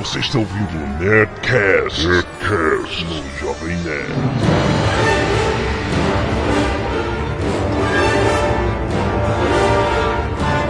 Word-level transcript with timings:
Você 0.00 0.18
está 0.20 0.38
ouvindo 0.38 0.78
o 0.78 0.86
Nerdcast, 0.98 2.08
Nerdcast 2.08 3.04
no 3.04 3.22
Jovem 3.38 3.76
Nerd. 3.76 4.10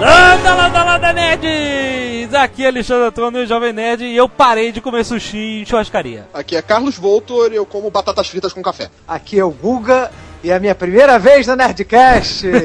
Landa, 0.00 0.54
landa, 0.54 0.82
landa, 0.84 1.12
nerds! 1.12 2.34
Aqui 2.34 2.64
é 2.64 2.66
Alexandre 2.66 3.06
Antônio, 3.06 3.46
Jovem 3.46 3.72
Nerd, 3.72 4.02
e 4.02 4.16
eu 4.16 4.28
parei 4.28 4.72
de 4.72 4.80
comer 4.80 5.04
sushi 5.04 5.60
em 5.62 5.64
churrascaria. 5.64 6.26
Aqui 6.34 6.56
é 6.56 6.62
Carlos 6.62 6.98
Voltor 6.98 7.52
e 7.52 7.56
eu 7.56 7.64
como 7.64 7.88
batatas 7.88 8.26
fritas 8.26 8.52
com 8.52 8.60
café. 8.60 8.90
Aqui 9.06 9.38
é 9.38 9.44
o 9.44 9.50
Guga 9.52 10.10
e 10.42 10.50
é 10.50 10.56
a 10.56 10.58
minha 10.58 10.74
primeira 10.74 11.20
vez 11.20 11.46
na 11.46 11.54
Nerdcast. 11.54 12.48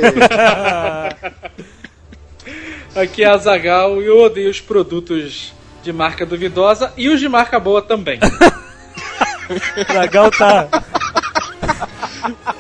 Aqui 2.95 3.23
é 3.23 3.27
a 3.27 3.37
Zagal 3.37 4.01
e 4.01 4.07
eu 4.07 4.19
odeio 4.19 4.49
os 4.49 4.59
produtos 4.59 5.53
de 5.85 5.93
marca 5.93 6.25
duvidosa 6.25 6.91
e 6.97 7.07
os 7.07 7.19
de 7.19 7.29
marca 7.29 7.59
boa 7.59 7.79
também. 7.79 8.19
Zagal 9.93 10.31
tá. 10.31 10.67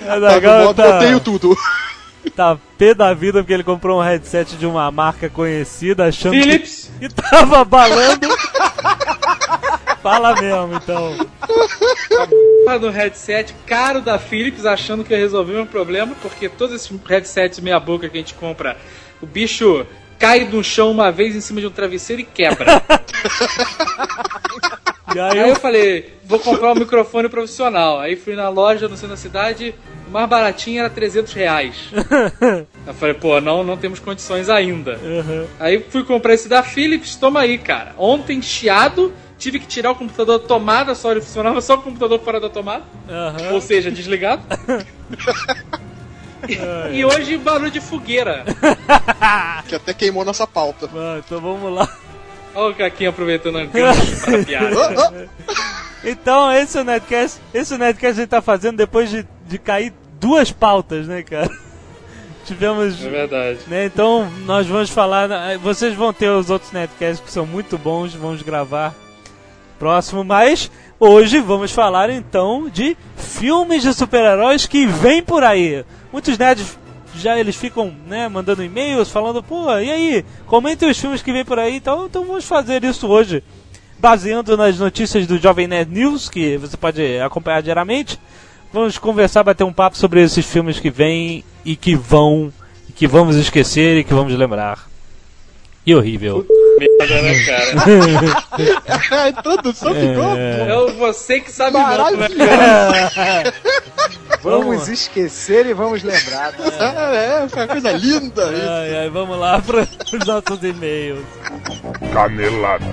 Tá 0.05 0.19
do 0.19 0.29
Zagal 0.29 0.65
modo 0.65 0.75
tá, 0.75 0.97
odeio 0.97 1.19
tudo. 1.19 1.57
tá 2.35 2.55
pé 2.77 2.93
da 2.93 3.15
vida 3.15 3.39
porque 3.39 3.51
ele 3.51 3.63
comprou 3.63 3.99
um 3.99 4.03
headset 4.03 4.55
de 4.55 4.67
uma 4.67 4.91
marca 4.91 5.27
conhecida, 5.27 6.05
achando 6.05 6.33
Philips, 6.33 6.91
que, 6.99 7.09
que 7.09 7.15
tava 7.15 7.65
balando. 7.65 8.27
Fala 10.03 10.39
mesmo, 10.39 10.75
então. 10.75 11.17
porra 12.63 12.77
do 12.77 12.91
headset 12.91 13.55
caro 13.65 14.01
da 14.01 14.19
Philips, 14.19 14.67
achando 14.67 15.03
que 15.03 15.11
ia 15.11 15.19
resolver 15.19 15.53
meu 15.53 15.65
problema, 15.65 16.15
porque 16.21 16.47
todos 16.47 16.75
esses 16.75 16.91
headsets 17.03 17.59
meia 17.59 17.79
boca 17.79 18.07
que 18.07 18.15
a 18.15 18.19
gente 18.19 18.35
compra, 18.35 18.77
o 19.19 19.25
bicho 19.25 19.87
cai 20.19 20.45
no 20.45 20.63
chão 20.63 20.91
uma 20.91 21.11
vez 21.11 21.35
em 21.35 21.41
cima 21.41 21.59
de 21.61 21.67
um 21.67 21.71
travesseiro 21.71 22.21
e 22.21 22.25
quebra. 22.25 22.81
E 25.15 25.19
aí, 25.19 25.31
Aí 25.31 25.39
eu 25.39 25.47
eu 25.47 25.55
falei, 25.55 26.13
vou 26.25 26.37
comprar 26.39 26.73
um 26.73 26.75
microfone 26.75 27.29
profissional. 27.29 27.99
Aí 27.99 28.17
fui 28.17 28.35
na 28.35 28.49
loja 28.49 28.89
no 28.89 28.95
centro 28.97 29.11
da 29.11 29.17
cidade, 29.17 29.73
o 30.07 30.11
mais 30.11 30.27
baratinho 30.27 30.79
era 30.79 30.89
300 30.89 31.31
reais. 31.31 31.75
Eu 32.85 32.93
falei, 32.93 33.15
pô, 33.15 33.39
não, 33.39 33.63
não 33.63 33.77
temos 33.77 33.99
condições 33.99 34.49
ainda. 34.49 34.99
Uhum. 35.01 35.47
Aí 35.59 35.83
fui 35.89 36.03
comprar 36.03 36.33
esse 36.33 36.49
da 36.49 36.61
Philips, 36.61 37.15
toma 37.15 37.39
aí, 37.39 37.57
cara. 37.57 37.95
Ontem, 37.97 38.41
chiado, 38.41 39.13
tive 39.39 39.59
que 39.59 39.65
tirar 39.65 39.91
o 39.91 39.95
computador 39.95 40.37
da 40.39 40.47
tomada, 40.47 40.93
só 40.93 41.11
ele 41.11 41.21
funcionava 41.21 41.61
só 41.61 41.75
o 41.75 41.81
computador 41.81 42.19
fora 42.19 42.39
da 42.39 42.49
tomada. 42.49 42.83
Aham. 43.09 43.53
Ou 43.53 43.61
seja, 43.61 43.89
desligado. 43.89 44.43
e, 46.91 47.05
hoje 47.05 47.37
barulho 47.37 47.71
de 47.71 47.81
fogueira. 47.81 48.43
Que 49.67 49.75
até 49.75 49.93
queimou 49.93 50.23
nossa 50.23 50.45
pauta. 50.45 50.87
Ah, 50.95 51.19
então 51.25 51.41
vamos 51.41 51.73
lá. 51.73 51.89
Olha 52.53 52.71
o 52.71 52.75
Caquinho 52.75 53.09
aproveitando 53.09 53.57
a 53.57 53.65
gancho 53.65 54.21
para 54.23 54.41
a 54.41 54.45
piada. 54.45 55.29
Então, 56.03 56.51
esse 56.51 56.77
é 56.77 56.81
o 56.81 56.83
Netcast. 56.83 57.41
Esse 57.51 57.73
é 57.73 57.75
o 57.75 57.79
Netcast 57.79 57.99
que 57.99 58.05
a 58.05 58.13
gente 58.13 58.29
tá 58.29 58.41
fazendo 58.41 58.77
depois 58.77 59.09
de, 59.09 59.25
de 59.47 59.57
cair 59.57 59.91
duas 60.19 60.51
pautas, 60.51 61.07
né, 61.07 61.23
cara? 61.23 61.49
Tivemos. 62.45 63.03
É 63.03 63.09
verdade. 63.09 63.59
Né, 63.67 63.85
então, 63.85 64.31
nós 64.45 64.67
vamos 64.67 64.91
falar. 64.91 65.29
Vocês 65.57 65.95
vão 65.95 66.13
ter 66.13 66.29
os 66.29 66.49
outros 66.51 66.71
Netcasts 66.71 67.19
que 67.19 67.31
são 67.31 67.45
muito 67.45 67.77
bons, 67.77 68.13
vamos 68.13 68.43
gravar 68.43 68.93
próximo, 69.79 70.23
mas 70.23 70.71
hoje 70.99 71.39
vamos 71.39 71.71
falar 71.71 72.09
então 72.09 72.69
de 72.69 72.95
filmes 73.15 73.83
de 73.83 73.93
super-heróis 73.93 74.65
que 74.65 74.85
vêm 74.85 75.21
por 75.21 75.43
aí. 75.43 75.83
Muitos 76.11 76.37
nerds 76.37 76.77
já 77.17 77.39
eles 77.39 77.55
ficam 77.55 77.93
né, 78.07 78.27
mandando 78.27 78.63
e-mails 78.63 79.09
falando, 79.09 79.41
pô, 79.41 79.71
e 79.77 79.89
aí, 79.89 80.25
comentem 80.45 80.89
os 80.89 80.99
filmes 80.99 81.21
que 81.21 81.31
vêm 81.31 81.45
por 81.45 81.57
aí, 81.57 81.77
então, 81.77 82.05
então 82.05 82.25
vamos 82.25 82.45
fazer 82.45 82.83
isso 82.83 83.07
hoje. 83.07 83.43
Baseando 83.97 84.57
nas 84.57 84.77
notícias 84.77 85.25
do 85.25 85.37
Jovem 85.37 85.67
Nerd 85.67 85.91
News, 85.91 86.29
que 86.29 86.57
você 86.57 86.75
pode 86.75 87.19
acompanhar 87.19 87.61
diariamente, 87.61 88.19
vamos 88.71 88.97
conversar, 88.97 89.43
bater 89.43 89.63
um 89.63 89.73
papo 89.73 89.97
sobre 89.97 90.21
esses 90.21 90.45
filmes 90.45 90.79
que 90.79 90.89
vêm 90.89 91.43
e 91.63 91.75
que 91.75 91.95
vão, 91.95 92.51
e 92.89 92.91
que 92.91 93.07
vamos 93.07 93.37
esquecer 93.37 93.97
e 93.97 94.03
que 94.03 94.13
vamos 94.13 94.33
lembrar. 94.33 94.87
E 95.85 95.95
horrível. 95.95 96.45
Merda, 96.79 97.21
né, 97.21 97.45
cara? 97.45 99.23
a 99.23 99.29
introdução 99.29 99.93
ficou 99.93 100.35
É 100.37 100.77
o 100.77 100.93
você 100.93 101.39
que 101.39 101.51
sabe 101.51 101.77
muito, 101.77 101.89
né? 101.89 101.97
maravilhosa. 101.97 103.53
vamos 104.43 104.87
esquecer 104.87 105.65
e 105.65 105.73
vamos 105.73 106.03
lembrar. 106.03 106.53
É, 107.13 107.47
foi 107.49 107.61
uma 107.63 107.67
coisa 107.67 107.91
linda. 107.93 108.43
isso. 108.51 108.69
Ai, 108.69 108.97
ai, 108.99 109.09
vamos 109.09 109.37
lá 109.39 109.61
para 109.65 109.81
os 109.81 110.25
nossos 110.27 110.63
e-mails. 110.63 111.25
Canelada. 112.13 112.85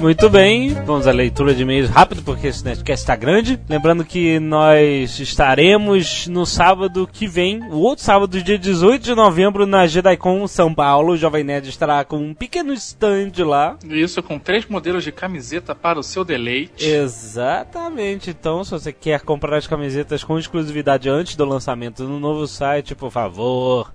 Muito 0.00 0.30
bem, 0.30 0.72
vamos 0.86 1.06
à 1.06 1.12
leitura 1.12 1.54
de 1.54 1.60
e-mails 1.60 1.90
rápido 1.90 2.22
porque 2.22 2.46
esse 2.46 2.64
Nerdcast 2.64 3.02
está 3.02 3.14
grande. 3.14 3.60
Lembrando 3.68 4.02
que 4.02 4.40
nós 4.40 5.20
estaremos 5.20 6.26
no 6.26 6.46
sábado 6.46 7.06
que 7.06 7.28
vem, 7.28 7.62
o 7.64 7.80
outro 7.80 8.02
sábado, 8.02 8.42
dia 8.42 8.58
18 8.58 9.02
de 9.02 9.14
novembro, 9.14 9.66
na 9.66 9.86
JediCon 9.86 10.46
São 10.46 10.72
Paulo. 10.72 11.12
O 11.12 11.16
Jovem 11.18 11.44
Nerd 11.44 11.68
estará 11.68 12.02
com 12.02 12.16
um 12.16 12.32
pequeno 12.32 12.72
stand 12.72 13.32
lá. 13.44 13.76
Isso 13.84 14.22
com 14.22 14.38
três 14.38 14.64
modelos 14.64 15.04
de 15.04 15.12
camiseta 15.12 15.74
para 15.74 15.98
o 15.98 16.02
seu 16.02 16.24
deleite. 16.24 16.82
Exatamente. 16.82 18.30
Então, 18.30 18.64
se 18.64 18.70
você 18.70 18.94
quer 18.94 19.20
comprar 19.20 19.58
as 19.58 19.66
camisetas 19.66 20.24
com 20.24 20.38
exclusividade 20.38 21.10
antes 21.10 21.36
do 21.36 21.44
lançamento 21.44 22.04
no 22.04 22.18
novo 22.18 22.46
site, 22.46 22.94
por 22.94 23.10
favor, 23.10 23.92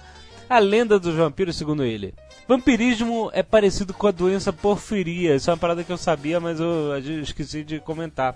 A 0.50 0.60
lenda 0.60 1.00
dos 1.00 1.16
vampiros, 1.16 1.58
segundo 1.58 1.84
ele. 1.84 2.14
Vampirismo 2.48 3.30
é 3.34 3.44
parecido 3.44 3.94
com 3.94 4.08
a 4.08 4.12
doença 4.12 4.54
porfiria, 4.54 5.36
isso 5.36 5.50
é 5.50 5.54
uma 5.54 5.60
parada 5.60 5.84
que 5.84 5.92
eu 5.92 5.98
sabia, 5.98 6.40
mas 6.40 6.60
eu 6.60 6.98
esqueci 7.22 7.64
de 7.64 7.80
comentar. 7.80 8.36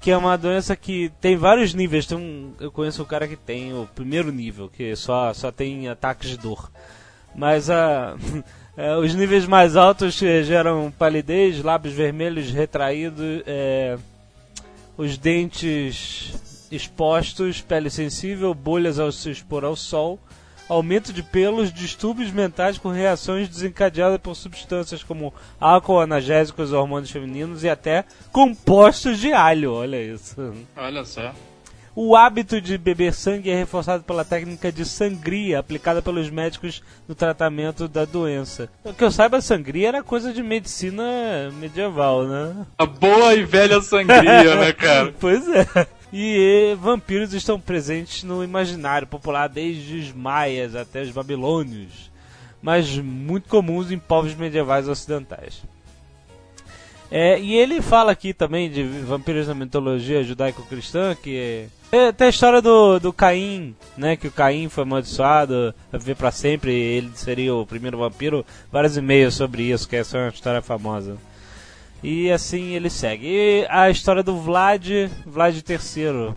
Que 0.00 0.10
é 0.10 0.16
uma 0.16 0.36
doença 0.36 0.76
que 0.76 1.10
tem 1.20 1.36
vários 1.36 1.74
níveis. 1.74 2.06
Tem 2.06 2.16
um, 2.16 2.52
eu 2.60 2.70
conheço 2.70 3.02
um 3.02 3.06
cara 3.06 3.26
que 3.26 3.36
tem 3.36 3.72
o 3.72 3.88
primeiro 3.94 4.30
nível, 4.30 4.68
que 4.68 4.94
só, 4.94 5.32
só 5.34 5.50
tem 5.50 5.88
ataques 5.88 6.30
de 6.30 6.38
dor. 6.38 6.70
Mas 7.34 7.68
a, 7.68 8.16
é, 8.76 8.94
os 8.98 9.14
níveis 9.14 9.46
mais 9.46 9.76
altos 9.76 10.22
eh, 10.22 10.42
geram 10.42 10.92
palidez, 10.96 11.62
lábios 11.62 11.94
vermelhos 11.94 12.50
retraídos, 12.50 13.42
é, 13.46 13.98
os 14.96 15.18
dentes 15.18 16.32
expostos, 16.70 17.60
pele 17.60 17.90
sensível, 17.90 18.54
bolhas 18.54 18.98
ao 18.98 19.10
se 19.10 19.30
expor 19.30 19.64
ao 19.64 19.74
sol, 19.74 20.18
aumento 20.68 21.12
de 21.12 21.22
pelos, 21.22 21.72
distúrbios 21.72 22.30
mentais 22.30 22.78
com 22.78 22.90
reações 22.90 23.48
desencadeadas 23.48 24.20
por 24.20 24.34
substâncias 24.34 25.02
como 25.02 25.32
álcool, 25.60 26.00
analgésicos, 26.00 26.72
hormônios 26.72 27.10
femininos 27.10 27.64
e 27.64 27.68
até 27.68 28.04
compostos 28.30 29.18
de 29.18 29.32
alho. 29.32 29.72
Olha 29.72 30.02
isso. 30.02 30.54
Olha 30.76 31.04
só. 31.04 31.32
O 32.00 32.14
hábito 32.14 32.60
de 32.60 32.78
beber 32.78 33.12
sangue 33.12 33.50
é 33.50 33.56
reforçado 33.56 34.04
pela 34.04 34.24
técnica 34.24 34.70
de 34.70 34.84
sangria 34.84 35.58
aplicada 35.58 36.00
pelos 36.00 36.30
médicos 36.30 36.80
no 37.08 37.14
tratamento 37.14 37.88
da 37.88 38.04
doença. 38.04 38.68
O 38.84 38.94
que 38.94 39.02
eu 39.02 39.10
saiba, 39.10 39.40
sangria 39.40 39.88
era 39.88 40.02
coisa 40.02 40.32
de 40.32 40.40
medicina 40.40 41.02
medieval, 41.58 42.24
né? 42.24 42.54
A 42.78 42.86
boa 42.86 43.34
e 43.34 43.42
velha 43.42 43.80
sangria, 43.80 44.54
né, 44.54 44.72
cara? 44.72 45.12
Pois 45.18 45.44
é. 45.48 45.66
E 46.12 46.74
vampiros 46.80 47.34
estão 47.34 47.60
presentes 47.60 48.22
no 48.22 48.42
imaginário 48.42 49.06
popular 49.06 49.48
desde 49.48 49.96
os 49.98 50.12
maias 50.12 50.74
até 50.74 51.02
os 51.02 51.10
babilônios, 51.10 52.10
mas 52.62 52.96
muito 52.96 53.48
comuns 53.48 53.90
em 53.90 53.98
povos 53.98 54.34
medievais 54.34 54.88
ocidentais. 54.88 55.62
É, 57.10 57.40
e 57.40 57.54
ele 57.54 57.80
fala 57.80 58.12
aqui 58.12 58.34
também 58.34 58.70
de 58.70 58.82
vampiros 58.82 59.48
na 59.48 59.54
mitologia 59.54 60.22
judaico-cristã, 60.22 61.14
que 61.14 61.68
é, 61.90 62.12
tem 62.12 62.26
a 62.26 62.30
história 62.30 62.60
do, 62.60 62.98
do 62.98 63.12
Caim, 63.14 63.74
né? 63.96 64.14
Que 64.14 64.28
o 64.28 64.32
Caim 64.32 64.68
foi 64.68 64.82
amaldiçoado 64.82 65.74
a 65.90 65.96
viver 65.96 66.16
pra 66.16 66.30
sempre, 66.30 66.70
ele 66.70 67.10
seria 67.14 67.54
o 67.54 67.66
primeiro 67.66 67.96
vampiro. 67.98 68.44
Vários 68.70 68.96
e-mails 68.98 69.34
sobre 69.34 69.62
isso, 69.62 69.88
que 69.88 69.96
essa 69.96 70.18
é 70.18 70.20
uma 70.24 70.28
história 70.28 70.60
famosa. 70.60 71.16
E 72.02 72.30
assim 72.30 72.70
ele 72.70 72.90
segue. 72.90 73.26
E 73.26 73.66
a 73.68 73.90
história 73.90 74.22
do 74.22 74.36
Vlad, 74.36 74.86
Vlad 75.26 75.56
III, 75.56 76.34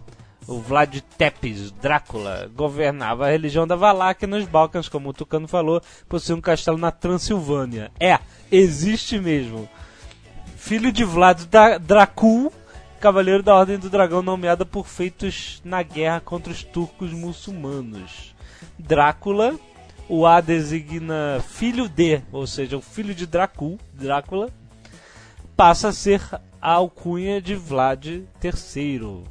o 0.48 0.60
Vlad 0.60 1.00
Tepes, 1.18 1.72
Drácula, 1.72 2.50
governava 2.56 3.28
a 3.28 3.32
religião 3.32 3.68
da 3.68 3.76
Valáquia 3.76 4.28
nos 4.28 4.46
Balcãs, 4.46 4.90
como 4.90 5.10
o 5.10 5.14
Tucano 5.14 5.48
falou, 5.48 5.82
possuía 6.10 6.36
um 6.36 6.42
castelo 6.42 6.78
na 6.78 6.92
Transilvânia. 6.92 7.92
É, 8.00 8.20
existe 8.52 9.20
mesmo. 9.20 9.70
Filho 10.58 10.92
de 10.92 11.04
Vlad 11.04 11.46
da 11.46 11.78
Dracul, 11.78 12.52
cavaleiro 13.00 13.44
da 13.44 13.56
Ordem 13.56 13.78
do 13.78 13.90
Dragão, 13.90 14.22
nomeado 14.22 14.66
por 14.66 14.88
feitos 14.88 15.62
na 15.64 15.84
guerra 15.84 16.20
contra 16.20 16.52
os 16.52 16.64
turcos 16.64 17.12
muçulmanos. 17.14 18.36
Drácula, 18.78 19.56
o 20.10 20.26
A 20.26 20.42
designa 20.42 21.42
filho 21.48 21.88
de, 21.88 22.22
ou 22.32 22.46
seja, 22.46 22.78
o 22.78 22.82
filho 22.82 23.14
de 23.14 23.26
Dracul, 23.26 23.80
Drácula, 23.94 24.50
passa 25.62 25.90
a 25.90 25.94
ser 25.94 26.24
a 26.60 26.72
alcunha 26.72 27.40
de 27.40 27.54
Vlad 27.54 28.04
III. 28.44 29.24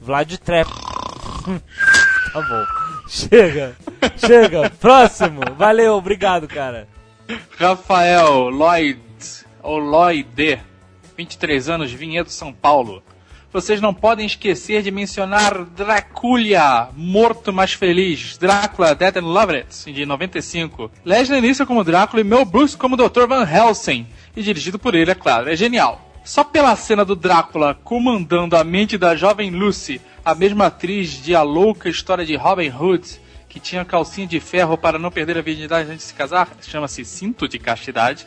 Vlad 0.00 0.38
Trap. 0.38 0.70
tá 2.32 2.40
bom. 2.40 2.64
Chega. 3.08 3.76
Chega. 4.16 4.70
Próximo. 4.70 5.40
Valeu, 5.58 5.94
obrigado, 5.94 6.46
cara. 6.46 6.86
Rafael 7.58 8.50
Lloyd, 8.50 9.00
ou 9.60 9.80
Lloyd, 9.80 10.60
23 11.16 11.68
anos, 11.68 11.90
Vinhedo, 11.90 12.30
São 12.30 12.52
Paulo. 12.52 13.02
Vocês 13.52 13.82
não 13.82 13.92
podem 13.92 14.24
esquecer 14.24 14.80
de 14.82 14.90
mencionar 14.90 15.64
Draculia, 15.64 16.88
Morto 16.96 17.52
Mais 17.52 17.74
Feliz, 17.74 18.38
Drácula, 18.38 18.94
Dead 18.94 19.16
and 19.16 19.26
Loved, 19.26 19.92
de 19.92 20.06
95. 20.06 20.90
Leslie 21.04 21.40
Nielsen 21.40 21.66
como 21.66 21.84
Drácula 21.84 22.22
e 22.22 22.24
Mel 22.24 22.46
Brooks 22.46 22.74
como 22.74 22.96
Dr. 22.96 23.26
Van 23.28 23.44
Helsing, 23.44 24.06
e 24.36 24.42
dirigido 24.42 24.78
por 24.78 24.94
ele, 24.94 25.10
é 25.10 25.14
claro. 25.14 25.50
É 25.50 25.56
genial. 25.56 26.00
Só 26.24 26.44
pela 26.44 26.76
cena 26.76 27.04
do 27.04 27.16
Drácula 27.16 27.74
comandando 27.74 28.56
a 28.56 28.62
mente 28.62 28.96
da 28.96 29.16
jovem 29.16 29.50
Lucy, 29.50 30.00
a 30.24 30.34
mesma 30.34 30.66
atriz 30.66 31.10
de 31.22 31.34
A 31.34 31.42
Louca 31.42 31.88
História 31.88 32.24
de 32.24 32.36
Robin 32.36 32.70
Hood, 32.70 33.20
que 33.48 33.58
tinha 33.58 33.84
calcinha 33.84 34.26
de 34.26 34.38
ferro 34.38 34.78
para 34.78 34.98
não 34.98 35.10
perder 35.10 35.36
a 35.36 35.42
virgindade 35.42 35.90
antes 35.90 36.04
de 36.04 36.08
se 36.08 36.14
casar, 36.14 36.48
chama-se 36.62 37.04
Cinto 37.04 37.48
de 37.48 37.58
Castidade. 37.58 38.26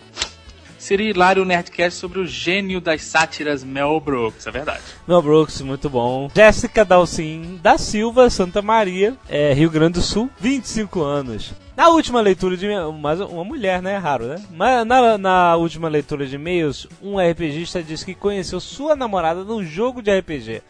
Seria 0.85 1.09
hilário 1.09 1.41
o 1.41 1.45
Nerdcast 1.45 1.99
sobre 1.99 2.19
o 2.19 2.27
gênio 2.27 2.79
das 2.79 3.01
sátiras 3.01 3.63
Mel 3.63 3.99
Brooks, 3.99 4.45
é 4.45 4.51
verdade. 4.51 4.83
Mel 5.07 5.19
Brooks, 5.19 5.59
muito 5.61 5.89
bom. 5.89 6.29
Jéssica 6.35 6.85
Dalcin 6.85 7.59
da 7.59 7.75
Silva, 7.75 8.29
Santa 8.29 8.61
Maria, 8.61 9.17
é, 9.27 9.51
Rio 9.51 9.71
Grande 9.71 9.93
do 9.93 10.03
Sul, 10.03 10.29
25 10.39 11.01
anos. 11.01 11.55
Na 11.75 11.89
última 11.89 12.21
leitura 12.21 12.55
de 12.55 12.67
mas 13.01 13.19
uma 13.19 13.43
mulher, 13.43 13.81
né? 13.81 13.97
Raro, 13.97 14.27
né? 14.27 14.35
Mas 14.51 14.85
na, 14.85 15.17
na 15.17 15.55
última 15.55 15.89
leitura 15.89 16.27
de 16.27 16.35
e-mails, 16.35 16.87
um 17.01 17.17
RPGista 17.17 17.81
disse 17.81 18.05
que 18.05 18.13
conheceu 18.13 18.59
sua 18.59 18.95
namorada 18.95 19.43
num 19.43 19.63
jogo 19.63 20.03
de 20.03 20.15
RPG. 20.15 20.61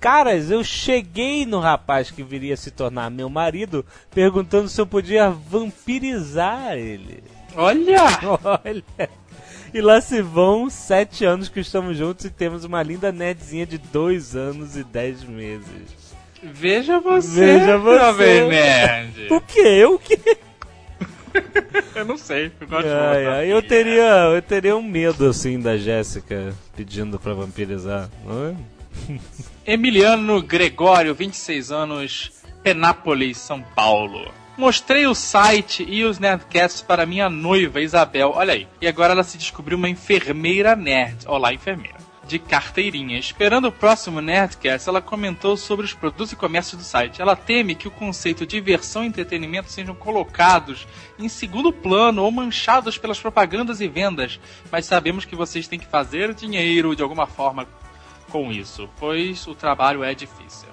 Caras, 0.00 0.50
eu 0.50 0.64
cheguei 0.64 1.46
no 1.46 1.60
rapaz 1.60 2.10
que 2.10 2.24
viria 2.24 2.56
se 2.56 2.72
tornar 2.72 3.08
meu 3.08 3.30
marido 3.30 3.86
perguntando 4.12 4.68
se 4.68 4.80
eu 4.80 4.86
podia 4.86 5.30
vampirizar 5.30 6.72
ele. 6.72 7.22
Olha! 7.54 8.02
Olha! 8.42 9.19
E 9.72 9.80
lá 9.80 10.00
se 10.00 10.20
vão 10.20 10.68
sete 10.68 11.24
anos 11.24 11.48
que 11.48 11.60
estamos 11.60 11.96
juntos 11.96 12.24
e 12.24 12.30
temos 12.30 12.64
uma 12.64 12.82
linda 12.82 13.12
nerdzinha 13.12 13.64
de 13.66 13.78
dois 13.78 14.34
anos 14.34 14.76
e 14.76 14.82
dez 14.84 15.22
meses. 15.24 16.00
Veja 16.42 16.98
você, 16.98 17.58
Veja 17.58 17.78
você. 17.78 18.46
nerd. 18.48 19.26
O 19.32 19.40
que? 19.40 19.84
O 19.84 19.98
que? 20.00 20.18
Eu 21.94 22.04
não 22.04 22.16
sei, 22.16 22.50
eu 22.60 22.66
gosto 22.66 22.88
Ai, 22.88 23.26
ai, 23.26 23.52
eu 23.52 23.62
teria, 23.62 24.24
eu 24.34 24.42
teria 24.42 24.76
um 24.76 24.82
medo 24.82 25.28
assim 25.28 25.60
da 25.60 25.76
Jéssica 25.76 26.52
pedindo 26.74 27.20
pra 27.20 27.34
vampirizar. 27.34 28.08
não 28.24 28.48
é? 28.48 28.54
Emiliano 29.72 30.42
Gregório, 30.42 31.14
26 31.14 31.70
anos, 31.70 32.32
Penápolis, 32.64 33.38
São 33.38 33.62
Paulo. 33.62 34.32
Mostrei 34.56 35.06
o 35.06 35.14
site 35.14 35.86
e 35.88 36.04
os 36.04 36.18
Nerdcasts 36.18 36.82
para 36.82 37.06
minha 37.06 37.30
noiva, 37.30 37.80
Isabel. 37.80 38.32
Olha 38.34 38.52
aí. 38.52 38.68
E 38.80 38.86
agora 38.86 39.12
ela 39.12 39.22
se 39.22 39.38
descobriu 39.38 39.78
uma 39.78 39.88
enfermeira 39.88 40.76
nerd. 40.76 41.26
Olá, 41.26 41.54
enfermeira. 41.54 41.98
De 42.26 42.38
carteirinha. 42.38 43.18
Esperando 43.18 43.68
o 43.68 43.72
próximo 43.72 44.20
Nerdcast, 44.20 44.88
ela 44.88 45.00
comentou 45.00 45.56
sobre 45.56 45.86
os 45.86 45.94
produtos 45.94 46.32
e 46.32 46.36
comércios 46.36 46.80
do 46.80 46.84
site. 46.84 47.22
Ela 47.22 47.34
teme 47.34 47.74
que 47.74 47.88
o 47.88 47.90
conceito 47.90 48.46
de 48.46 48.56
diversão 48.56 49.02
e 49.02 49.06
entretenimento 49.06 49.70
sejam 49.70 49.94
colocados 49.94 50.86
em 51.18 51.28
segundo 51.28 51.72
plano 51.72 52.22
ou 52.22 52.30
manchados 52.30 52.98
pelas 52.98 53.18
propagandas 53.18 53.80
e 53.80 53.88
vendas. 53.88 54.38
Mas 54.70 54.84
sabemos 54.84 55.24
que 55.24 55.34
vocês 55.34 55.66
têm 55.66 55.78
que 55.78 55.86
fazer 55.86 56.34
dinheiro 56.34 56.94
de 56.94 57.02
alguma 57.02 57.26
forma 57.26 57.66
com 58.30 58.52
isso, 58.52 58.88
pois 58.98 59.46
o 59.46 59.54
trabalho 59.54 60.04
é 60.04 60.14
difícil. 60.14 60.68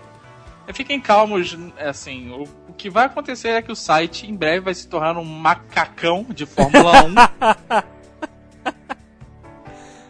E 0.68 0.74
Fiquem 0.74 1.00
calmos, 1.00 1.58
assim, 1.80 2.30
o, 2.31 2.44
o 2.68 2.74
que 2.74 2.90
vai 2.90 3.06
acontecer 3.06 3.50
é 3.50 3.62
que 3.62 3.72
o 3.72 3.75
site 3.75 4.30
em 4.30 4.36
breve 4.36 4.60
vai 4.60 4.74
se 4.74 4.88
tornar 4.88 5.18
um 5.18 5.24
macacão 5.24 6.25
de 6.30 6.46
Fórmula 6.46 7.04
1, 7.06 7.16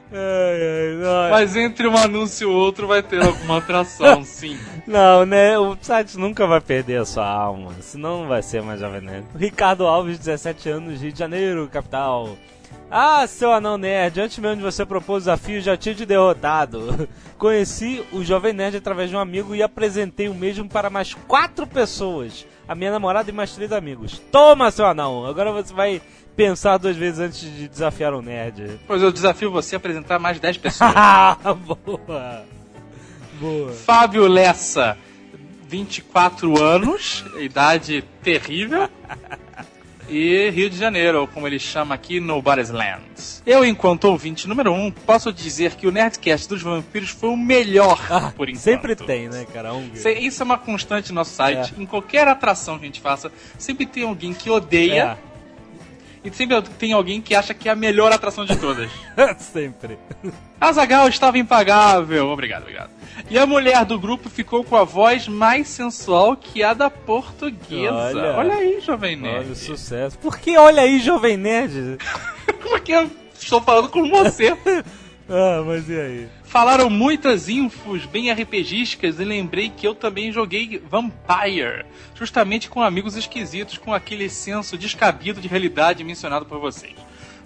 Ai, 0.09 1.04
ai, 1.04 1.31
mas 1.31 1.56
entre 1.57 1.86
um 1.86 1.98
anúncio 1.98 2.50
e 2.50 2.54
outro 2.54 2.88
vai 2.88 3.04
ter 3.04 3.21
alguma 3.21 3.57
atração, 3.57 4.24
sim. 4.25 4.57
não, 4.88 5.25
né? 5.25 5.59
O 5.59 5.77
site 5.81 6.18
nunca 6.18 6.48
vai 6.48 6.62
perder 6.62 7.01
a 7.01 7.06
sua 7.06 7.30
alma, 7.30 7.74
senão 7.81 8.21
não 8.21 8.27
vai 8.27 8.42
ser 8.42 8.62
mais 8.62 8.80
Jovem 8.80 9.01
Nerd. 9.01 9.25
Ricardo 9.36 9.86
Alves, 9.86 10.18
17 10.18 10.69
anos, 10.69 11.01
Rio 11.01 11.12
de 11.12 11.19
Janeiro, 11.19 11.68
capital. 11.68 12.38
Ah, 12.89 13.28
seu 13.28 13.51
anão 13.51 13.78
nerd, 13.78 14.22
antes 14.22 14.38
mesmo 14.39 14.57
de 14.57 14.63
você 14.63 14.86
propor 14.86 15.16
o 15.16 15.19
desafio, 15.19 15.60
já 15.60 15.75
tinha 15.75 15.94
te 15.94 16.06
derrotado. 16.06 17.07
Conheci 17.38 18.04
o 18.13 18.24
Jovem 18.24 18.54
Nerd 18.54 18.78
através 18.78 19.10
de 19.10 19.16
um 19.16 19.19
amigo 19.19 19.54
e 19.54 19.62
apresentei 19.62 20.30
o 20.30 20.34
mesmo 20.34 20.69
para 20.69 20.89
mais 20.89 21.13
quatro 21.13 21.68
pessoas. 21.68 22.45
A 22.68 22.74
minha 22.74 22.92
namorada 22.92 23.30
e 23.30 23.34
mais 23.34 23.54
três 23.54 23.74
amigos. 23.74 24.19
Toma, 24.31 24.72
seu 24.72 24.86
anão! 24.86 25.25
Agora 25.25 25.51
você 25.51 25.74
vai 25.74 26.01
pensar 26.36 26.78
duas 26.78 26.95
vezes 26.95 27.19
antes 27.19 27.39
de 27.42 27.68
desafiar 27.68 28.13
um 28.13 28.22
nerd. 28.22 28.80
Pois 28.88 29.01
eu 29.01 29.12
desafio 29.12 29.51
você 29.51 29.75
a 29.75 29.78
apresentar 29.78 30.18
mais 30.18 30.40
10 30.40 30.57
pessoas. 30.57 30.92
Ah, 30.95 31.38
boa! 31.54 32.45
Boa. 33.40 33.72
Fábio 33.72 34.28
Lessa, 34.28 34.98
24 35.68 36.61
anos, 36.61 37.23
idade 37.38 38.04
terrível. 38.23 38.90
E 40.09 40.49
Rio 40.52 40.69
de 40.69 40.78
Janeiro, 40.78 41.19
ou 41.21 41.28
como 41.28 41.45
ele 41.47 41.59
chama 41.59 41.94
aqui, 41.94 42.19
Nobody's 42.21 42.69
Land. 42.69 43.02
Eu, 43.45 43.66
enquanto 43.66 44.06
ouvinte 44.06 44.47
número 44.47 44.71
1, 44.71 44.85
um, 44.85 44.92
posso 44.92 45.33
dizer 45.33 45.76
que 45.76 45.85
o 45.85 45.92
Nerdcast 45.92 46.47
dos 46.47 46.61
vampiros 46.61 47.09
foi 47.09 47.30
o 47.30 47.35
melhor 47.37 47.99
Ah, 48.09 48.31
por 48.35 48.47
enquanto. 48.47 48.64
sempre 48.64 48.95
tem, 48.95 49.28
né, 49.28 49.45
cara? 49.54 49.73
Um... 49.73 49.90
Isso 49.94 50.07
é- 50.07 50.14
Isso 50.19 50.42
é 50.42 50.45
uma 50.45 50.57
constante 50.57 51.09
no 51.09 51.16
nosso 51.16 51.31
site. 51.33 51.73
É. 51.78 51.81
Em 51.81 51.85
qualquer 51.85 52.26
atração 52.28 52.78
que 52.80 52.85
a 52.85 52.87
gente 52.87 53.02
faça, 53.02 53.30
sempre 53.57 53.85
tem 53.85 54.04
alguém 54.04 54.33
que 54.33 54.49
odeia 54.49 55.18
É, 55.18 55.18
e 56.28 56.36
sempre 56.36 56.62
tem 56.78 56.92
alguém 56.92 57.22
que 57.22 57.34
acha 57.34 57.54
que 57.54 57.69
é 57.69 57.72
a 57.72 57.76
melhor 57.76 58.12
atração 58.12 58.44
de 58.44 58.54
todas. 58.57 58.92
sempre. 59.40 59.98
Azagal 60.60 61.07
estava 61.07 61.38
impagável. 61.38 62.28
Obrigado, 62.28 62.64
obrigado. 62.64 62.90
E 63.30 63.40
a 63.40 63.46
mulher 63.46 63.86
do 63.86 63.98
grupo 63.98 64.30
ficou 64.30 64.62
com 64.62 64.76
a 64.76 64.84
voz 64.84 65.26
mais 65.30 65.69
sensual 65.69 66.36
que 66.36 66.62
a 66.62 66.74
da 66.74 66.90
portuguesa. 66.90 67.94
Olha. 67.94 68.38
Olha, 68.38 68.54
aí, 68.56 68.81
jovem 68.81 69.16
Olha 69.24 69.40
o 69.40 69.44
nerd. 69.46 69.56
sucesso. 69.56 70.19
Por 70.19 70.38
que 70.38 70.57
olha 70.57 70.81
aí, 70.81 71.00
Jovem 71.00 71.38
Nerd? 71.38 71.98
Porque 72.62 72.92
eu 72.92 73.10
estou 73.34 73.62
falando 73.62 73.88
com 73.88 74.10
você. 74.10 74.56
Ah, 75.30 75.62
mas 75.66 75.90
e 75.90 76.00
aí? 76.00 76.30
Falaram 76.57 76.90
muitas 76.90 77.49
infos 77.49 78.07
bem 78.07 78.31
RPGísticas 78.31 79.19
e 79.19 79.23
lembrei 79.23 79.69
que 79.69 79.87
eu 79.87 79.94
também 79.94 80.31
joguei 80.31 80.81
Vampire, 80.90 81.85
justamente 82.16 82.68
com 82.68 82.81
amigos 82.81 83.16
esquisitos, 83.16 83.78
com 83.78 83.94
aquele 83.94 84.28
senso 84.28 84.76
descabido 84.76 85.40
de 85.40 85.47
realidade 85.47 86.04
mencionado 86.04 86.47
por 86.47 86.57
vocês. 86.59 86.95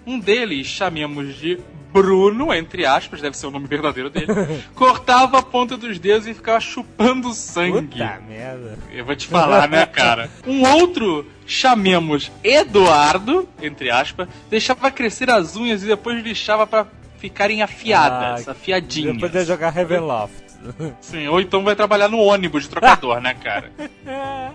Um 0.07 0.17
deles, 0.17 0.65
chamemos 0.65 1.35
de 1.35 1.59
Bruno, 1.91 2.53
entre 2.53 2.85
aspas, 2.85 3.19
deve 3.19 3.35
ser 3.35 3.47
o 3.47 3.51
nome 3.51 3.67
verdadeiro 3.67 4.09
dele, 4.09 4.27
cortava 4.73 5.39
a 5.39 5.43
ponta 5.43 5.75
dos 5.75 5.99
dedos 5.99 6.25
e 6.25 6.33
ficava 6.33 6.61
chupando 6.61 7.33
sangue. 7.33 7.81
Puta 7.81 8.21
merda. 8.25 8.79
Eu 8.93 9.03
vou 9.03 9.13
te 9.13 9.27
falar, 9.27 9.67
né, 9.67 9.85
cara? 9.85 10.29
Um 10.47 10.63
outro, 10.63 11.29
chamemos 11.45 12.31
Eduardo, 12.41 13.45
entre 13.61 13.91
aspas, 13.91 14.29
deixava 14.49 14.89
crescer 14.89 15.29
as 15.29 15.57
unhas 15.57 15.83
e 15.83 15.87
depois 15.87 16.23
lixava 16.23 16.65
pra 16.65 16.87
ficarem 17.21 17.61
afiadas, 17.61 18.47
Ah, 18.47 18.51
afiadinhas. 18.51 19.13
Eu 19.13 19.19
poder 19.19 19.45
jogar 19.45 19.69
Ravenloft. 19.69 20.33
Sim, 20.99 21.27
ou 21.27 21.39
então 21.39 21.63
vai 21.63 21.75
trabalhar 21.75 22.09
no 22.09 22.17
ônibus 22.17 22.63
de 22.63 22.69
trocador, 22.69 23.21
né, 23.21 23.35
cara? 23.35 23.71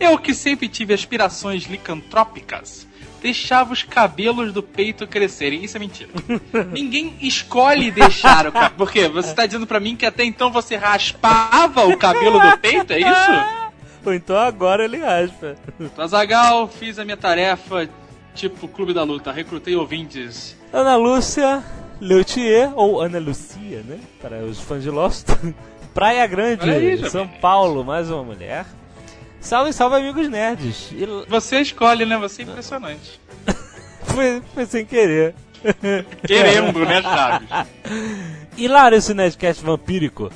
Eu 0.00 0.16
que 0.16 0.32
sempre 0.32 0.66
tive 0.66 0.94
aspirações 0.94 1.64
licantrópicas, 1.64 2.86
deixava 3.20 3.72
os 3.72 3.82
cabelos 3.82 4.50
do 4.50 4.62
peito 4.62 5.06
crescerem. 5.06 5.62
Isso 5.62 5.76
é 5.76 5.80
mentira. 5.80 6.08
Ninguém 6.72 7.14
escolhe 7.20 7.90
deixar 7.90 8.46
o 8.46 8.52
cabelo. 8.52 8.74
Por 8.76 8.90
quê? 8.90 9.08
Você 9.08 9.34
tá 9.34 9.44
dizendo 9.44 9.66
pra 9.66 9.80
mim 9.80 9.94
que 9.94 10.06
até 10.06 10.24
então 10.24 10.50
você 10.50 10.76
raspava 10.76 11.84
o 11.86 11.98
cabelo 11.98 12.40
do 12.40 12.58
peito? 12.58 12.92
É 12.94 13.00
isso? 13.00 13.74
Ou 14.06 14.14
então 14.14 14.36
agora 14.38 14.84
ele 14.84 14.98
raspa. 14.98 15.54
Azagal, 15.98 16.66
fiz 16.68 16.98
a 16.98 17.04
minha 17.04 17.16
tarefa, 17.16 17.88
tipo 18.34 18.66
Clube 18.68 18.94
da 18.94 19.02
Luta. 19.02 19.32
Recrutei 19.32 19.76
ouvintes. 19.76 20.56
Ana 20.72 20.96
Lúcia 20.96 21.62
Leutier, 22.00 22.72
ou 22.74 23.00
Ana 23.00 23.18
Lucia, 23.18 23.82
né? 23.82 23.98
Para 24.20 24.44
os 24.44 24.60
fãs 24.60 24.82
de 24.82 24.90
Lost. 24.90 25.28
Praia 25.94 26.26
Grande, 26.26 26.68
aí, 26.68 27.08
São. 27.08 27.28
Paulo, 27.28 27.84
mais 27.84 28.10
uma 28.10 28.24
mulher. 28.24 28.66
Salve, 29.40 29.72
salve, 29.72 29.96
amigos 29.96 30.28
nerds. 30.28 30.90
E 30.90 31.06
Você 31.28 31.60
escolhe, 31.60 32.04
né? 32.04 32.16
Você 32.18 32.42
é 32.42 32.44
impressionante. 32.46 33.20
foi, 34.02 34.42
foi 34.52 34.66
sem 34.66 34.84
querer. 34.84 35.34
Querendo, 36.26 36.80
né, 36.80 37.00
Chaves? 37.00 37.48
Hilário 38.56 38.98
esse 38.98 39.14
Nerdcast 39.14 39.64
vampírico. 39.64 40.30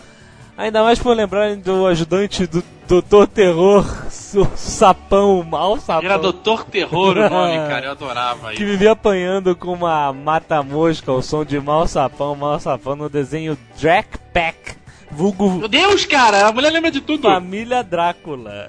Ainda 0.58 0.82
mais 0.82 0.98
por 0.98 1.16
lembrarem 1.16 1.60
do 1.60 1.86
ajudante 1.86 2.44
do 2.44 2.64
Doutor 2.88 3.28
Terror, 3.28 3.86
o 4.34 4.56
sapão, 4.56 5.38
o 5.38 5.44
mau 5.44 5.78
sapão. 5.78 6.04
Era 6.04 6.18
Doutor 6.18 6.64
Terror 6.64 7.16
o 7.16 7.30
nome, 7.30 7.54
cara. 7.70 7.86
Eu 7.86 7.90
adorava 7.92 8.48
que 8.48 8.54
isso. 8.54 8.64
vivia 8.64 8.90
apanhando 8.90 9.54
com 9.54 9.72
uma 9.72 10.12
mata-mosca, 10.12 11.12
o 11.12 11.22
som 11.22 11.44
de 11.44 11.60
mau 11.60 11.86
sapão, 11.86 12.34
mau 12.34 12.58
sapão 12.58 12.96
no 12.96 13.08
desenho 13.08 13.56
Drac 13.80 14.18
Pack, 14.34 14.74
vulgo 15.12 15.48
Meu 15.48 15.68
Deus, 15.68 16.04
cara. 16.04 16.48
A 16.48 16.50
mulher 16.50 16.72
lembra 16.72 16.90
de 16.90 17.02
tudo. 17.02 17.22
Família 17.22 17.84
Drácula. 17.84 18.68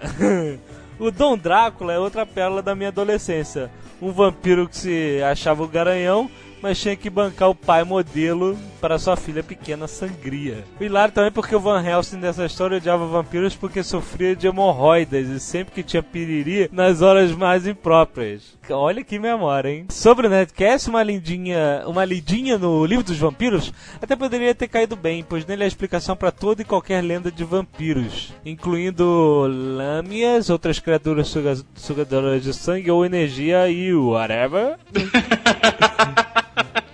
o 1.00 1.10
Dom 1.10 1.36
Drácula 1.36 1.94
é 1.94 1.98
outra 1.98 2.24
pérola 2.24 2.62
da 2.62 2.76
minha 2.76 2.90
adolescência. 2.90 3.72
Um 4.00 4.12
vampiro 4.12 4.70
que 4.70 4.78
se 4.78 5.24
achava 5.24 5.64
o 5.64 5.68
garanhão, 5.68 6.30
mas 6.62 6.80
tinha 6.80 6.96
que 6.96 7.10
bancar 7.10 7.50
o 7.50 7.56
pai 7.56 7.84
modelo 7.84 8.58
para 8.82 8.98
sua 9.00 9.16
filha 9.18 9.44
pequena 9.44 9.88
sangria. 9.88 10.64
O 10.80 10.84
hilário 10.84 11.14
também 11.14 11.32
porque 11.32 11.56
o 11.56 11.60
Van 11.60 11.84
Helsing 11.84 12.20
dessa 12.20 12.46
história 12.46 12.78
odiava 12.78 13.06
vampiros 13.06 13.56
porque 13.56 13.84
sofria 13.84 14.36
de 14.36 14.48
hemorroidas 14.48 15.28
e 15.28 15.40
sempre 15.40 15.74
que 15.74 15.84
tinha 15.84 16.02
piriri 16.04 16.70
nas 16.72 17.02
horas 17.02 17.32
mais 17.32 17.68
impróprias. 17.68 18.58
Olha 18.70 19.04
que 19.04 19.18
memória, 19.18 19.70
hein? 19.70 19.86
Sobre 19.90 20.28
o 20.28 20.30
Nerdcast, 20.30 20.90
uma 20.90 21.02
lindinha, 21.02 21.84
uma 21.88 22.06
lidinha 22.06 22.58
no 22.58 22.86
livro 22.86 23.04
dos 23.04 23.18
vampiros 23.18 23.74
até 24.02 24.16
poderia 24.16 24.54
ter 24.54 24.68
caído 24.68 24.96
bem, 24.96 25.26
pois 25.28 25.46
nele 25.46 25.64
há 25.64 25.68
explicação 25.68 26.16
para 26.16 26.32
toda 26.32 26.62
e 26.62 26.66
qualquer 26.66 27.02
lenda 27.04 27.32
de 27.32 27.44
vampiros, 27.44 28.32
incluindo 28.46 29.48
lâmias, 29.76 30.50
outras 30.50 30.80
criaturas 30.80 31.28
suga- 31.28 31.58
sugadoras 31.76 32.44
de 32.44 32.54
sangue 32.54 32.92
ou 32.92 33.04
energia 33.06 33.68
e 33.70 33.94
whatever. 33.94 34.78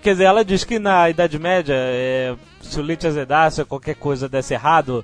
Quer 0.06 0.12
dizer, 0.12 0.26
ela 0.26 0.46
diz 0.46 0.64
que 0.64 0.78
na 0.78 1.10
Idade 1.10 1.40
Média, 1.40 1.74
é, 1.76 2.36
se 2.62 2.80
o 2.80 2.84
leite 2.84 3.08
azedasse 3.08 3.60
ou 3.62 3.66
qualquer 3.66 3.96
coisa 3.96 4.30
desse 4.30 4.54
errado, 4.54 5.04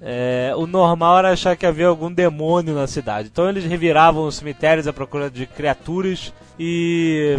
é, 0.00 0.52
o 0.56 0.66
normal 0.66 1.18
era 1.18 1.30
achar 1.30 1.56
que 1.56 1.64
havia 1.64 1.86
algum 1.86 2.12
demônio 2.12 2.74
na 2.74 2.88
cidade. 2.88 3.28
Então 3.32 3.48
eles 3.48 3.64
reviravam 3.64 4.26
os 4.26 4.34
cemitérios 4.34 4.88
à 4.88 4.92
procura 4.92 5.30
de 5.30 5.46
criaturas 5.46 6.32
e 6.58 7.38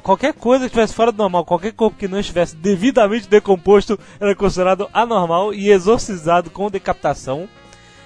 qualquer 0.00 0.32
coisa 0.32 0.60
que 0.60 0.66
estivesse 0.66 0.94
fora 0.94 1.10
do 1.10 1.18
normal, 1.18 1.44
qualquer 1.44 1.72
corpo 1.72 1.98
que 1.98 2.06
não 2.06 2.20
estivesse 2.20 2.54
devidamente 2.54 3.28
decomposto 3.28 3.98
era 4.20 4.32
considerado 4.36 4.88
anormal 4.94 5.52
e 5.52 5.72
exorcizado 5.72 6.50
com 6.50 6.70
decapitação. 6.70 7.48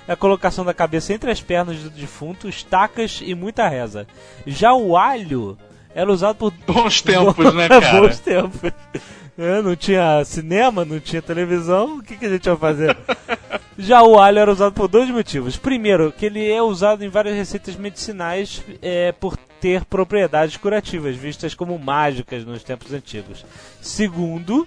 A 0.09 0.17
colocação 0.17 0.65
da 0.65 0.73
cabeça 0.73 1.13
entre 1.13 1.31
as 1.31 1.43
pernas 1.43 1.81
do 1.81 1.91
defunto, 1.91 2.49
estacas 2.49 3.21
e 3.23 3.35
muita 3.35 3.69
reza. 3.69 4.07
Já 4.47 4.73
o 4.73 4.97
alho 4.97 5.59
era 6.01 6.13
usado 6.13 6.37
por 6.37 6.53
Bons 6.67 7.01
tempos, 7.03 7.55
né, 7.55 7.69
cara? 7.69 8.01
Bons 8.01 8.19
tempos. 8.21 8.73
É, 9.37 9.63
não 9.63 9.77
tinha 9.77 10.25
cinema, 10.25 10.85
não 10.85 10.99
tinha 10.99 11.23
televisão, 11.23 11.99
o 11.99 12.03
que, 12.03 12.17
que 12.17 12.27
a 12.27 12.29
gente 12.29 12.47
ia 12.47 12.57
fazer? 12.57 12.97
Já 13.79 14.03
o 14.03 14.19
alho 14.19 14.39
era 14.41 14.51
usado 14.51 14.73
por 14.73 14.89
dois 14.89 15.09
motivos. 15.11 15.57
Primeiro, 15.57 16.11
que 16.13 16.27
ele 16.27 16.51
é 16.51 16.61
usado 16.61 17.05
em 17.05 17.09
várias 17.09 17.37
receitas 17.37 17.77
medicinais 17.77 18.63
é, 18.83 19.13
por 19.13 19.37
ter 19.61 19.85
propriedades 19.85 20.57
curativas, 20.57 21.15
vistas 21.17 21.55
como 21.55 21.79
mágicas 21.79 22.45
nos 22.45 22.65
tempos 22.65 22.93
antigos. 22.93 23.45
Segundo, 23.81 24.67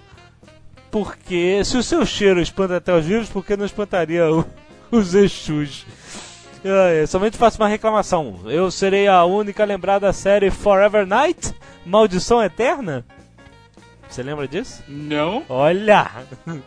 porque 0.90 1.62
se 1.64 1.76
o 1.76 1.82
seu 1.82 2.04
cheiro 2.06 2.40
espanta 2.40 2.76
até 2.76 2.94
os 2.94 3.04
vírus, 3.04 3.28
por 3.28 3.44
que 3.44 3.56
não 3.56 3.64
espantaria 3.66 4.30
o- 4.30 4.44
os 4.90 5.14
Exus? 5.14 5.86
Ah, 6.64 6.90
é, 6.90 7.06
somente 7.06 7.36
faço 7.36 7.60
uma 7.60 7.68
reclamação. 7.68 8.40
Eu 8.44 8.70
serei 8.70 9.08
a 9.08 9.24
única 9.24 9.64
lembrada 9.64 10.06
da 10.06 10.12
série 10.12 10.50
Forever 10.50 11.06
Night? 11.06 11.52
Maldição 11.84 12.42
Eterna? 12.42 13.04
Você 14.08 14.22
lembra 14.22 14.46
disso? 14.46 14.82
Não. 14.86 15.44
Olha! 15.48 16.08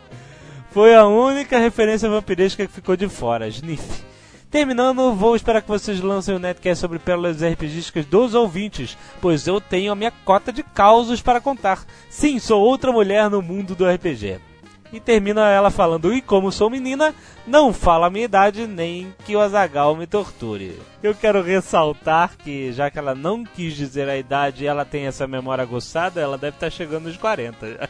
Foi 0.72 0.94
a 0.94 1.06
única 1.06 1.58
referência 1.58 2.10
vampiresca 2.10 2.68
que 2.68 2.74
ficou 2.74 2.98
de 2.98 3.08
fora, 3.08 3.48
Sniff. 3.48 4.04
Terminando, 4.52 5.14
vou 5.14 5.36
esperar 5.36 5.62
que 5.62 5.68
vocês 5.68 6.02
lancem 6.02 6.36
o 6.36 6.40
netcast 6.40 6.82
sobre 6.82 7.00
pérolas 7.00 7.42
RPGísticas 7.42 8.06
dos 8.06 8.34
ouvintes, 8.34 8.98
pois 9.22 9.48
eu 9.48 9.62
tenho 9.62 9.92
a 9.92 9.96
minha 9.96 10.12
cota 10.12 10.52
de 10.52 10.64
causos 10.64 11.22
para 11.22 11.42
contar. 11.42 11.86
Sim, 12.10 12.40
sou 12.40 12.62
outra 12.62 12.92
mulher 12.92 13.30
no 13.30 13.42
mundo 13.42 13.76
do 13.76 13.86
RPG. 13.88 14.40
E 14.94 15.00
termina 15.00 15.50
ela 15.50 15.70
falando, 15.70 16.14
e 16.14 16.22
como 16.22 16.52
sou 16.52 16.70
menina, 16.70 17.14
não 17.46 17.74
falo 17.74 18.06
a 18.06 18.10
minha 18.10 18.26
idade 18.26 18.66
nem 18.66 19.14
que 19.26 19.36
o 19.36 19.40
Azagal 19.40 19.96
me 19.96 20.08
torture. 20.08 20.80
Eu 21.04 21.14
quero 21.14 21.42
ressaltar 21.42 22.38
que, 22.38 22.72
já 22.72 22.90
que 22.90 22.98
ela 22.98 23.14
não 23.14 23.44
quis 23.44 23.76
dizer 23.76 24.08
a 24.08 24.18
idade 24.18 24.64
e 24.64 24.68
ela 24.68 24.86
tem 24.86 25.06
essa 25.06 25.28
memória 25.28 25.64
aguçada, 25.64 26.22
ela 26.22 26.38
deve 26.38 26.56
estar 26.56 26.70
chegando 26.70 27.06
nos 27.06 27.18
40. 27.18 27.90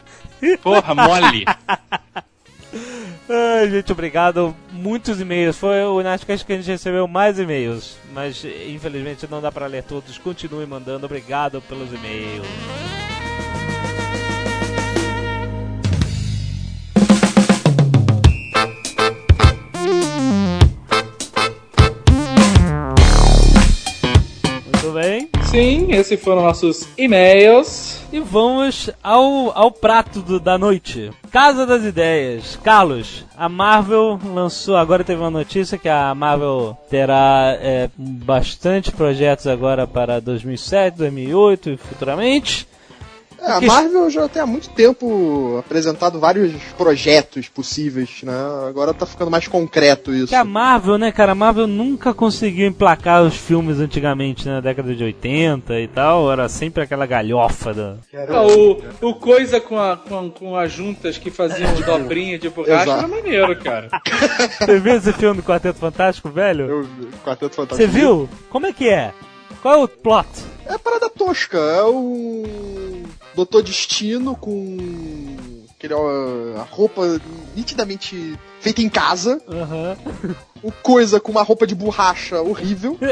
Porra, 0.62 0.94
mole. 0.94 1.44
Ai, 3.28 3.70
gente, 3.70 3.90
obrigado. 3.90 4.54
Muitos 4.70 5.20
e-mails. 5.20 5.56
Foi 5.56 5.82
o 5.82 6.00
Nerdcast 6.00 6.44
que 6.44 6.52
a 6.52 6.56
gente 6.56 6.70
recebeu 6.70 7.08
mais 7.08 7.38
e-mails. 7.38 7.96
Mas 8.12 8.44
infelizmente 8.44 9.26
não 9.28 9.40
dá 9.40 9.50
pra 9.50 9.66
ler 9.66 9.82
todos. 9.82 10.18
Continue 10.18 10.66
mandando. 10.66 11.06
Obrigado 11.06 11.60
pelos 11.62 11.92
e-mails. 11.92 12.46
Esses 25.96 26.20
foram 26.20 26.42
nossos 26.42 26.86
e-mails. 26.96 28.00
E 28.12 28.20
vamos 28.20 28.90
ao, 29.02 29.50
ao 29.56 29.70
prato 29.72 30.20
do- 30.20 30.38
da 30.40 30.56
noite. 30.56 31.10
Casa 31.30 31.66
das 31.66 31.84
Ideias. 31.84 32.56
Carlos, 32.62 33.24
a 33.36 33.48
Marvel 33.48 34.18
lançou, 34.32 34.76
agora 34.76 35.02
teve 35.04 35.20
uma 35.20 35.30
notícia 35.30 35.76
que 35.78 35.88
a 35.88 36.14
Marvel 36.14 36.76
terá 36.88 37.56
é, 37.60 37.90
bastante 37.96 38.92
projetos 38.92 39.46
agora 39.46 39.86
para 39.86 40.20
2007, 40.20 40.96
2008 40.98 41.70
e 41.70 41.76
futuramente. 41.76 42.66
É, 43.46 43.52
a 43.52 43.60
Marvel 43.60 44.10
já 44.10 44.28
tem 44.28 44.42
há 44.42 44.46
muito 44.46 44.68
tempo 44.70 45.56
apresentado 45.58 46.18
vários 46.18 46.52
projetos 46.76 47.48
possíveis, 47.48 48.22
né? 48.24 48.34
Agora 48.68 48.92
tá 48.92 49.06
ficando 49.06 49.30
mais 49.30 49.46
concreto 49.46 50.12
isso. 50.12 50.28
Que 50.28 50.34
a 50.34 50.44
Marvel, 50.44 50.98
né, 50.98 51.12
cara, 51.12 51.32
a 51.32 51.34
Marvel 51.34 51.68
nunca 51.68 52.12
conseguiu 52.12 52.66
emplacar 52.66 53.22
os 53.22 53.36
filmes 53.36 53.78
antigamente, 53.78 54.46
né, 54.46 54.54
na 54.54 54.60
década 54.60 54.94
de 54.94 55.04
80 55.04 55.78
e 55.78 55.86
tal, 55.86 56.30
era 56.32 56.48
sempre 56.48 56.82
aquela 56.82 57.06
galhofa 57.06 57.72
da... 57.72 57.96
Ah, 58.28 58.42
o, 58.42 58.82
o 59.08 59.14
coisa 59.14 59.60
com, 59.60 59.78
a, 59.78 59.96
com, 59.96 60.30
com 60.30 60.56
as 60.56 60.72
juntas 60.72 61.16
que 61.16 61.30
faziam 61.30 61.72
dobrinha 61.86 62.38
de 62.38 62.48
borracha 62.48 62.82
Exato. 62.82 62.98
era 62.98 63.08
maneiro, 63.08 63.56
cara. 63.56 63.88
Você 64.58 64.80
viu 64.80 64.96
esse 64.96 65.12
filme 65.12 65.36
do 65.36 65.42
Quarteto 65.46 65.78
Fantástico, 65.78 66.28
velho? 66.28 66.64
Eu 66.68 66.82
vi, 66.82 67.06
Quarteto 67.24 67.54
Fantástico. 67.54 67.76
Você 67.76 67.86
viu? 67.86 68.28
Como 68.50 68.66
é 68.66 68.72
que 68.72 68.88
é? 68.88 69.12
Qual 69.66 69.74
é 69.74 69.82
o 69.82 69.88
plot? 69.88 70.28
É 70.64 70.78
parada 70.78 71.10
tosca. 71.10 71.58
É 71.58 71.82
o 71.82 73.02
Doutor 73.34 73.64
Destino 73.64 74.36
com 74.36 74.76
aquele, 75.76 75.92
ó, 75.92 76.60
a 76.60 76.62
roupa 76.62 77.20
nitidamente 77.56 78.38
feita 78.60 78.80
em 78.80 78.88
casa. 78.88 79.42
Aham. 79.48 79.96
O 80.62 80.70
Coisa 80.70 81.18
com 81.18 81.32
uma 81.32 81.42
roupa 81.42 81.66
de 81.66 81.74
borracha 81.74 82.40
horrível. 82.40 82.96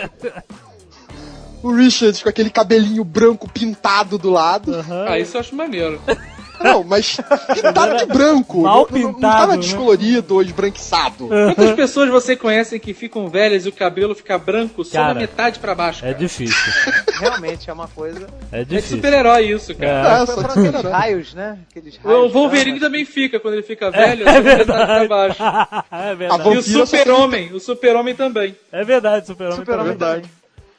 O 1.60 1.74
Richard 1.74 2.22
com 2.22 2.28
aquele 2.28 2.50
cabelinho 2.50 3.02
branco 3.02 3.50
pintado 3.50 4.18
do 4.18 4.28
lado. 4.28 4.74
aham. 4.74 5.06
Ah, 5.08 5.18
isso 5.18 5.34
eu 5.38 5.40
acho 5.40 5.56
maneiro. 5.56 5.98
Não, 6.62 6.82
mas 6.84 7.16
pintado 7.54 7.96
de 7.98 8.06
branco. 8.06 8.62
Mal 8.62 8.86
não, 8.90 8.98
não- 8.98 9.06
não 9.08 9.14
pintado, 9.14 9.36
tava 9.38 9.52
né? 9.56 9.58
descolorido 9.62 10.34
ou 10.34 10.42
esbranquiçado. 10.42 11.28
Quantas 11.28 11.72
pessoas 11.72 12.08
você 12.10 12.36
conhece 12.36 12.78
que 12.78 12.94
ficam 12.94 13.28
velhas 13.28 13.66
e 13.66 13.68
o 13.68 13.72
cabelo 13.72 14.14
fica 14.14 14.38
branco 14.38 14.84
só 14.84 14.98
Cara, 14.98 15.14
da 15.14 15.20
metade 15.20 15.58
pra 15.58 15.74
baixo? 15.74 16.04
É 16.04 16.08
cara? 16.12 16.18
difícil. 16.18 16.72
Realmente 17.20 17.68
é 17.68 17.72
uma 17.72 17.88
coisa. 17.88 18.26
É 18.52 18.60
É 18.60 18.64
de 18.64 18.76
difícil. 18.76 18.96
super-herói 18.96 19.46
isso, 19.50 19.74
cara. 19.74 20.18
É. 20.18 20.22
É, 20.22 20.26
só 20.26 20.40
aqueles 20.40 20.82
raios, 20.82 21.34
né? 21.34 21.58
Aqueles 21.70 21.96
raios. 21.96 22.20
O 22.24 22.28
Wolverine 22.28 22.80
também 22.80 23.04
fica 23.04 23.38
quando 23.40 23.54
ele 23.54 23.62
fica 23.62 23.90
velho, 23.92 24.28
É 24.28 24.32
só 24.32 24.40
da 24.40 24.42
metade 24.42 24.64
pra 24.66 24.86
verdade. 24.98 25.08
baixo. 25.08 25.42
é 25.92 26.14
verdade. 26.14 26.48
E 26.54 26.56
o 26.56 26.62
super-homem, 26.86 27.52
o 27.52 27.60
super-homem 27.60 28.14
também. 28.14 28.56
É 28.72 28.84
verdade, 28.84 29.26
Super-Homem. 29.26 29.58
Super-Homem 29.58 29.96
também. 29.96 30.22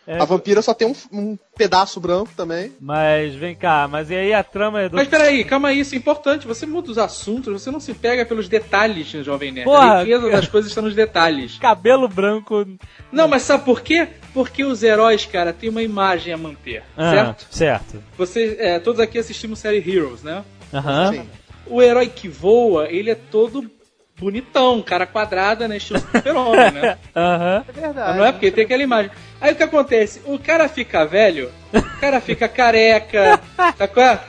É, 0.08 0.22
A 0.22 0.26
vampira 0.26 0.62
só 0.62 0.74
tem 0.74 0.88
um, 0.88 0.96
um 1.12 1.38
pedaço 1.58 2.00
branco 2.00 2.30
também. 2.38 2.72
Mas 2.80 3.34
vem 3.34 3.56
cá, 3.56 3.88
mas 3.88 4.12
e 4.12 4.16
aí 4.16 4.34
a 4.34 4.44
trama 4.44 4.82
é 4.82 4.90
do. 4.90 4.96
Mas 4.96 5.08
peraí, 5.08 5.44
calma 5.44 5.70
aí, 5.70 5.80
isso 5.80 5.96
é 5.96 5.98
importante. 5.98 6.46
Você 6.46 6.66
muda 6.66 6.92
os 6.92 6.98
assuntos, 6.98 7.52
você 7.52 7.72
não 7.72 7.80
se 7.80 7.94
pega 7.94 8.24
pelos 8.26 8.48
detalhes 8.48 9.12
no 9.14 9.24
Jovem 9.24 9.52
Nerd. 9.52 9.66
Porra, 9.66 9.94
a 9.94 10.00
riqueza 10.04 10.30
das 10.30 10.48
coisas 10.48 10.70
está 10.70 10.82
nos 10.82 10.94
detalhes. 10.94 11.58
Cabelo 11.60 12.08
branco. 12.08 12.66
Não, 13.12 13.28
mas 13.28 13.42
sabe 13.42 13.66
por 13.66 13.82
quê? 13.82 14.08
Porque 14.34 14.64
os 14.64 14.84
heróis, 14.84 15.26
cara, 15.26 15.52
têm 15.52 15.70
uma 15.70 15.82
imagem 15.82 16.34
a 16.34 16.38
manter, 16.38 16.84
Ah, 16.96 17.12
certo? 17.12 17.48
certo. 17.50 18.04
Vocês, 18.18 18.60
é, 18.60 18.78
todos 18.80 19.00
aqui 19.00 19.18
assistimos 19.18 19.58
série 19.60 19.78
Heroes, 19.78 20.22
né? 20.22 20.44
Aham. 20.74 21.12
Sim. 21.14 21.30
O 21.68 21.82
herói 21.82 22.08
que 22.10 22.28
voa, 22.28 22.88
ele 22.92 23.10
é 23.10 23.16
todo 23.16 23.72
bonitão, 24.18 24.82
cara 24.82 25.06
quadrada, 25.06 25.68
né? 25.68 25.78
Estilo 25.78 26.00
super-homem, 26.00 26.72
né? 26.72 26.98
Aham. 27.16 27.66
É 27.68 27.72
verdade. 27.72 28.08
Mas 28.10 28.18
não 28.18 28.26
é 28.26 28.32
porque 28.32 28.52
tem 28.52 28.66
aquela 28.66 28.84
imagem. 28.84 29.12
Aí 29.42 29.54
o 29.54 29.56
que 29.56 29.64
acontece? 29.64 30.22
O 30.26 30.40
cara 30.40 30.68
fica 30.70 31.06
velho, 31.06 31.52
o 31.74 32.00
cara 32.00 32.22
fica 32.22 32.48
careca, 32.48 33.40
tá 33.78 33.88
qual 33.88 34.06
é? 34.06 34.20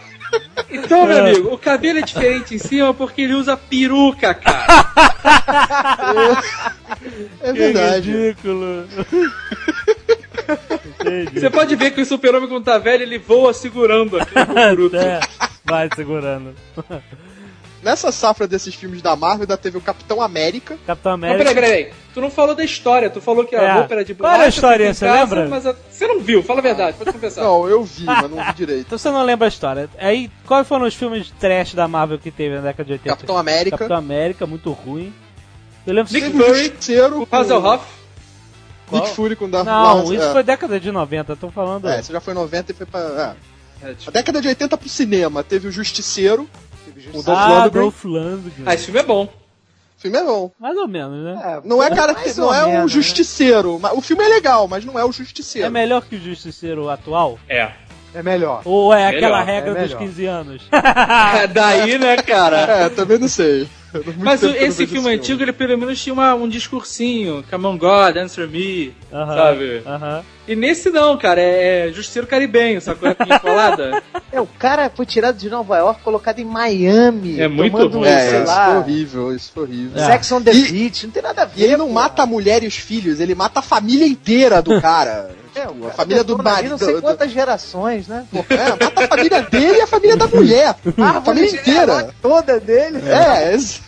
Então, 0.68 1.06
meu 1.06 1.18
amigo, 1.18 1.54
o 1.54 1.58
cabelo 1.58 2.00
é 2.00 2.02
diferente 2.02 2.54
em 2.54 2.58
cima 2.58 2.92
porque 2.92 3.22
ele 3.22 3.34
usa 3.34 3.56
peruca, 3.56 4.34
cara. 4.34 4.66
É 7.40 7.52
verdade. 7.52 8.10
ridículo. 8.10 8.88
Entendi. 11.00 11.40
Você 11.40 11.48
pode 11.48 11.76
ver 11.76 11.92
que 11.92 12.00
o 12.00 12.06
super-homem, 12.06 12.48
quando 12.48 12.64
tá 12.64 12.76
velho, 12.76 13.04
ele 13.04 13.18
voa 13.18 13.54
segurando 13.54 14.18
aquele 14.18 14.44
cucuruto. 14.46 14.96
É, 14.96 15.20
vai 15.64 15.88
segurando. 15.94 16.54
Nessa 17.82 18.10
safra 18.10 18.48
desses 18.48 18.74
filmes 18.74 19.00
da 19.02 19.14
Marvel, 19.14 19.42
ainda 19.42 19.56
teve 19.56 19.76
o 19.78 19.80
Capitão 19.80 20.20
América. 20.20 20.76
Capitão 20.86 21.16
Mas 21.16 21.30
América. 21.30 21.54
peraí, 21.54 21.84
peraí. 21.84 21.94
Tu 22.14 22.20
não 22.20 22.30
falou 22.30 22.54
da 22.54 22.64
história, 22.64 23.08
tu 23.10 23.20
falou 23.20 23.44
que 23.44 23.54
a 23.54 23.62
É. 23.62 23.72
roupa 23.74 23.94
era 23.94 24.04
de 24.04 24.14
Qual 24.14 24.26
era 24.32 24.34
a 24.42 24.50
borracha, 24.50 24.82
em 24.82 24.94
você 24.94 25.06
casa, 25.06 25.34
lembra? 25.34 25.48
Mas 25.50 25.66
a- 25.66 25.76
você 25.90 26.06
não 26.06 26.20
viu, 26.20 26.42
fala 26.42 26.58
a 26.60 26.62
verdade, 26.62 26.96
pode 26.96 27.12
confessar. 27.12 27.42
Não, 27.44 27.68
eu 27.68 27.84
vi, 27.84 28.04
mas 28.04 28.30
não 28.30 28.42
vi 28.44 28.52
direito. 28.56 28.86
Então 28.86 28.98
você 28.98 29.10
não 29.10 29.22
lembra 29.22 29.46
a 29.46 29.48
história. 29.48 29.88
Aí, 29.98 30.30
quais 30.46 30.66
foram 30.66 30.86
os 30.86 30.94
filmes 30.94 31.30
trash 31.38 31.74
da 31.74 31.86
Marvel 31.86 32.18
que 32.18 32.30
teve 32.30 32.56
na 32.56 32.62
década 32.62 32.84
de 32.84 32.92
80? 32.92 33.10
Capitão 33.14 33.36
América. 33.38 33.76
Capitão 33.78 33.96
América, 33.96 34.46
muito 34.46 34.72
ruim. 34.72 35.14
Eu 35.86 35.94
lembro 35.94 36.12
Nick 36.12 36.30
Fury, 36.32 36.64
Justiceiro 36.64 37.20
O 37.22 37.28
Hasselhoff, 37.30 37.84
Nick 38.90 39.08
Fury 39.10 39.36
com 39.36 39.48
Darth 39.48 39.66
Não, 39.66 39.98
Lance, 39.98 40.14
isso 40.14 40.24
é. 40.24 40.32
foi 40.32 40.42
década 40.42 40.80
de 40.80 40.90
90, 40.90 41.32
eu 41.32 41.36
tô 41.36 41.50
falando. 41.50 41.88
É, 41.88 42.00
isso 42.00 42.12
já 42.12 42.20
foi 42.20 42.34
90 42.34 42.72
e 42.72 42.74
foi 42.74 42.86
pra. 42.86 43.00
É. 43.82 43.86
É, 43.88 43.90
A 43.90 43.94
tipo, 43.94 44.10
década 44.10 44.40
de 44.40 44.48
80 44.48 44.76
pro 44.78 44.88
cinema, 44.88 45.44
teve 45.44 45.68
o 45.68 45.70
Justiceiro. 45.70 46.48
O 47.12 47.22
Dolph 47.22 47.28
ah, 47.38 47.48
Lundgren. 47.64 47.82
Dolph 47.82 48.04
Lundgren. 48.04 48.64
ah, 48.66 48.74
esse 48.74 48.84
filme 48.86 49.00
é 49.00 49.02
bom. 49.02 49.24
O 49.24 50.00
filme 50.00 50.18
é 50.18 50.24
bom. 50.24 50.50
Mais 50.58 50.76
ou 50.76 50.86
menos, 50.88 51.24
né? 51.24 51.60
Não 51.64 51.82
é 51.82 51.88
cara, 51.94 52.12
mais 52.12 52.36
não 52.36 52.52
é 52.54 52.64
um 52.64 52.72
menos, 52.72 52.94
né? 52.94 53.00
justiceiro. 53.02 53.78
mas 53.80 53.92
O 53.96 54.00
filme 54.00 54.22
é 54.24 54.28
legal, 54.28 54.68
mas 54.68 54.84
não 54.84 54.98
é 54.98 55.04
o 55.04 55.08
É 55.08 55.12
justiceiro. 55.12 55.70
melhor 55.70 56.04
que 56.04 56.16
o 56.16 56.20
Justiceiro 56.20 56.88
atual? 56.90 57.38
É. 57.48 57.70
É 58.14 58.22
melhor. 58.22 58.62
Ou 58.64 58.94
é 58.94 59.08
aquela 59.08 59.44
Melhor, 59.44 59.46
regra 59.46 59.70
é 59.70 59.74
dos 59.74 59.82
melhor. 59.94 59.98
15 59.98 60.26
anos? 60.26 60.62
Daí, 61.52 61.98
né, 61.98 62.16
cara? 62.18 62.56
É, 62.60 62.88
também 62.88 63.18
não 63.18 63.28
sei. 63.28 63.68
Mas 64.18 64.42
o- 64.42 64.48
esse 64.50 64.86
filme 64.86 65.08
antigo, 65.14 65.42
ele 65.42 65.52
pelo 65.52 65.76
menos 65.78 66.00
tinha 66.02 66.12
uma- 66.12 66.34
um 66.34 66.48
discursinho. 66.48 67.44
Come 67.50 67.66
on 67.66 67.76
God, 67.78 68.16
answer 68.16 68.48
me. 68.48 68.92
Aham, 69.12 69.34
Sabe? 69.36 69.82
Aham. 69.86 70.22
E 70.48 70.54
nesse 70.54 70.90
não, 70.90 71.16
cara, 71.18 71.40
é, 71.40 71.88
é 71.88 71.92
Justiceiro 71.92 72.28
Caribenho, 72.28 72.80
sacou? 72.80 73.08
É 73.08 73.14
pinha 73.14 73.38
colada? 73.40 74.02
É, 74.32 74.40
o 74.40 74.46
cara 74.46 74.90
foi 74.94 75.06
tirado 75.06 75.36
de 75.38 75.48
Nova 75.48 75.78
York, 75.78 76.02
colocado 76.02 76.40
em 76.40 76.44
Miami. 76.44 77.40
É 77.40 77.48
muito 77.48 77.86
ruim. 77.88 78.06
É, 78.06 78.28
sei 78.30 78.38
isso 78.40 78.46
lá, 78.48 78.66
foi 78.66 78.76
horrível, 78.76 79.34
isso 79.34 79.50
foi 79.54 79.62
horrível. 79.62 80.02
É. 80.02 80.04
Sex 80.06 80.32
on 80.32 80.42
the 80.42 80.52
E- 80.52 80.72
Beach, 80.72 81.06
não 81.06 81.12
tem 81.12 81.22
nada 81.22 81.42
a 81.42 81.44
ver. 81.46 81.60
E 81.62 81.64
ele 81.64 81.76
não 81.78 81.86
pô. 81.86 81.92
mata 81.94 82.22
a 82.22 82.26
mulher 82.26 82.62
e 82.62 82.66
os 82.66 82.76
filhos, 82.76 83.18
ele 83.18 83.34
mata 83.34 83.60
a 83.60 83.62
família 83.62 84.06
inteira 84.06 84.60
do 84.60 84.78
cara. 84.80 85.30
É, 85.56 85.66
o 85.68 85.86
a 85.88 85.90
família 85.90 86.22
do 86.22 86.36
marido. 86.36 86.70
Não 86.72 86.78
sei 86.78 86.94
do- 86.96 87.00
quantas 87.02 87.30
gerações, 87.30 88.06
né? 88.06 88.26
É, 88.50 88.84
mata 88.84 89.04
a 89.04 89.08
família 89.08 89.42
dele 89.42 89.78
e 89.78 89.80
a 89.80 89.86
família 89.86 90.16
da 90.16 90.26
mulher. 90.26 90.74
A 90.98 91.20
família 91.22 91.50
inteira. 91.50 92.14
Toda 92.20 92.60
dele. 92.60 92.98
É, 93.08 93.54
esse- 93.54 93.80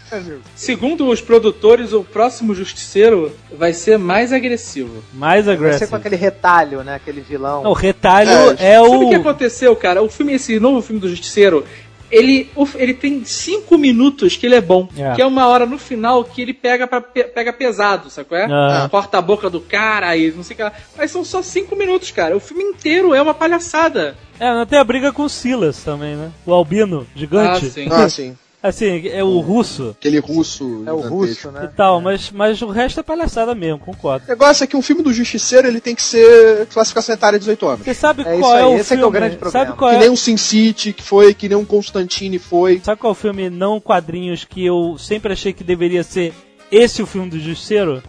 Segundo 0.57 1.07
os 1.09 1.21
produtores, 1.21 1.93
o 1.93 2.03
próximo 2.03 2.55
Justiceiro 2.55 3.31
vai 3.53 3.75
ser 3.75 3.99
mais 3.99 4.33
agressivo. 4.33 5.03
Mais 5.13 5.45
Vai 5.45 5.55
ser 5.57 5.61
agressivo. 5.63 5.91
com 5.91 5.97
aquele 5.97 6.17
retalho, 6.17 6.83
né? 6.83 6.95
Aquele 6.95 7.21
vilão. 7.21 7.63
Não, 7.65 7.71
o 7.73 7.75
retalho 7.75 8.31
É, 8.59 8.73
é, 8.73 8.79
Sabe 8.79 8.89
o 9.05 9.09
que 9.11 9.17
o. 9.17 9.21
aconteceu, 9.21 9.77
cara? 9.77 10.03
O 10.03 10.09
filme, 10.09 10.33
esse 10.35 10.59
novo 10.59 10.81
filme 10.81 10.99
do 11.01 11.09
Justiceiro, 11.11 11.65
ele, 12.11 12.51
ele 12.77 12.95
tem 12.95 13.25
cinco 13.25 13.77
minutos 13.79 14.37
que 14.37 14.47
ele 14.47 14.55
é 14.55 14.61
bom. 14.61 14.89
É. 14.97 15.15
Que 15.15 15.23
é 15.23 15.27
uma 15.27 15.47
hora 15.47 15.67
no 15.67 15.79
final 15.79 16.25
que 16.25 16.43
ele 16.43 16.55
pega, 16.55 16.87
pra, 16.87 17.01
pe- 17.01 17.25
pega 17.25 17.53
pesado, 17.53 18.11
sabe 18.11 18.29
qual 18.29 18.41
é? 18.41 18.47
Ah. 18.51 18.89
Corta 18.91 19.19
a 19.19 19.23
boca 19.23 19.49
do 19.51 19.61
cara 19.61 20.17
e 20.17 20.31
não 20.33 20.43
sei 20.43 20.55
o 20.55 20.57
que 20.57 20.63
lá. 20.63 20.73
Mas 20.97 21.11
são 21.11 21.25
só 21.25 21.43
cinco 21.43 21.77
minutos, 21.77 22.11
cara. 22.11 22.37
O 22.37 22.41
filme 22.41 22.63
inteiro 22.65 23.15
é 23.15 23.21
uma 23.23 23.35
palhaçada. 23.35 24.17
É, 24.41 24.65
tem 24.67 24.79
a 24.79 24.85
briga 24.85 25.13
com 25.13 25.25
o 25.25 25.29
Silas 25.29 25.83
também, 25.83 26.15
né? 26.17 26.31
O 26.47 26.53
Albino, 26.55 27.07
Ah, 27.07 27.19
gigante. 27.19 27.71
sim. 27.71 27.89
Ah, 27.91 28.09
sim. 28.09 28.37
Assim, 28.69 29.09
é 29.09 29.23
o 29.25 29.39
russo 29.41 29.95
Aquele 29.99 30.19
russo. 30.19 30.83
É 30.87 30.93
o 30.93 31.01
russo, 31.01 31.49
e 31.49 31.53
né? 31.53 31.71
tal, 31.77 32.01
mas, 32.01 32.31
mas 32.31 32.61
o 32.63 32.69
resto 32.69 33.01
é 33.01 33.03
palhaçada 33.03 33.55
mesmo, 33.55 33.79
concordo. 33.79 34.25
O 34.27 34.29
negócio 34.29 34.65
é 34.65 34.67
que 34.67 34.77
um 34.77 34.83
filme 34.83 35.03
do 35.03 35.13
Justiceiro 35.13 35.67
ele 35.69 35.81
tem 35.81 35.95
que 35.95 36.03
ser 36.03 36.67
classificação 36.67 37.15
etária 37.15 37.39
18 37.39 37.67
anos. 37.67 37.85
Você 37.85 37.95
sabe 37.95 38.23
É 38.23 38.25
qual 38.25 38.39
isso 38.39 38.53
é 38.55 38.59
aí, 38.59 38.65
o 38.65 38.75
esse 38.77 38.81
é 38.81 38.85
filme? 38.85 39.01
que 39.01 39.05
é 39.05 39.07
o 39.07 39.11
grande 39.11 39.37
problema. 39.37 39.67
Sabe 39.67 39.79
qual 39.79 39.91
Que 39.91 39.97
é? 39.97 40.01
nem 40.01 40.11
um 40.11 40.17
Sin 40.17 40.37
City 40.37 40.93
que 40.93 41.03
foi, 41.03 41.35
que 41.35 41.49
nem 41.49 41.57
um 41.59 41.65
Constantine 41.65 42.39
foi. 42.39 42.81
Sabe 42.85 43.01
qual 43.01 43.11
é 43.11 43.13
o 43.13 43.15
filme 43.15 43.49
não 43.51 43.81
quadrinhos 43.81 44.45
que 44.45 44.65
eu 44.65 44.97
sempre 44.99 45.33
achei 45.33 45.53
que 45.53 45.65
deveria 45.65 46.03
ser 46.03 46.33
esse 46.71 47.03
o 47.03 47.07
filme 47.07 47.31
do 47.31 47.39
Justiceiro? 47.41 48.03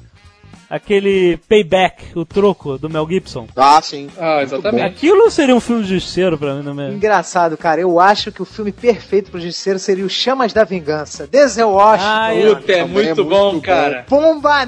Aquele 0.69 1.37
Payback, 1.49 2.17
o 2.17 2.23
troco 2.23 2.77
do 2.77 2.89
Mel 2.89 3.07
Gibson. 3.09 3.47
Ah, 3.55 3.81
sim. 3.81 4.09
Ah, 4.19 4.43
exatamente. 4.43 4.83
Aquilo 4.83 5.31
seria 5.31 5.55
um 5.55 5.59
filme 5.59 5.83
de 5.83 5.95
Justiceiro 5.95 6.37
pra 6.37 6.53
mim, 6.53 6.63
não 6.63 6.79
é? 6.79 6.89
Engraçado, 6.89 7.57
cara. 7.57 7.81
Eu 7.81 7.99
acho 7.99 8.31
que 8.31 8.41
o 8.41 8.45
filme 8.45 8.71
perfeito 8.71 9.31
pro 9.31 9.39
Justiceiro 9.39 9.79
seria 9.79 10.05
o 10.05 10.09
Chamas 10.09 10.53
da 10.53 10.63
Vingança. 10.63 11.25
Denzel 11.25 11.71
Washington. 11.71 12.07
Ah, 12.07 12.33
é. 12.33 12.55
Puta, 12.55 12.71
é 12.71 12.77
é 12.79 12.85
muito 12.85 13.23
bom, 13.23 13.53
bom. 13.53 13.61
cara. 13.61 14.05
Pomba 14.07 14.65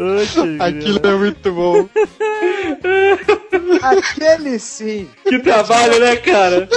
meu 0.00 0.66
Aquilo 0.66 1.00
é 1.06 1.16
muito 1.16 1.52
bom. 1.52 1.88
Aquele 3.82 4.58
sim. 4.58 5.08
Que 5.24 5.38
trabalho, 5.38 5.98
né, 6.00 6.16
cara? 6.16 6.68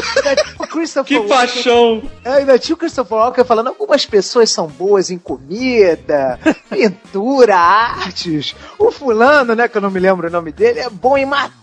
Que 1.04 1.28
paixão. 1.28 2.02
É, 2.24 2.30
Ainda 2.34 2.58
tinha 2.58 2.74
o 2.76 2.78
Christopher 2.78 3.18
Walken 3.18 3.44
falando 3.46 3.68
algumas 3.68 4.06
pessoas 4.06 4.50
são 4.50 4.68
boas 4.68 5.10
em 5.10 5.18
comida, 5.18 6.40
pintura, 6.70 7.56
artes. 7.56 8.56
O 8.78 8.92
fulano, 8.92 9.56
né, 9.56 9.68
que 9.68 9.78
eu 9.78 9.82
não 9.82 9.92
me 9.92 10.00
lembro 10.00 10.28
o 10.28 10.32
nome 10.32 10.52
dele, 10.52 10.80
é 10.80 10.90
bom 10.90 11.18
em 11.18 11.26
matar. 11.26 11.63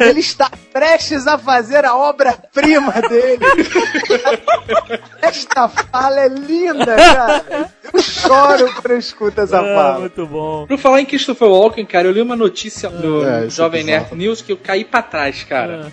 Ele 0.00 0.20
está 0.20 0.50
prestes 0.72 1.26
a 1.26 1.36
fazer 1.38 1.84
a 1.84 1.96
obra-prima 1.96 2.92
dele. 3.08 3.38
Esta 5.22 5.68
fala 5.68 6.20
é 6.20 6.28
linda, 6.28 6.96
cara. 6.96 7.70
Eu 7.92 8.02
choro 8.02 8.72
quando 8.74 8.90
eu 8.90 8.98
escuto 8.98 9.40
essa 9.40 9.58
Ah, 9.60 9.62
fala. 9.74 10.00
muito 10.00 10.26
bom. 10.26 10.66
Por 10.66 10.78
falar 10.78 11.00
em 11.00 11.06
Christopher 11.06 11.48
Walken, 11.48 11.84
cara, 11.86 12.08
eu 12.08 12.12
li 12.12 12.20
uma 12.20 12.36
notícia 12.36 12.88
no 12.90 13.24
É, 13.24 13.48
Jovem 13.48 13.80
é 13.80 13.84
bizarro. 13.84 14.04
Nerd 14.06 14.14
News 14.16 14.42
que 14.42 14.52
eu 14.52 14.56
caí 14.56 14.84
pra 14.84 15.02
trás, 15.02 15.42
cara. 15.44 15.86
Ah. 15.88 15.92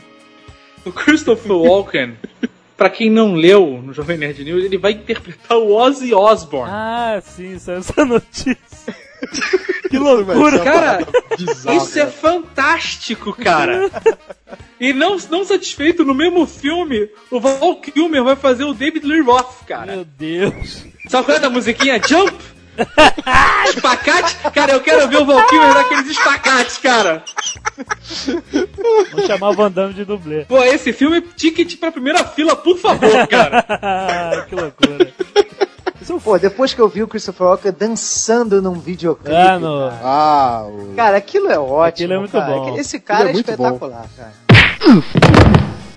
O 0.86 0.92
Christopher 0.92 1.52
Walken, 1.56 2.18
pra 2.76 2.90
quem 2.90 3.10
não 3.10 3.34
leu 3.36 3.82
no 3.84 3.94
Jovem 3.94 4.18
Nerd 4.18 4.44
News, 4.44 4.64
ele 4.66 4.78
vai 4.78 4.94
interpretar 4.94 5.58
o 5.58 5.74
Ozzy 5.74 6.14
Osbourne. 6.14 6.72
Ah, 6.74 7.22
sim, 7.24 7.58
saiu 7.60 7.80
essa 7.80 8.04
notícia. 8.06 8.96
que 9.90 9.98
loucura. 9.98 10.60
Cara, 10.60 11.08
Bizarro, 11.38 11.78
isso 11.78 11.98
é 11.98 12.02
cara. 12.02 12.12
fantástico, 12.12 13.34
cara. 13.34 13.90
E 14.80 14.94
não, 14.94 15.18
não 15.30 15.46
satisfeito, 15.46 16.04
no 16.04 16.14
mesmo 16.14 16.46
filme, 16.48 17.10
o 17.30 17.40
Val 17.40 17.76
Kilmer 17.82 18.24
vai 18.24 18.36
fazer 18.36 18.64
o 18.64 18.74
David 18.74 19.06
Lee 19.06 19.22
Roth, 19.22 19.64
cara. 19.68 19.94
Meu 19.96 20.06
Deus. 20.06 20.86
Sabe 21.08 21.26
qual 21.26 21.38
é 21.38 21.40
da 21.40 21.50
musiquinha? 21.50 22.02
Jump! 22.08 22.34
Espacate? 23.68 24.38
Cara, 24.54 24.74
eu 24.74 24.80
quero 24.82 25.08
ver 25.08 25.18
o 25.18 25.26
Val 25.26 25.46
Kilmer 25.48 25.74
daqueles 25.74 26.10
espacates, 26.10 26.78
cara. 26.78 27.24
Vou 29.12 29.28
chamar 29.28 29.50
o 29.50 29.54
Van 29.54 29.70
Damme 29.72 29.94
de 29.94 30.06
dublê. 30.06 30.46
Pô, 30.46 30.64
esse 30.64 30.92
filme, 30.94 31.22
ticket 31.22 31.78
pra 31.78 31.92
primeira 31.92 32.24
fila, 32.24 32.56
por 32.56 32.78
favor, 32.78 33.10
cara. 33.28 34.46
que 34.48 34.56
loucura. 34.56 35.14
Isso 36.02 36.20
Pô, 36.20 36.38
depois 36.40 36.74
que 36.74 36.82
eu 36.82 36.90
vi 36.90 37.04
o 37.04 37.08
Christopher 37.08 37.48
Walken 37.48 37.72
dançando 37.78 38.62
num 38.62 38.74
videoclipe, 38.74 39.36
Ah, 39.36 39.60
no- 39.60 39.90
cara. 39.90 40.00
Ah, 40.04 40.64
o... 40.68 40.94
Cara, 40.96 41.18
aquilo 41.18 41.48
é 41.52 41.60
ótimo. 41.60 41.84
Aquilo 41.84 42.14
é 42.14 42.18
muito 42.20 42.32
cara. 42.32 42.46
bom. 42.56 42.78
Esse 42.78 43.00
cara 43.00 43.28
é, 43.28 43.30
é 43.30 43.34
muito 43.34 43.46
bom. 43.46 43.52
espetacular, 43.52 44.06
cara. 44.18 44.32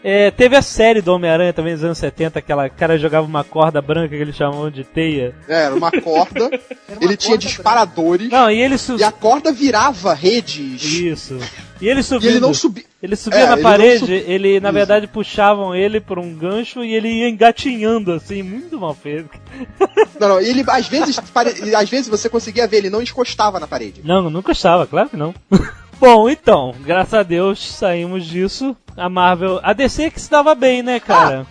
É, 0.07 0.31
teve 0.31 0.55
a 0.55 0.61
série 0.61 1.01
do 1.01 1.15
Homem-Aranha 1.15 1.55
também 1.55 1.73
nos 1.73 1.83
anos 1.83 1.97
70, 1.97 2.39
aquela 2.39 2.69
cara 2.69 2.99
jogava 2.99 3.27
uma 3.27 3.43
corda 3.43 3.81
branca 3.81 4.09
que 4.11 4.17
eles 4.17 4.37
chamavam 4.37 4.71
de 4.71 4.85
teia. 4.85 5.35
É, 5.49 5.63
era 5.65 5.75
uma 5.75 5.91
corda, 5.91 6.45
Era 6.87 7.01
uma 7.01 7.05
ele 7.05 7.17
tinha 7.17 7.31
corda 7.37 7.47
disparadores, 7.47 8.29
Não, 8.29 8.51
e 8.51 8.61
ele 8.61 8.77
su... 8.77 8.97
e 8.99 9.03
a 9.03 9.11
corda 9.11 9.51
virava 9.51 10.13
redes. 10.13 10.83
Isso. 10.83 11.39
E 11.85 11.89
ele 11.89 12.01
E 12.01 12.03
subindo. 12.03 12.31
ele 12.31 12.41
não 12.41 12.55
subia. 12.55 12.85
Ele 13.03 13.15
subia 13.17 13.41
É, 13.41 13.47
na 13.47 13.53
ele 13.53 13.63
não 13.63 13.71
parede, 13.71 14.13
ele, 14.13 14.61
na 14.61 14.69
Isso. 14.71 14.75
verdade, 14.75 15.07
puxavam 15.07 15.75
ele 15.75 16.01
por 16.01 16.19
um 16.19 16.35
gancho 16.35 16.83
e 16.83 16.95
ele 16.95 17.09
ia 17.09 17.29
engatinhando, 17.29 18.13
assim, 18.13 18.43
muito 18.43 18.79
mal 18.81 18.95
feito. 18.95 19.29
Não, 20.19 20.29
não, 20.29 20.41
ele 20.41 20.65
às 20.69 20.87
vezes, 20.89 21.19
pare- 21.21 21.75
às 21.75 21.89
vezes 21.91 22.09
você 22.09 22.29
conseguia 22.29 22.67
ver, 22.69 22.79
ele 22.79 22.89
não 22.91 23.03
encostava 23.03 23.59
na 23.61 23.67
parede. 23.67 24.01
Não, 24.05 24.31
nunca 24.31 24.53
estava, 24.53 24.87
claro 24.87 25.09
que 25.11 25.17
não. 25.17 25.35
Bom, 26.01 26.29
então, 26.31 26.75
graças 26.85 27.15
a 27.15 27.23
Deus 27.23 27.73
saímos 27.75 28.25
disso. 28.25 28.77
A 28.97 29.09
Marvel. 29.09 29.59
A 29.63 29.73
DC 29.73 30.11
que 30.11 30.21
se 30.21 30.31
dava 30.31 30.55
bem, 30.55 30.83
né, 30.83 31.01
cara? 31.01 31.45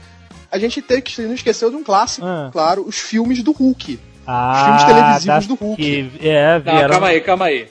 A 0.52 0.58
gente 0.58 0.82
tem 0.82 1.02
que 1.02 1.22
não 1.22 1.34
esqueceu 1.34 1.70
de 1.70 1.76
um 1.76 1.84
clássico, 1.84 2.26
Ah. 2.26 2.50
claro, 2.54 2.86
os 2.88 2.98
filmes 2.98 3.44
do 3.44 3.52
Hulk. 3.52 4.00
Ah, 4.26 4.64
filmes 4.66 4.84
televisivos 4.86 5.48
da- 5.48 5.54
do 5.54 5.60
Hulk. 5.60 5.82
Que, 5.82 6.12
é, 6.28 6.54
Não, 6.56 6.62
vieram. 6.64 6.90
calma 6.90 7.08
aí, 7.08 7.22
calma 7.22 7.46
aí. 7.46 7.68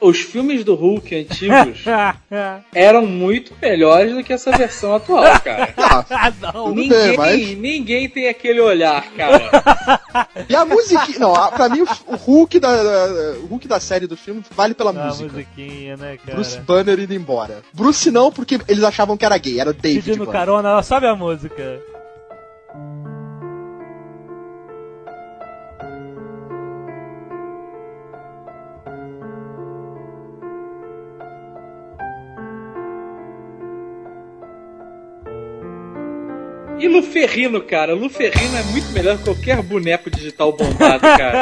Os 0.00 0.18
filmes 0.20 0.62
do 0.62 0.74
Hulk 0.74 1.14
antigos 1.14 1.80
eram 2.74 3.06
muito 3.06 3.52
melhores 3.60 4.14
do 4.14 4.22
que 4.22 4.32
essa 4.32 4.50
versão 4.50 4.94
atual, 4.94 5.24
cara. 5.40 5.74
Ah, 6.10 6.32
não. 6.54 6.74
Ninguém, 6.74 6.88
bem, 7.08 7.16
mas- 7.16 7.58
ninguém 7.58 8.08
tem 8.08 8.28
aquele 8.28 8.60
olhar, 8.60 9.02
cara. 9.16 9.50
e 10.48 10.54
a 10.54 10.64
musiquinha. 10.64 11.18
Não, 11.18 11.32
pra 11.50 11.68
mim 11.68 11.80
o, 11.82 12.16
Hulk 12.16 12.58
da, 12.60 12.68
o 13.42 13.46
Hulk 13.46 13.66
da 13.66 13.80
série 13.80 14.06
do 14.06 14.16
filme 14.16 14.42
vale 14.50 14.74
pela 14.74 14.90
Ah, 14.90 15.06
música. 15.06 15.32
musiquinha, 15.32 15.96
né, 15.96 16.18
cara? 16.18 16.34
Bruce 16.34 16.58
Banner 16.60 17.00
indo 17.00 17.14
embora. 17.14 17.62
Bruce 17.72 18.10
não, 18.10 18.30
porque 18.30 18.58
eles 18.68 18.84
achavam 18.84 19.16
que 19.16 19.24
era 19.24 19.38
gay, 19.38 19.58
era 19.60 19.72
David 19.72 20.02
Pedindo 20.04 20.26
Banner. 20.26 20.40
carona, 20.40 20.68
ela 20.70 20.82
sabe 20.82 21.06
a 21.06 21.14
música. 21.16 21.80
E 36.86 36.88
Luferrino, 36.88 37.60
cara. 37.60 37.94
Luferrino 37.94 38.56
é 38.56 38.62
muito 38.64 38.90
melhor 38.92 39.16
que 39.18 39.24
qualquer 39.24 39.60
boneco 39.62 40.08
digital 40.10 40.52
bombado, 40.52 41.00
cara. 41.18 41.40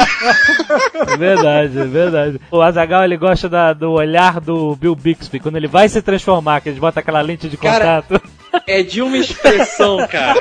É 1.12 1.16
verdade, 1.16 1.78
é 1.78 1.84
verdade. 1.84 2.40
O 2.50 2.62
Azagal 2.62 3.04
ele 3.04 3.16
gosta 3.16 3.48
da- 3.48 3.72
do 3.72 3.92
olhar 3.92 4.40
do 4.40 4.74
Bill 4.76 4.94
Bixby 4.94 5.38
quando 5.40 5.56
ele 5.56 5.68
vai 5.68 5.88
se 5.88 6.00
transformar, 6.00 6.60
que 6.60 6.68
eles 6.70 6.78
botam 6.78 7.00
aquela 7.00 7.20
lente 7.20 7.48
de 7.48 7.56
Cara, 7.56 8.02
contato. 8.02 8.22
É 8.66 8.82
de 8.82 9.02
uma 9.02 9.18
expressão, 9.18 10.06
cara. 10.08 10.40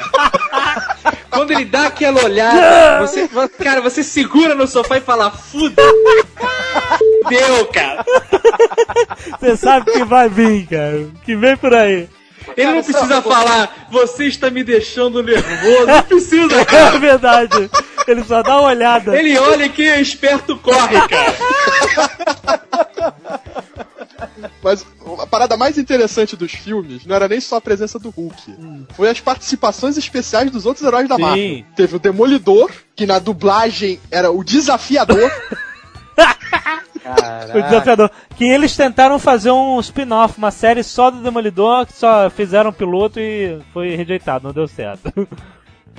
Quando 1.30 1.52
ele 1.52 1.66
dá 1.66 1.88
aquela 1.88 2.24
olhada, 2.24 3.00
você, 3.06 3.28
cara, 3.62 3.82
você 3.82 4.04
segura 4.04 4.54
no 4.56 4.68
sofá 4.68 4.98
e 4.98 5.02
fala, 5.02 5.32
fuda. 5.32 5.82
Deu, 7.28 7.66
cara. 7.68 8.06
Você 9.40 9.58
sabe 9.58 9.92
que 9.92 10.04
vai 10.04 10.30
vir, 10.30 10.68
cara. 10.68 11.08
Que 11.26 11.36
vem 11.36 11.58
por 11.58 11.74
aí. 11.74 12.08
Ele 12.58 12.72
não 12.72 12.84
precisa 12.84 13.22
falar, 13.22 13.88
você 13.92 14.26
está 14.26 14.50
me 14.50 14.64
deixando 14.64 15.22
nervoso. 15.24 15.86
Não 15.88 16.04
precisa, 16.04 16.56
É 16.62 16.66
cara. 16.66 17.00
verdade. 17.00 17.70
Ele 18.08 18.24
só 18.24 18.42
dá 18.44 18.60
uma 18.60 18.70
olhada. 18.70 19.16
Ele 19.18 19.38
olha 19.38 19.66
e 19.66 19.70
quem 19.70 19.88
é 19.90 20.02
esperto 20.02 20.58
corre, 20.58 21.00
cara. 21.08 21.34
Mas 24.62 24.86
a 25.20 25.28
parada 25.28 25.58
mais 25.58 25.78
interessante 25.78 26.36
dos 26.36 26.52
filmes 26.52 27.06
não 27.06 27.16
era 27.16 27.28
nem 27.28 27.40
só 27.40 27.58
a 27.58 27.62
presença 27.62 28.00
do 28.00 28.10
Hulk. 28.10 28.56
Foi 28.96 29.10
as 29.10 29.20
participações 29.20 29.98
especiais 29.98 30.52
dos 30.52 30.66
outros 30.66 30.86
heróis 30.86 31.08
da 31.08 31.16
Sim. 31.16 31.22
Marvel. 31.22 31.64
Teve 31.76 31.96
o 31.96 32.00
Demolidor, 32.00 32.72
que 32.96 33.06
na 33.06 33.20
dublagem 33.20 34.00
era 34.12 34.32
o 34.32 34.44
desafiador. 34.44 35.32
O 37.56 37.62
desafiador. 37.62 38.12
Que 38.36 38.46
eles 38.46 38.76
tentaram 38.76 39.20
fazer 39.20 39.52
um 39.52 39.80
spin-off, 39.80 40.38
uma 40.38 40.52
série 40.52 40.84
só 40.84 41.10
do 41.12 41.18
Demolidor, 41.22 41.86
que 41.86 41.94
só 41.94 42.30
fizeram 42.30 42.70
um 42.70 42.74
piloto 42.74 43.20
e 43.20 43.60
foi 43.74 43.96
rejeitado, 43.96 44.46
não 44.46 44.54
deu 44.54 44.68
certo. 44.68 45.12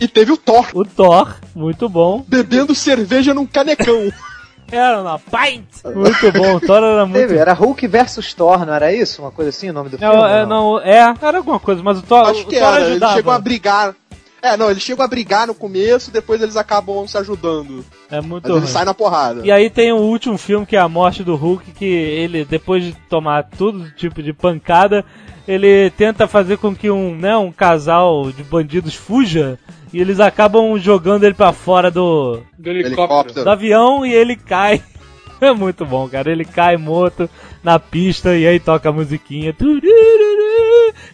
e 0.01 0.09
teve 0.09 0.33
o 0.33 0.37
Thor, 0.37 0.67
O 0.75 0.85
Thor, 0.85 1.37
muito 1.55 1.89
bom. 1.89 2.25
bebendo 2.27 2.75
cerveja 2.75 3.33
num 3.35 3.47
canecão. 3.47 4.11
Era 4.73 5.03
uma 5.03 5.19
pint. 5.19 5.85
Muito 5.95 6.33
bom, 6.33 6.55
o 6.57 6.61
Thor 6.61 6.83
era 6.83 7.05
muito. 7.05 7.21
Teve, 7.21 7.37
era 7.37 7.53
Hulk 7.53 7.87
versus 7.87 8.33
Thor, 8.33 8.65
não 8.65 8.73
era 8.73 8.91
isso? 8.93 9.21
Uma 9.21 9.31
coisa 9.31 9.51
assim, 9.51 9.69
o 9.69 9.75
nome 9.75 9.91
do 9.91 9.99
filme? 9.99 10.13
Não, 10.17 10.27
é, 10.27 10.47
não, 10.47 10.81
é, 10.81 11.15
era 11.21 11.37
alguma 11.37 11.61
coisa, 11.61 11.83
mas 11.83 11.99
o 11.99 12.03
Thor, 12.03 12.27
Acho 12.31 12.41
o 12.41 12.47
que 12.47 12.59
Thor 12.59 12.69
era. 12.69 12.81
Ele 12.81 12.91
ajudava. 12.93 13.15
chegou 13.15 13.33
a 13.35 13.39
brigar. 13.39 13.95
É, 14.45 14.59
não, 14.59 14.71
eles 14.71 14.83
chegam 14.83 15.03
a 15.03 15.09
brigar 15.09 15.47
no 15.47 15.55
começo, 15.55 16.11
depois 16.11 16.43
eles 16.43 16.55
acabam 16.55 17.09
se 17.09 17.17
ajudando. 17.17 17.83
É 18.11 18.21
muito 18.21 18.47
Mas 18.47 18.59
eles 18.59 18.69
saem 18.69 18.85
na 18.85 18.93
porrada. 18.93 19.41
E 19.43 19.51
aí 19.51 19.71
tem 19.71 19.91
o 19.91 19.97
último 19.97 20.37
filme 20.37 20.67
que 20.67 20.77
é 20.77 20.81
a 20.81 20.87
morte 20.87 21.25
do 21.25 21.35
Hulk, 21.35 21.73
que 21.73 21.87
ele, 21.87 22.45
depois 22.45 22.85
de 22.85 22.93
tomar 23.09 23.45
todo 23.45 23.91
tipo 23.93 24.23
de 24.23 24.35
pancada, 24.35 25.03
ele 25.49 25.89
tenta 25.97 26.29
fazer 26.29 26.59
com 26.59 26.77
que 26.77 26.91
um, 26.91 27.17
né, 27.17 27.35
um 27.35 27.51
casal 27.51 28.31
de 28.31 28.43
bandidos 28.45 28.95
fuja 28.95 29.59
e 29.95 29.99
eles 29.99 30.21
acabam 30.21 30.77
jogando 30.77 31.25
ele 31.25 31.35
pra 31.35 31.51
fora 31.51 31.91
do, 31.91 32.43
Do. 32.59 32.71
Helicóptero. 32.71 33.45
do 33.45 33.51
avião 33.51 34.05
e 34.05 34.13
ele 34.13 34.37
cai. 34.37 34.83
É 35.41 35.53
muito 35.55 35.85
bom, 35.85 36.09
cara. 36.09 36.31
Ele 36.31 36.45
cai 36.45 36.77
morto 36.77 37.29
na 37.63 37.79
pista 37.79 38.37
e 38.37 38.47
aí 38.47 38.59
toca 38.61 38.89
a 38.89 38.93
musiquinha. 38.93 39.55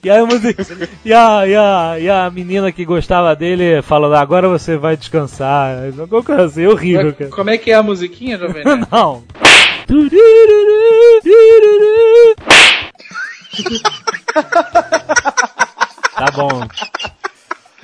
E 0.03 0.11
aí 0.11 0.19
a. 0.19 0.25
E 1.05 1.13
a, 1.13 1.47
e, 1.47 1.55
a, 1.57 1.97
e 2.01 2.09
a 2.11 2.31
menina 2.31 2.71
que 2.73 2.85
gostava 2.85 3.35
dele 3.37 3.83
falando, 3.83 4.15
agora 4.15 4.49
você 4.49 4.77
vai 4.77 4.97
descansar. 4.97 5.85
Alguma 5.99 6.23
coisa 6.23 6.45
assim, 6.45 6.67
horrível, 6.67 7.13
cara. 7.15 7.31
Como 7.31 7.51
é 7.51 7.59
que 7.59 7.71
é 7.71 7.75
a 7.75 7.83
musiquinha, 7.83 8.39
Jovem? 8.39 8.63
Não. 8.91 9.23
Tá 16.15 16.27
bom. 16.35 16.49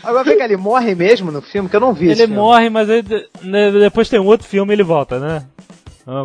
Agora 0.03 0.25
vem 0.25 0.39
cá, 0.39 0.45
ele 0.45 0.57
morre 0.57 0.95
mesmo 0.95 1.33
no 1.33 1.43
filme, 1.43 1.69
que 1.69 1.75
eu 1.75 1.81
não 1.81 1.93
vi 1.93 2.11
esse 2.11 2.23
Ele 2.23 2.33
morre, 2.35 2.71
mas 2.71 2.87
de- 2.87 3.29
né, 3.43 3.71
depois 3.73 4.09
tem 4.09 4.21
um 4.21 4.27
outro 4.27 4.47
filme 4.47 4.73
e 4.73 4.75
ele 4.77 4.85
volta, 4.85 5.19
né? 5.19 5.43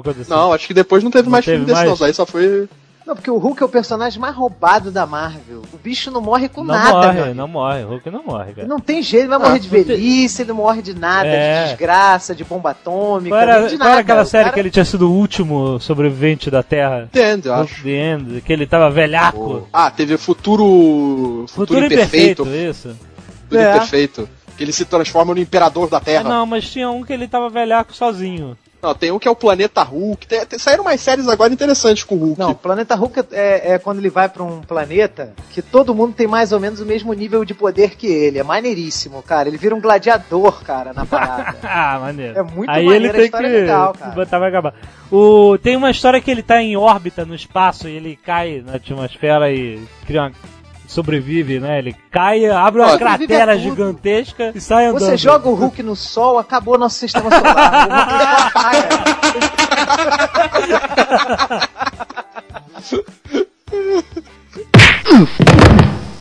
Coisa 0.03 0.21
assim. 0.21 0.29
Não, 0.31 0.53
acho 0.53 0.67
que 0.67 0.73
depois 0.73 1.03
não 1.03 1.09
teve 1.11 1.25
Não 1.25 1.31
mais 1.31 1.43
teve 1.43 1.57
filme 1.57 1.71
desse, 1.73 1.85
mais? 1.87 1.99
não. 1.99 2.05
Aí 2.07 2.13
só 2.13 2.25
foi. 2.25 2.69
Não, 3.03 3.15
porque 3.15 3.31
o 3.31 3.37
Hulk 3.39 3.63
é 3.63 3.65
o 3.65 3.69
personagem 3.69 4.21
mais 4.21 4.35
roubado 4.35 4.91
da 4.91 5.07
Marvel. 5.07 5.63
O 5.73 5.77
bicho 5.77 6.11
não 6.11 6.21
morre 6.21 6.47
com 6.47 6.63
não 6.63 6.75
nada, 6.75 7.11
meu 7.11 7.21
morre, 7.23 7.33
não 7.33 7.47
morre. 7.47 7.81
Hulk 7.83 8.11
não 8.11 8.23
morre, 8.23 8.53
cara. 8.53 8.67
Não 8.67 8.79
tem 8.79 9.01
jeito, 9.01 9.23
ele 9.23 9.29
vai 9.29 9.39
morrer 9.39 9.57
de 9.59 9.65
não 9.67 9.73
tem- 9.73 9.83
velhice, 9.83 10.43
ele 10.43 10.49
não 10.49 10.55
morre 10.57 10.83
de 10.83 10.93
nada, 10.93 11.27
É. 11.27 11.63
de 11.63 11.69
desgraça, 11.69 12.35
de 12.35 12.43
bomba 12.43 12.69
atômica, 12.69 13.29
Qual 13.35 13.41
era, 13.41 13.67
de 13.67 13.75
nada. 13.75 13.91
era 13.91 14.01
aquela 14.01 14.21
O 14.21 14.25
série 14.25 14.43
cara- 14.43 14.53
que 14.53 14.59
ele 14.59 14.69
tinha 14.69 14.85
sido 14.85 15.09
o 15.09 15.13
último 15.13 15.79
sobrevivente 15.79 16.51
da 16.51 16.61
Terra? 16.61 17.05
Entende, 17.11 17.47
eu 17.47 17.55
acho. 17.55 17.81
The 17.83 17.89
End, 17.89 18.41
que 18.41 18.53
ele 18.53 18.67
tava 18.67 18.87
velhaco. 18.91 19.67
Ah, 19.73 19.89
teve 19.89 20.15
Futuro. 20.17 21.45
Futuro 21.47 21.83
Imperfeito, 21.83 22.47
isso. 22.47 22.95
Futuro 23.43 23.59
É. 23.61 23.75
Imperfeito. 23.77 24.29
Que 24.55 24.63
ele 24.63 24.71
se 24.71 24.85
transforma 24.85 25.33
no 25.33 25.39
Imperador 25.39 25.89
da 25.89 25.97
É, 25.97 26.01
Terra. 26.01 26.29
não, 26.29 26.45
mas 26.45 26.69
tinha 26.69 26.89
um 26.91 27.03
que 27.03 27.11
ele 27.11 27.27
tava 27.27 27.49
velhaco 27.49 27.93
sozinho. 27.95 28.55
Não, 28.81 28.95
tem 28.95 29.11
um 29.11 29.19
que 29.19 29.27
é 29.27 29.31
o 29.31 29.35
Planeta 29.35 29.83
Hulk. 29.83 30.25
Tem, 30.25 30.45
tem- 30.45 30.57
saíram 30.59 30.83
umas 30.83 30.99
séries 30.99 31.27
agora 31.27 31.53
interessantes 31.53 32.03
com 32.03 32.15
o 32.15 32.17
Hulk. 32.17 32.39
Não, 32.39 32.51
o 32.51 32.55
planeta 32.55 32.95
Hulk 32.95 33.19
é, 33.31 33.73
é 33.73 33.79
quando 33.79 33.99
ele 33.99 34.09
vai 34.09 34.27
pra 34.27 34.43
um 34.43 34.61
planeta 34.61 35.33
que 35.51 35.61
todo 35.61 35.93
mundo 35.93 36.13
tem 36.13 36.27
mais 36.27 36.51
ou 36.51 36.59
menos 36.59 36.79
o 36.79 36.85
mesmo 36.85 37.13
nível 37.13 37.45
de 37.45 37.53
poder 37.53 37.95
que 37.95 38.07
ele. 38.07 38.39
É 38.39 38.43
maneiríssimo, 38.43 39.21
cara. 39.21 39.47
Ele 39.47 39.57
vira 39.57 39.75
um 39.75 39.81
gladiador, 39.81 40.63
cara, 40.63 40.93
na 40.93 41.05
parada. 41.05 41.57
ah, 41.63 41.99
maneiro. 41.99 42.39
É 42.39 42.43
muito 42.43 42.69
Aí 42.69 42.85
maneiro, 42.85 43.05
ele 43.05 43.09
a 43.09 43.13
tem 43.13 43.25
história 43.25 43.49
que 43.49 43.55
é 43.55 43.59
legal, 43.59 43.93
cara. 43.93 44.11
botar 44.11 44.39
vai 44.39 44.49
acabar. 44.49 44.73
O 45.11 45.57
tem 45.57 45.75
uma 45.75 45.91
história 45.91 46.21
que 46.21 46.31
ele 46.31 46.41
tá 46.41 46.61
em 46.61 46.75
órbita 46.75 47.25
no 47.25 47.35
espaço 47.35 47.87
e 47.87 47.95
ele 47.95 48.15
cai 48.15 48.63
na 48.65 48.75
atmosfera 48.75 49.51
e 49.51 49.79
cria 50.07 50.21
uma 50.23 50.31
sobrevive, 50.91 51.59
né? 51.59 51.79
Ele 51.79 51.95
cai, 52.11 52.45
abre 52.47 52.81
uma 52.81 52.89
Ó, 52.89 52.91
sobrevive 52.91 53.27
cratera 53.27 53.57
gigantesca 53.57 54.51
e 54.53 54.59
sai 54.59 54.87
andando. 54.87 54.99
Você 54.99 55.17
joga 55.17 55.47
o 55.47 55.53
Hulk 55.53 55.81
no 55.81 55.95
sol, 55.95 56.37
acabou 56.37 56.77
nosso 56.77 56.97
sistema 56.97 57.29
solar. 57.29 57.87
O 57.87 57.93
Hulk 57.93 58.23
apaga. 58.47 59.21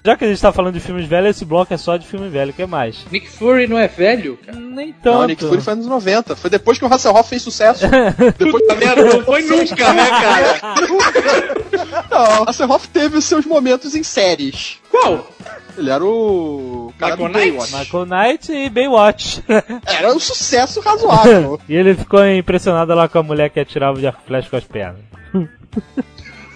Já 0.02 0.16
que 0.16 0.24
a 0.24 0.28
gente 0.28 0.40
tá 0.40 0.50
falando 0.50 0.74
de 0.74 0.80
filmes 0.80 1.06
velhos, 1.06 1.36
esse 1.36 1.44
bloco 1.44 1.74
é 1.74 1.76
só 1.76 1.96
de 1.96 2.06
filme 2.06 2.28
velho. 2.30 2.50
O 2.50 2.54
que 2.54 2.64
mais? 2.64 3.04
Nick 3.10 3.28
Fury 3.28 3.66
não 3.66 3.78
é 3.78 3.86
velho, 3.86 4.38
cara? 4.44 4.58
Nem 4.58 4.92
tanto. 4.92 5.18
Não, 5.18 5.26
Nick 5.26 5.44
Fury 5.44 5.60
foi 5.60 5.74
nos 5.74 5.86
90. 5.86 6.36
Foi 6.36 6.48
depois 6.48 6.78
que 6.78 6.84
o 6.84 6.92
Hasselhoff 6.92 7.28
fez 7.28 7.42
sucesso. 7.42 7.84
depois 8.38 8.66
Tá 8.66 8.74
vendo? 8.74 9.04
Não 9.04 9.24
foi 9.24 9.42
nunca, 9.42 9.92
né, 9.92 10.08
cara? 10.08 10.60
Não, 12.10 12.42
o 12.42 12.48
Hasselhoff 12.48 12.88
teve 12.88 13.18
os 13.18 13.24
seus 13.24 13.44
momentos 13.44 13.94
em 13.94 14.02
séries. 14.02 14.78
Qual? 14.90 15.30
Ele 15.76 15.90
era 15.90 16.04
o 16.04 16.92
cara 16.98 17.16
Michael 17.16 17.32
Baywatch. 17.32 17.76
Michael 17.76 18.06
Knight 18.06 18.52
e 18.52 18.70
Baywatch. 18.70 19.44
Era 19.86 20.12
um 20.12 20.18
sucesso 20.18 20.80
razoável. 20.80 21.60
e 21.68 21.74
ele 21.74 21.94
ficou 21.94 22.26
impressionado 22.26 22.94
lá 22.94 23.08
com 23.08 23.18
a 23.18 23.22
mulher 23.22 23.50
que 23.50 23.60
atirava 23.60 23.98
de 23.98 24.06
arco 24.06 24.20
flecha 24.26 24.50
com 24.50 24.56
as 24.56 24.64
pernas. 24.64 25.00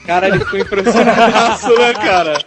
Cara, 0.05 0.29
ele 0.29 0.41
ficou 0.41 0.61
impressionadaço, 0.61 1.79
né, 1.79 1.95
cara? 1.95 2.39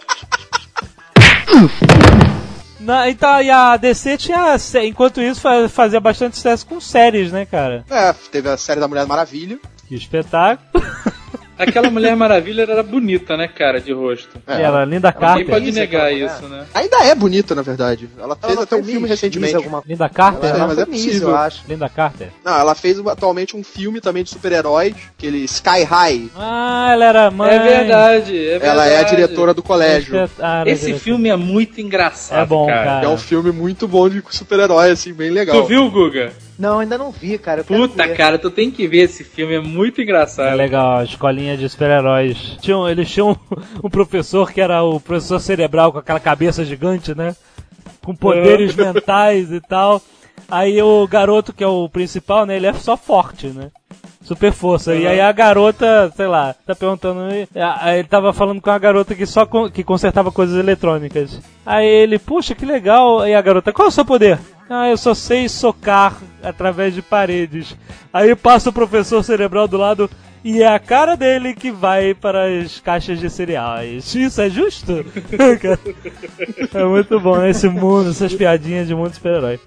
Na, 2.79 3.09
então, 3.09 3.41
e 3.41 3.49
a 3.49 3.75
DC 3.75 4.17
tinha, 4.17 4.55
enquanto 4.85 5.21
isso, 5.21 5.41
fa- 5.41 5.67
fazia 5.67 5.99
bastante 5.99 6.35
sucesso 6.35 6.65
com 6.65 6.79
séries, 6.79 7.31
né, 7.31 7.45
cara? 7.45 7.83
é, 7.89 8.13
teve 8.31 8.47
a 8.49 8.55
série 8.57 8.79
da 8.79 8.87
Mulher 8.87 9.05
Maravilha. 9.07 9.57
Que 9.87 9.95
espetáculo. 9.95 10.69
Aquela 11.57 11.89
Mulher 11.89 12.15
Maravilha 12.15 12.63
era 12.63 12.83
bonita, 12.83 13.35
né, 13.35 13.47
cara, 13.47 13.81
de 13.81 13.91
rosto. 13.91 14.37
É. 14.47 14.61
Era 14.61 14.85
Linda 14.85 15.09
Ninguém 15.09 15.19
Carter. 15.27 15.45
pode 15.49 15.69
Isso, 15.69 15.79
negar 15.79 16.13
isso, 16.13 16.47
né? 16.47 16.65
Ainda 16.73 16.97
é 17.03 17.15
bonita, 17.15 17.55
na 17.55 17.61
verdade. 17.61 18.09
Ela 18.19 18.35
fez 18.35 18.53
Ela 18.53 18.63
até 18.63 18.75
um 18.75 18.83
filme 18.83 19.01
Miss, 19.01 19.09
recentemente. 19.09 19.55
Miss 19.55 19.63
alguma 19.65 19.83
Linda 19.85 20.09
Carter? 20.09 20.49
É, 20.49 20.53
Ela 20.53 20.67
mas 20.67 20.77
é 20.77 20.85
Miss, 20.85 21.05
possível. 21.05 21.29
eu 21.29 21.35
acho. 21.35 21.63
Linda 21.67 21.89
Carter. 21.89 22.29
Não, 22.45 22.57
ela 22.59 22.75
fez 22.75 22.99
atualmente 23.07 23.55
um 23.57 23.63
filme 23.63 23.99
também 23.99 24.23
de 24.23 24.29
super-heróis, 24.29 24.93
aquele 25.17 25.39
Sky 25.45 25.83
High. 25.83 26.29
Ah, 26.35 26.89
ela 26.93 27.05
era 27.05 27.31
mãe. 27.31 27.49
É 27.55 27.59
verdade, 27.59 28.37
é 28.37 28.49
verdade. 28.51 28.65
Ela 28.71 28.85
é 28.87 28.99
a 28.99 29.03
diretora 29.03 29.53
do 29.53 29.63
colégio. 29.63 30.29
Ah, 30.39 30.63
Esse 30.65 30.81
diretora. 30.85 31.03
filme 31.03 31.29
é 31.29 31.35
muito 31.35 31.81
engraçado, 31.81 32.43
É 32.43 32.45
bom, 32.45 32.67
cara. 32.67 32.83
cara. 32.83 33.05
É 33.05 33.09
um 33.09 33.17
filme 33.17 33.51
muito 33.51 33.87
bom 33.87 34.07
de 34.07 34.23
super-herói, 34.29 34.91
assim, 34.91 35.13
bem 35.13 35.29
legal. 35.31 35.61
Tu 35.61 35.67
viu, 35.67 35.89
Guga? 35.89 36.31
Não, 36.57 36.79
ainda 36.79 36.97
não 36.97 37.11
vi, 37.11 37.37
cara. 37.37 37.63
Puta, 37.63 38.07
cara, 38.15 38.39
tu 38.39 38.49
tem 38.49 38.71
que 38.71 38.87
ver 38.87 39.03
esse 39.03 39.23
filme, 39.23 39.53
é 39.55 39.59
muito 39.59 40.01
É 40.01 40.03
engraçado. 40.03 40.55
legal, 40.55 40.97
a 40.97 41.03
escolinha 41.03 41.55
de 41.55 41.69
super-heróis. 41.69 42.57
Tinham, 42.61 42.89
eles 42.89 43.09
tinham 43.09 43.37
um 43.83 43.89
professor 43.89 44.51
que 44.51 44.59
era 44.59 44.81
o 44.83 44.99
professor 44.99 45.39
cerebral 45.39 45.91
com 45.91 45.99
aquela 45.99 46.19
cabeça 46.19 46.65
gigante, 46.65 47.13
né? 47.15 47.35
Com 48.03 48.15
poderes 48.15 48.75
mentais 48.75 49.51
e 49.51 49.61
tal. 49.61 50.01
Aí 50.49 50.81
o 50.81 51.05
garoto, 51.07 51.51
que 51.53 51.63
é 51.63 51.67
o 51.67 51.87
principal, 51.89 52.45
né? 52.45 52.55
Ele 52.55 52.67
é 52.67 52.73
só 52.73 52.95
forte, 52.97 53.47
né? 53.47 53.69
Super 54.23 54.51
força. 54.51 54.93
E 54.95 55.05
aí 55.07 55.21
a 55.21 55.31
garota, 55.31 56.11
sei 56.15 56.27
lá, 56.27 56.53
tá 56.65 56.75
perguntando. 56.75 57.21
Aí 57.79 57.99
ele 57.99 58.07
tava 58.07 58.33
falando 58.33 58.59
com 58.61 58.69
a 58.69 58.77
garota 58.77 59.15
que 59.15 59.25
só 59.25 59.45
con- 59.45 59.69
que 59.69 59.83
consertava 59.83 60.31
coisas 60.31 60.57
eletrônicas. 60.57 61.39
Aí 61.65 61.85
ele, 61.85 62.17
puxa, 62.19 62.53
que 62.55 62.65
legal. 62.65 63.19
Aí 63.19 63.33
a 63.35 63.41
garota, 63.41 63.71
qual 63.71 63.85
é 63.85 63.89
o 63.89 63.91
seu 63.91 64.03
poder? 64.03 64.37
Ah, 64.69 64.89
eu 64.89 64.97
só 64.97 65.13
sei 65.13 65.47
socar 65.47 66.17
através 66.43 66.93
de 66.93 67.01
paredes. 67.01 67.75
Aí 68.11 68.35
passa 68.35 68.69
o 68.69 68.73
professor 68.73 69.23
cerebral 69.23 69.67
do 69.67 69.77
lado 69.77 70.09
e 70.43 70.61
é 70.61 70.67
a 70.67 70.79
cara 70.79 71.15
dele 71.15 71.53
que 71.53 71.71
vai 71.71 72.13
para 72.13 72.45
as 72.45 72.79
caixas 72.79 73.19
de 73.19 73.29
cereais. 73.29 74.13
Isso 74.13 74.41
é 74.41 74.49
justo? 74.49 74.93
é 76.73 76.83
muito 76.85 77.19
bom, 77.19 77.37
né? 77.37 77.49
Esse 77.49 77.67
mundo, 77.67 78.11
essas 78.11 78.33
piadinhas 78.33 78.87
de 78.87 78.95
mundo 78.95 79.13
super-herói. 79.13 79.59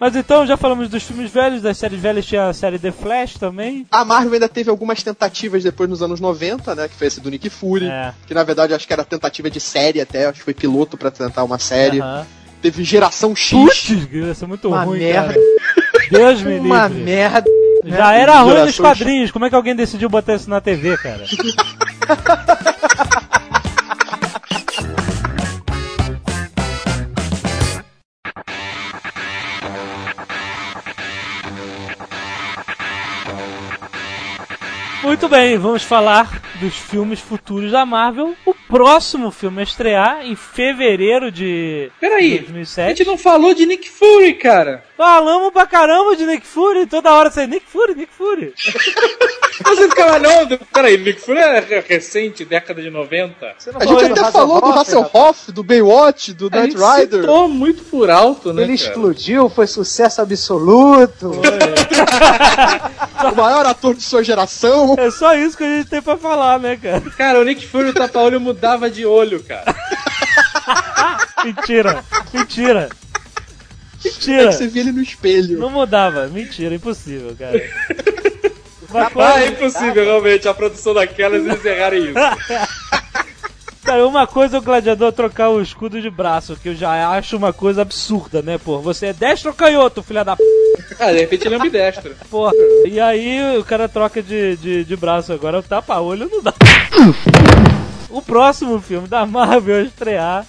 Mas 0.00 0.14
então, 0.14 0.46
já 0.46 0.56
falamos 0.56 0.88
dos 0.88 1.02
filmes 1.02 1.30
velhos, 1.30 1.60
das 1.60 1.76
séries 1.76 2.00
velhas, 2.00 2.24
tinha 2.24 2.48
a 2.48 2.52
série 2.52 2.78
The 2.78 2.92
Flash 2.92 3.34
também. 3.34 3.84
A 3.90 4.04
Marvel 4.04 4.34
ainda 4.34 4.48
teve 4.48 4.70
algumas 4.70 5.02
tentativas 5.02 5.64
depois 5.64 5.90
nos 5.90 6.02
anos 6.02 6.20
90, 6.20 6.72
né? 6.76 6.86
Que 6.86 6.94
foi 6.94 7.08
esse 7.08 7.20
do 7.20 7.28
Nick 7.28 7.50
Fury. 7.50 7.88
É. 7.88 8.14
Que 8.24 8.32
na 8.32 8.44
verdade 8.44 8.72
acho 8.72 8.86
que 8.86 8.92
era 8.92 9.04
tentativa 9.04 9.50
de 9.50 9.58
série 9.58 10.00
até, 10.00 10.26
acho 10.26 10.38
que 10.38 10.44
foi 10.44 10.54
piloto 10.54 10.96
pra 10.96 11.10
tentar 11.10 11.42
uma 11.42 11.58
série. 11.58 12.00
Aham. 12.00 12.37
Teve 12.62 12.82
Geração 12.84 13.34
X. 13.36 13.50
Putz, 13.58 13.88
isso 14.12 14.44
é 14.44 14.46
muito 14.48 14.68
Uma 14.68 14.82
ruim, 14.84 14.98
merda. 14.98 15.34
cara. 15.34 15.40
Deus 16.10 16.42
me 16.42 16.58
Uma 16.60 16.88
livre. 16.88 17.02
merda. 17.04 17.44
Já 17.84 18.12
era 18.14 18.40
ruim 18.40 18.64
nos 18.64 18.78
quadrinhos, 18.78 19.30
como 19.30 19.44
é 19.44 19.48
que 19.48 19.54
alguém 19.54 19.74
decidiu 19.76 20.08
botar 20.08 20.34
isso 20.34 20.50
na 20.50 20.60
TV, 20.60 20.96
cara? 20.98 21.24
Muito 35.08 35.26
bem, 35.26 35.56
vamos 35.56 35.82
falar 35.82 36.42
dos 36.60 36.74
filmes 36.74 37.18
futuros 37.18 37.72
da 37.72 37.86
Marvel. 37.86 38.34
O 38.44 38.52
próximo 38.52 39.30
filme 39.30 39.60
a 39.60 39.64
estrear 39.64 40.26
em 40.26 40.36
fevereiro 40.36 41.32
de 41.32 41.90
Peraí, 41.98 42.34
a 42.34 42.42
2007. 42.42 42.88
gente 42.98 43.06
não 43.06 43.16
falou 43.16 43.54
de 43.54 43.64
Nick 43.64 43.88
Fury, 43.88 44.34
cara. 44.34 44.84
Falamos 44.98 45.50
pra 45.50 45.66
caramba 45.66 46.14
de 46.14 46.26
Nick 46.26 46.46
Fury, 46.46 46.84
toda 46.86 47.10
hora 47.14 47.30
você 47.30 47.46
Nick 47.46 47.64
Fury, 47.66 47.94
Nick 47.94 48.12
Fury. 48.12 48.52
Você 49.58 49.88
ficava, 49.88 50.20
não, 50.20 50.46
peraí, 50.72 50.96
Nick 50.96 51.20
Fury 51.20 51.40
é 51.40 51.84
recente, 51.86 52.44
década 52.44 52.80
de 52.80 52.90
90. 52.90 53.34
Você 53.58 53.72
não 53.72 53.80
A 53.82 53.86
gente 53.86 54.04
até 54.12 54.22
do 54.22 54.30
falou 54.32 54.60
do? 54.60 54.68
Hasselhoff, 54.68 55.50
do 55.50 55.64
Baywatch, 55.64 56.32
do 56.32 56.48
A 56.52 56.62
gente 56.62 56.76
Rider. 56.76 57.20
citou 57.22 57.48
muito 57.48 57.82
por 57.86 58.08
alto, 58.08 58.52
né, 58.52 58.62
Ele 58.62 58.78
cara? 58.78 58.88
explodiu, 58.88 59.48
foi 59.50 59.66
sucesso 59.66 60.22
absoluto. 60.22 61.32
O 63.32 63.34
maior 63.34 63.66
ator 63.66 63.94
de 63.94 64.02
sua 64.02 64.22
geração. 64.22 64.94
É 64.98 65.10
só 65.12 65.34
isso 65.36 65.56
que 65.56 65.62
a 65.62 65.76
gente 65.76 65.88
tem 65.88 66.02
pra 66.02 66.16
falar, 66.16 66.58
né, 66.58 66.76
cara? 66.76 67.00
Cara, 67.16 67.40
o 67.40 67.44
Nick 67.44 67.64
Fury, 67.66 67.90
o 67.90 67.94
tapa-olho 67.94 68.40
mudava 68.40 68.90
de 68.90 69.06
olho, 69.06 69.40
cara. 69.42 69.64
Mentira, 71.44 72.04
mentira. 72.34 72.88
É 74.04 74.08
Mentira. 74.08 74.48
que 74.48 74.52
você 74.54 74.66
via 74.66 74.82
ele 74.82 74.92
no 74.92 75.00
espelho. 75.02 75.58
Não 75.58 75.70
mudava, 75.70 76.26
mentira, 76.26 76.74
impossível, 76.74 77.34
cara. 77.38 77.62
Ah, 79.16 79.40
é 79.40 79.48
impossível, 79.48 80.04
realmente, 80.04 80.48
a 80.48 80.54
produção 80.54 80.94
daquelas 80.94 81.44
eles 81.46 81.64
errarem 81.64 82.04
isso. 82.06 82.14
cara, 83.88 84.06
uma 84.06 84.26
coisa 84.26 84.56
é 84.56 84.60
o 84.60 84.62
gladiador 84.62 85.12
trocar 85.12 85.48
o 85.48 85.62
escudo 85.62 86.00
de 86.00 86.10
braço, 86.10 86.56
que 86.56 86.68
eu 86.68 86.74
já 86.74 87.08
acho 87.10 87.36
uma 87.36 87.52
coisa 87.54 87.80
absurda, 87.82 88.42
né, 88.42 88.58
pô? 88.58 88.78
Você 88.80 89.06
é 89.06 89.12
destro 89.14 89.48
ou 89.50 89.56
canhoto, 89.56 90.02
filha 90.02 90.22
da 90.24 90.36
p, 90.36 90.42
Ah, 90.98 91.10
de 91.10 91.20
repente 91.20 91.46
ele 91.48 91.54
é 91.54 91.58
ambidestro. 91.58 92.14
porra. 92.30 92.52
E 92.84 93.00
aí 93.00 93.56
o 93.56 93.64
cara 93.64 93.88
troca 93.88 94.22
de, 94.22 94.56
de, 94.56 94.84
de 94.84 94.96
braço, 94.96 95.32
agora 95.32 95.58
o 95.58 95.62
tapa-olho 95.62 96.28
não 96.30 96.42
dá. 96.42 96.52
O 98.10 98.20
próximo 98.20 98.78
filme 98.80 99.08
da 99.08 99.24
Marvel 99.24 99.76
a 99.76 99.82
estrear 99.82 100.46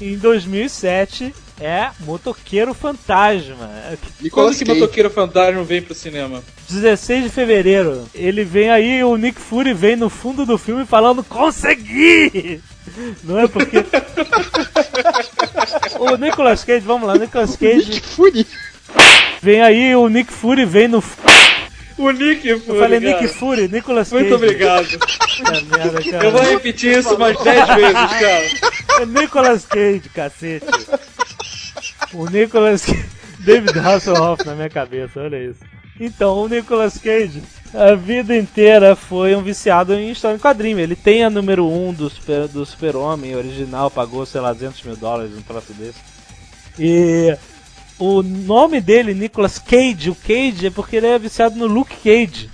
em 0.00 0.16
2007 0.18 1.34
é 1.60 1.90
Motoqueiro 2.00 2.74
Fantasma. 2.74 3.70
Nicolas 4.20 4.56
Quando 4.56 4.58
que 4.58 4.64
Cage. 4.64 4.80
Motoqueiro 4.80 5.10
Fantasma 5.10 5.64
vem 5.64 5.82
pro 5.82 5.94
cinema? 5.94 6.42
16 6.68 7.24
de 7.24 7.30
fevereiro. 7.30 8.06
Ele 8.14 8.44
vem 8.44 8.70
aí, 8.70 9.02
o 9.02 9.16
Nick 9.16 9.40
Fury 9.40 9.72
vem 9.72 9.96
no 9.96 10.10
fundo 10.10 10.44
do 10.44 10.58
filme 10.58 10.84
falando 10.84 11.24
consegui! 11.24 12.60
Não 13.24 13.38
é 13.38 13.48
porque. 13.48 13.78
o 15.98 16.16
Nicolas 16.16 16.64
Cage, 16.64 16.84
vamos 16.84 17.06
lá, 17.06 17.14
o 17.14 17.18
Nicolas 17.18 17.56
Cage 17.56 17.90
Nick 17.90 18.06
Fury. 18.06 18.46
vem 19.42 19.62
aí, 19.62 19.94
o 19.96 20.08
Nick 20.08 20.32
Fury 20.32 20.64
vem 20.64 20.88
no. 20.88 21.02
O 21.98 22.10
Nick 22.10 22.42
Fury, 22.42 22.62
Eu 22.68 22.78
falei 22.78 23.00
cara. 23.00 23.20
Nick 23.20 23.28
Fury, 23.34 23.68
Nicolas 23.68 24.10
Cage. 24.10 24.22
Muito 24.22 24.34
obrigado. 24.34 24.86
Puta 25.36 25.60
merda, 25.76 26.10
cara. 26.10 26.24
Eu 26.24 26.30
vou 26.30 26.42
repetir 26.42 26.98
isso 26.98 27.14
umas 27.14 27.36
10 27.42 27.66
vezes, 27.74 27.92
cara. 27.92 28.44
É 29.00 29.06
Nicolas 29.06 29.66
Cage, 29.66 30.02
cacete. 30.14 30.66
O 32.12 32.28
Nicolas. 32.28 32.86
David 33.38 33.78
Hasselhoff 33.78 34.44
na 34.44 34.54
minha 34.54 34.70
cabeça, 34.70 35.20
olha 35.20 35.42
isso. 35.42 35.60
Então, 36.00 36.38
o 36.42 36.48
Nicolas 36.48 36.98
Cage, 36.98 37.42
a 37.72 37.94
vida 37.94 38.36
inteira 38.36 38.94
foi 38.96 39.34
um 39.34 39.42
viciado 39.42 39.94
em 39.94 40.10
história 40.10 40.36
em 40.36 40.40
quadrinho. 40.40 40.78
Ele 40.78 40.96
tem 40.96 41.24
a 41.24 41.30
número 41.30 41.66
1 41.66 41.88
um 41.88 41.92
do 41.92 42.10
Super- 42.10 42.48
do 42.48 42.66
Super-Homem 42.66 43.34
original, 43.34 43.90
pagou, 43.90 44.26
sei 44.26 44.40
lá, 44.40 44.52
200 44.52 44.82
mil 44.82 44.96
dólares, 44.96 45.36
um 45.36 45.42
troço 45.42 45.72
desse. 45.72 45.98
E 46.78 47.36
o 47.98 48.22
nome 48.22 48.80
dele, 48.80 49.14
Nicolas 49.14 49.58
Cage, 49.58 50.10
o 50.10 50.14
Cage 50.14 50.66
é 50.66 50.70
porque 50.70 50.96
ele 50.96 51.06
é 51.06 51.18
viciado 51.18 51.56
no 51.56 51.66
Luke 51.66 51.96
Cage. 51.96 52.50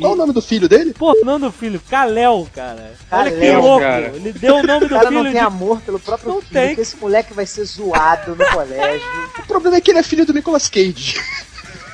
Qual 0.00 0.12
o 0.14 0.16
nome 0.16 0.32
do 0.32 0.40
filho 0.40 0.68
dele? 0.68 0.94
Pô, 0.94 1.14
não 1.24 1.38
do 1.38 1.52
filho, 1.52 1.80
Kaléo, 1.90 2.48
cara. 2.54 2.94
Olha 3.10 3.30
que 3.30 3.36
Kal-El, 3.38 3.60
louco. 3.60 3.80
cara. 3.80 4.12
Ele 4.14 4.32
deu 4.32 4.56
o 4.56 4.62
nome 4.62 4.86
O 4.86 4.88
do 4.88 4.94
cara 4.94 5.08
filho 5.08 5.14
não 5.18 5.22
tem 5.24 5.32
de 5.32 5.38
amor 5.38 5.80
pelo 5.82 6.00
próprio 6.00 6.28
Não 6.30 6.40
filho, 6.40 6.52
tem. 6.52 6.74
que 6.74 6.80
esse 6.80 6.96
moleque 6.96 7.34
vai 7.34 7.44
ser 7.46 7.64
zoado 7.64 8.34
no 8.34 8.46
colégio. 8.52 9.06
O 9.38 9.46
problema 9.46 9.76
é 9.76 9.80
que 9.80 9.90
ele 9.90 9.98
é 9.98 10.02
filho 10.02 10.24
do 10.24 10.32
Nicolas 10.32 10.68
Cage. 10.68 11.20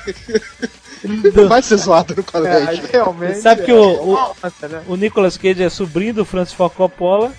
do- 1.33 1.47
Vai 1.47 1.61
ser 1.61 1.77
zoado 1.77 2.13
no 2.15 2.21
É, 2.21 2.23
colégio. 2.23 2.83
realmente. 2.91 3.39
Sabe 3.41 3.63
que 3.63 3.71
é, 3.71 3.73
o- 3.73 3.77
é 3.77 3.97
o- 4.01 4.13
onda, 4.43 4.67
né? 4.67 4.81
O 4.87 4.95
Nicolas 4.95 5.37
Cage 5.37 5.63
é 5.63 5.69
sobrinho 5.69 6.13
do 6.13 6.25
Francis 6.25 6.53
Ford 6.53 6.73
Coppola 6.73 7.33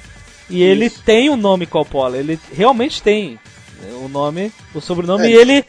e 0.48 0.62
ele 0.62 0.90
tem 0.90 1.30
o 1.30 1.36
nome 1.36 1.66
Coppola. 1.66 2.16
Ele 2.16 2.38
realmente 2.52 3.02
tem 3.02 3.38
o 4.02 4.08
nome, 4.08 4.52
o 4.74 4.80
sobrenome. 4.80 5.26
É. 5.26 5.30
E 5.30 5.34
ele 5.34 5.64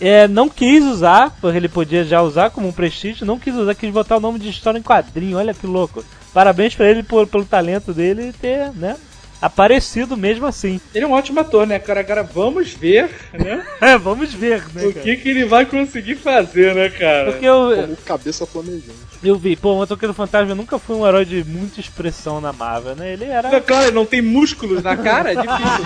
é, 0.00 0.26
não 0.28 0.48
quis 0.48 0.84
usar, 0.84 1.36
porque 1.40 1.56
ele 1.56 1.68
podia 1.68 2.04
já 2.04 2.22
usar 2.22 2.50
como 2.50 2.68
um 2.68 2.72
prestígio, 2.72 3.26
não 3.26 3.38
quis 3.38 3.54
usar, 3.54 3.74
quis 3.74 3.90
botar 3.92 4.16
o 4.16 4.20
nome 4.20 4.38
de 4.38 4.48
história 4.48 4.78
em 4.78 4.82
quadrinho. 4.82 5.38
Olha 5.38 5.54
que 5.54 5.66
louco. 5.66 6.04
Parabéns 6.32 6.74
pra 6.74 6.88
ele 6.88 7.02
por- 7.02 7.26
pelo 7.26 7.44
talento 7.44 7.92
dele 7.92 8.32
ter, 8.40 8.70
né? 8.74 8.96
Aparecido 9.40 10.16
mesmo 10.16 10.46
assim. 10.46 10.80
Ele 10.94 11.04
é 11.04 11.08
um 11.08 11.12
ótimo 11.12 11.40
ator, 11.40 11.66
né, 11.66 11.78
cara? 11.78 12.00
Agora 12.00 12.22
vamos 12.22 12.72
ver, 12.72 13.10
né? 13.32 13.64
É, 13.80 13.98
vamos 13.98 14.32
ver, 14.32 14.64
né? 14.74 14.86
O 14.86 14.92
cara? 14.92 15.04
que, 15.04 15.16
que 15.16 15.28
ele 15.28 15.44
vai 15.44 15.66
conseguir 15.66 16.16
fazer, 16.16 16.74
né, 16.74 16.88
cara? 16.88 17.32
Porque 17.32 17.44
eu, 17.44 17.72
Como 17.76 17.96
cabeça 17.98 18.46
flamejante. 18.46 18.94
eu 19.22 19.36
vi, 19.36 19.54
pô, 19.56 19.74
o 19.74 19.76
Motoqueiro 19.76 20.14
Fantasma 20.14 20.54
nunca 20.54 20.78
foi 20.78 20.96
um 20.96 21.06
herói 21.06 21.24
de 21.24 21.44
muita 21.44 21.80
expressão 21.80 22.40
na 22.40 22.52
Marvel, 22.52 22.96
né? 22.96 23.12
Ele 23.12 23.24
era. 23.24 23.60
Claro, 23.60 23.84
ele 23.84 23.92
não 23.92 24.06
tem 24.06 24.22
músculos 24.22 24.82
na 24.82 24.96
cara, 24.96 25.32
é 25.32 25.34
difícil. 25.34 25.84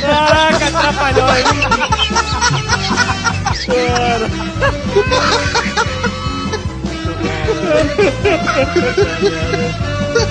Caraca, 0.00 0.66
atrapalhou 0.66 1.26
aí. 1.26 1.44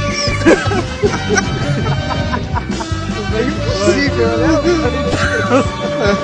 É 3.34 3.41
impossível, 3.41 4.38
né? 4.38 5.14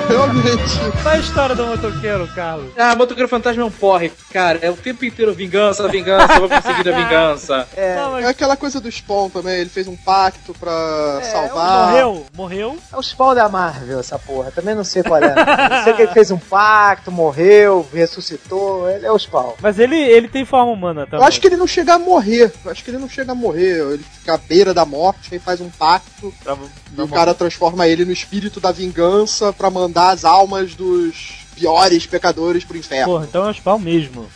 Realmente. 0.08 0.78
Qual 1.02 1.14
é 1.14 1.16
a 1.16 1.20
história 1.20 1.54
do 1.54 1.66
motoqueiro, 1.66 2.26
Carlos? 2.34 2.72
Ah, 2.76 2.94
Motoqueiro 2.94 3.28
Fantasma 3.28 3.62
é 3.62 3.64
um 3.66 3.70
porre, 3.70 4.10
cara. 4.32 4.58
É 4.62 4.70
o 4.70 4.74
tempo 4.76 5.04
inteiro 5.04 5.32
vingança, 5.34 5.86
vingança, 5.88 6.38
vou 6.38 6.48
conseguir 6.48 6.88
a 6.88 6.96
vingança. 6.96 7.68
É, 7.76 7.96
Não, 7.96 8.12
mas 8.12 8.24
É 8.24 8.28
aquela 8.28 8.56
coisa 8.56 8.80
do 8.80 8.90
Spawn 8.90 9.30
também, 9.30 9.60
ele 9.60 9.70
fez 9.70 9.88
um 9.88 9.96
pacto 9.96 10.52
pra 10.54 11.18
É, 11.20 11.24
salvar. 11.24 11.86
morreu, 11.86 12.26
morreu. 12.36 12.78
é 12.92 12.96
o 12.96 13.02
spawn 13.02 13.34
da 13.34 13.48
Marvel, 13.48 13.98
essa 14.00 14.18
porra. 14.18 14.50
Também 14.50 14.74
não 14.74 14.84
sei 14.84 15.02
qual 15.02 15.20
é. 15.22 15.32
Eu 15.78 15.84
sei 15.84 15.92
que 15.94 16.02
ele 16.02 16.12
fez 16.12 16.30
um 16.30 16.38
pacto, 16.38 17.10
morreu, 17.10 17.86
ressuscitou. 17.92 18.88
Ele 18.90 19.06
é 19.06 19.10
o 19.12 19.18
spawn. 19.18 19.54
Mas 19.60 19.78
ele, 19.78 19.96
ele 19.96 20.28
tem 20.28 20.44
forma 20.44 20.70
humana 20.72 21.04
também. 21.06 21.20
Eu 21.20 21.26
acho 21.26 21.40
que 21.40 21.46
ele 21.46 21.56
não 21.56 21.66
chega 21.66 21.94
a 21.94 21.98
morrer. 21.98 22.52
Eu 22.64 22.70
acho 22.70 22.84
que 22.84 22.90
ele 22.90 22.98
não 22.98 23.08
chega 23.08 23.32
a 23.32 23.34
morrer. 23.34 23.80
Ele 23.92 24.04
fica 24.18 24.34
à 24.34 24.36
beira 24.38 24.74
da 24.74 24.84
morte, 24.84 25.30
aí 25.32 25.38
faz 25.38 25.60
um 25.60 25.70
pacto. 25.70 26.32
Tá 26.44 26.56
E 26.96 27.00
o 27.00 27.08
cara 27.08 27.34
transforma 27.34 27.86
ele 27.86 28.04
no 28.04 28.12
espírito 28.12 28.60
da 28.60 28.70
vingança 28.72 29.11
pra 29.56 29.70
mandar 29.70 30.10
as 30.10 30.24
almas 30.24 30.74
dos 30.74 31.14
piores 31.54 32.06
pecadores 32.06 32.64
pro 32.64 32.76
inferno. 32.76 33.12
Porra, 33.12 33.26
então 33.28 33.46
é 33.46 33.50
um 33.50 33.54
spawn 33.54 33.78
mesmo. 33.78 34.28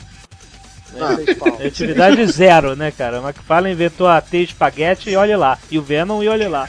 É 0.95 1.05
o 1.05 1.31
spawn. 1.33 1.57
É 1.61 1.67
atividade 1.67 2.27
zero, 2.27 2.75
né, 2.77 2.91
cara? 2.91 3.21
O 3.21 3.25
McFarlane 3.25 3.75
inventou 3.75 4.07
a 4.07 4.21
T 4.21 4.39
espaguete 4.39 5.11
e 5.11 5.17
olha 5.17 5.37
lá. 5.37 5.59
E 5.71 5.79
o 5.79 5.83
Venom 5.83 6.23
e 6.23 6.29
olha 6.29 6.49
lá. 6.49 6.69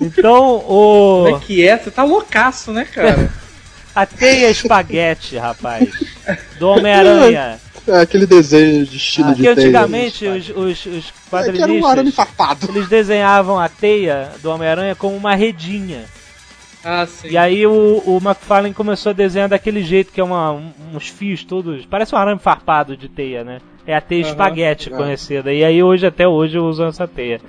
Então, 0.00 0.56
o. 0.56 1.24
Como 1.26 1.36
é 1.36 1.40
que 1.40 1.66
é? 1.66 1.78
Você 1.78 1.90
tá 1.90 2.02
loucaço, 2.02 2.72
né, 2.72 2.84
cara? 2.84 3.30
A 3.92 4.06
teia 4.06 4.48
espaguete, 4.48 5.36
rapaz. 5.36 5.88
Do 6.60 6.68
Homem-Aranha. 6.68 7.58
É 7.88 8.00
aquele 8.00 8.24
desenho 8.24 8.86
de 8.86 8.96
estilo 8.96 9.34
de 9.34 9.42
Porque 9.42 9.54
teia. 9.54 9.66
antigamente 9.68 10.26
os, 10.28 10.48
os, 10.50 10.86
os 10.86 11.12
É 11.32 11.52
que 11.52 11.60
era 11.60 11.72
um 11.72 11.84
arame 11.84 12.12
quadrinistas, 12.12 12.14
farpado. 12.14 12.68
eles 12.68 12.88
desenhavam 12.88 13.58
a 13.58 13.68
teia 13.68 14.30
do 14.42 14.50
Homem-Aranha 14.50 14.94
como 14.94 15.16
uma 15.16 15.34
redinha. 15.34 16.04
Ah, 16.84 17.06
sim. 17.06 17.28
E 17.28 17.36
aí 17.36 17.66
o, 17.66 18.02
o 18.06 18.16
McFarlane 18.22 18.72
começou 18.74 19.10
a 19.10 19.12
desenhar 19.12 19.48
daquele 19.48 19.82
jeito, 19.82 20.12
que 20.12 20.20
é 20.20 20.24
uma, 20.24 20.52
um- 20.52 20.72
uns 20.94 21.08
fios 21.08 21.44
todos. 21.44 21.84
Parece 21.86 22.14
um 22.14 22.18
arame 22.18 22.40
farpado 22.40 22.96
de 22.96 23.08
teia, 23.08 23.44
né? 23.44 23.60
É 23.86 23.94
a 23.94 24.00
teia 24.00 24.22
Aham. 24.22 24.30
espaguete 24.30 24.92
É. 24.92 24.96
conhecida. 24.96 25.52
E 25.52 25.62
aí 25.64 25.82
hoje, 25.82 26.06
até 26.06 26.26
hoje, 26.26 26.58
usam 26.58 26.88
essa 26.88 27.06
teia. 27.06 27.40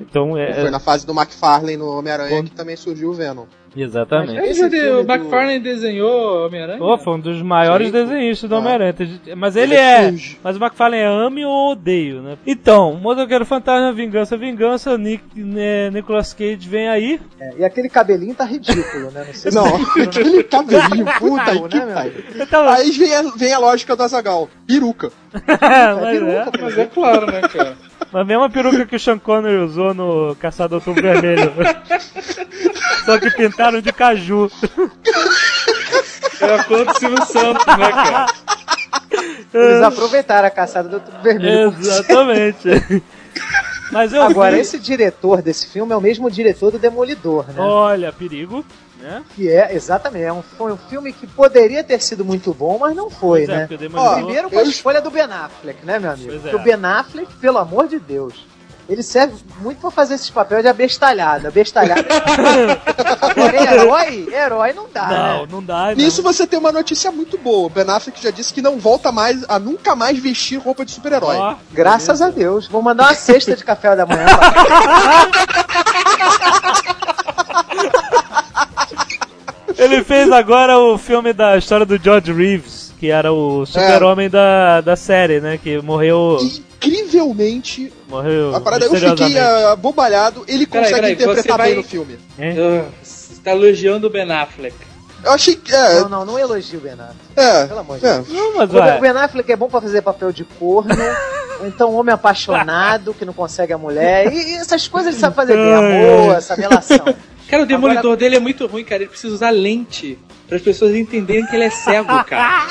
Então, 0.00 0.36
é. 0.36 0.52
Foi 0.54 0.70
na 0.70 0.80
fase 0.80 1.06
do 1.06 1.12
McFarlane 1.12 1.76
no 1.76 1.86
Homem-Aranha 1.98 2.42
que 2.42 2.50
também 2.50 2.76
surgiu 2.76 3.10
o 3.10 3.14
Venom. 3.14 3.44
Exatamente. 3.76 4.40
De- 4.40 4.54
filme 4.54 4.90
o 4.90 5.04
do- 5.04 5.12
McFarlane 5.12 5.58
desenhou 5.60 6.46
Homem-Aranha? 6.46 6.78
Pô, 6.78 6.98
foi 6.98 7.14
um 7.14 7.20
dos 7.20 7.40
maiores 7.42 7.86
Sim. 7.88 7.92
desenhistas 7.92 8.48
do 8.50 8.56
Ah. 8.56 8.58
Homem-Aranha. 8.58 8.94
Mas 9.36 9.56
ele 9.56 9.72
Ele 9.74 9.80
é. 9.80 10.08
surge. 10.10 10.38
Mas 10.42 10.56
o 10.56 10.60
McFarlane 10.60 11.02
é 11.02 11.06
ame 11.06 11.44
ou 11.44 11.72
odeio, 11.72 12.20
né? 12.22 12.36
Então, 12.46 12.94
Motoqueiro 12.94 13.46
Fantasma, 13.46 13.92
Vingança, 13.92 14.36
Vingança, 14.36 14.98
Nick, 14.98 15.24
né, 15.40 15.90
Nicolas 15.90 16.32
Cage 16.34 16.68
vem 16.68 16.88
aí. 16.88 17.20
É, 17.40 17.54
e 17.58 17.64
aquele 17.64 17.88
cabelinho 17.88 18.34
tá 18.34 18.44
ridículo, 18.44 19.10
né? 19.10 19.24
Não 19.26 19.34
sei 19.34 19.50
se 19.50 19.56
Não, 19.56 19.64
viram, 19.78 20.02
aquele 20.04 20.42
cabelinho, 20.44 21.06
puta 21.18 21.54
Não, 21.54 21.68
que 21.68 21.78
né. 21.78 22.12
Então, 22.40 22.68
Aí 22.68 22.90
vem 22.90 23.14
a, 23.14 23.22
vem 23.36 23.52
a 23.52 23.58
lógica 23.58 23.96
do 23.96 24.02
Azagal. 24.02 24.48
Peruca. 24.66 25.10
mas, 25.32 26.22
é, 26.22 26.44
Mas 26.60 26.78
é 26.78 26.84
claro, 26.86 27.26
né, 27.26 27.40
cara? 27.42 27.76
Mas 28.12 28.22
a 28.22 28.24
mesma 28.24 28.50
peruca 28.50 28.84
que 28.86 28.96
o 28.96 29.00
Sean 29.00 29.18
Connery 29.18 29.56
usou 29.58 29.94
no 29.94 30.36
Caçador 30.36 30.76
Outubro 30.76 31.02
Vermelho. 31.02 31.52
Só 33.04 33.18
que 33.18 33.30
pintaram 33.32 33.80
de 33.80 33.92
caju. 33.92 34.50
É 36.40 36.54
a 36.54 36.64
cor 36.64 36.84
do 36.84 36.98
Silvio 36.98 37.24
Santos, 37.26 37.66
né, 37.66 37.90
cara? 37.92 38.26
Eles 39.54 39.82
aproveitaram 39.82 40.46
a 40.46 40.50
caçada 40.50 40.88
do 40.88 40.94
Outubro 40.96 41.22
Vermelho. 41.22 41.74
Exatamente. 41.78 43.02
Mas 43.90 44.12
eu 44.12 44.22
Agora, 44.22 44.54
vi- 44.54 44.60
esse 44.60 44.78
diretor 44.78 45.42
desse 45.42 45.66
filme 45.70 45.92
é 45.92 45.96
o 45.96 46.00
mesmo 46.00 46.30
diretor 46.30 46.70
do 46.70 46.78
Demolidor, 46.78 47.46
né? 47.48 47.54
Olha, 47.58 48.12
perigo, 48.12 48.64
né? 49.02 49.22
Que 49.34 49.50
é, 49.50 49.74
exatamente, 49.74 50.24
é 50.24 50.32
um, 50.32 50.42
foi 50.42 50.72
um 50.72 50.76
filme 50.76 51.12
que 51.12 51.26
poderia 51.26 51.82
ter 51.84 52.00
sido 52.00 52.24
muito 52.24 52.52
bom, 52.54 52.78
mas 52.80 52.94
não 52.96 53.10
foi, 53.10 53.46
Pois 53.46 53.48
é, 53.48 53.66
né? 53.68 53.76
Demolidor- 53.76 54.14
Primeiro 54.16 54.50
com 54.50 54.58
a 54.58 54.62
escolha 54.62 55.00
do 55.00 55.10
Ben 55.10 55.22
Affleck, 55.24 55.84
né, 55.84 55.98
meu 55.98 56.12
amigo? 56.12 56.48
É. 56.48 56.54
O 56.54 56.58
Ben 56.60 56.74
Affleck, 56.84 57.32
pelo 57.36 57.58
amor 57.58 57.88
de 57.88 57.98
Deus, 57.98 58.46
ele 58.88 59.02
serve 59.02 59.36
muito 59.60 59.80
pra 59.80 59.90
fazer 59.90 60.14
esses 60.14 60.28
papéis 60.28 60.62
de 60.62 60.68
abestalhada. 60.68 61.48
Abestalhada. 61.48 62.04
Agora, 63.20 63.74
herói, 63.74 64.28
herói 64.32 64.72
não 64.72 64.86
dá, 64.92 65.06
Não, 65.06 65.42
né? 65.42 65.48
não 65.50 65.62
dá. 65.62 65.86
não. 65.88 65.94
Nisso 65.94 66.22
você 66.22 66.46
tem 66.46 66.58
uma 66.58 66.72
notícia 66.72 67.10
muito 67.12 67.38
boa. 67.38 67.66
O 67.66 67.70
Ben 67.70 67.88
Affleck 67.88 68.20
já 68.22 68.30
disse 68.30 68.52
que 68.52 68.60
não 68.60 68.78
volta 68.78 69.12
mais 69.12 69.44
a 69.48 69.58
nunca 69.58 69.94
mais 69.94 70.18
vestir 70.18 70.58
roupa 70.58 70.84
de 70.84 70.90
super-herói. 70.90 71.36
Ó, 71.36 71.54
Graças 71.70 72.20
a 72.20 72.28
Deus. 72.28 72.66
Vou 72.66 72.82
mandar 72.82 73.04
uma 73.04 73.14
cesta 73.14 73.54
de 73.56 73.64
café 73.64 73.94
da 73.94 74.04
manhã 74.04 74.26
pra 74.26 74.52
Ele 79.82 80.04
fez 80.04 80.30
agora 80.30 80.78
o 80.78 80.96
filme 80.98 81.32
da 81.32 81.56
história 81.56 81.84
do 81.86 81.96
George 82.02 82.32
Reeves, 82.32 82.92
que 82.98 83.10
era 83.10 83.32
o 83.32 83.64
super-homem 83.66 84.28
da, 84.30 84.80
da 84.80 84.96
série, 84.96 85.40
né? 85.40 85.58
Que 85.62 85.80
morreu. 85.82 86.38
Incrivelmente, 86.84 87.92
Morreu. 88.08 88.54
a 88.54 88.60
parada, 88.60 88.84
eu 88.84 88.90
fiquei 88.94 89.38
ah, 89.38 89.72
abobalhado. 89.72 90.44
Ele 90.48 90.66
Peraí, 90.66 90.84
consegue 90.84 91.00
peraí, 91.00 91.12
interpretar 91.14 91.42
você 91.42 91.48
bem 91.62 91.74
vai- 91.74 91.74
no 91.74 91.82
filme. 91.82 92.18
Ah, 92.38 92.84
Você 93.02 93.40
tá 93.42 93.50
elogiando 93.52 94.06
o 94.06 94.10
Ben 94.10 94.30
Affleck. 94.30 94.76
Eu 95.24 95.32
achei 95.32 95.54
que. 95.54 95.72
É, 95.72 96.00
Não, 96.00 96.08
não, 96.08 96.24
não 96.26 96.38
elogio 96.38 96.78
o 96.78 96.82
Ben 96.82 96.92
Affleck. 96.92 97.16
é, 97.36 97.66
Pelo 97.66 97.80
amor 97.80 97.98
de 97.98 98.06
é. 98.06 98.14
Deus. 98.14 98.28
Não, 98.28 98.56
mas 98.56 98.70
O 98.70 99.00
Ben- 99.00 99.10
Affleck 99.16 99.52
é 99.52 99.56
bom 99.56 99.68
pra 99.68 99.80
fazer 99.80 100.02
papel 100.02 100.32
de 100.32 100.44
corno, 100.44 100.92
ou 101.60 101.66
então 101.66 101.94
homem 101.94 102.12
apaixonado 102.14 103.14
que 103.14 103.24
não 103.24 103.32
consegue 103.32 103.72
a 103.72 103.78
mulher, 103.78 104.32
e, 104.32 104.52
e 104.52 104.54
essas 104.54 104.88
coisas 104.88 105.12
ele 105.14 105.20
sabe 105.20 105.36
fazer 105.36 105.54
bem, 105.54 105.72
amor, 105.74 106.34
essa 106.36 106.54
relação. 106.54 106.98
Cara, 107.52 107.62
o 107.64 107.66
demolidor 107.66 108.16
dele 108.16 108.36
é 108.36 108.40
muito 108.40 108.66
ruim, 108.66 108.82
cara. 108.82 109.02
Ele 109.02 109.10
precisa 109.10 109.34
usar 109.34 109.50
lente 109.50 110.18
para 110.48 110.56
as 110.56 110.62
pessoas 110.62 110.94
entenderem 110.94 111.44
que 111.46 111.54
ele 111.54 111.64
é 111.64 111.70
cego, 111.70 112.08
cara. 112.24 112.66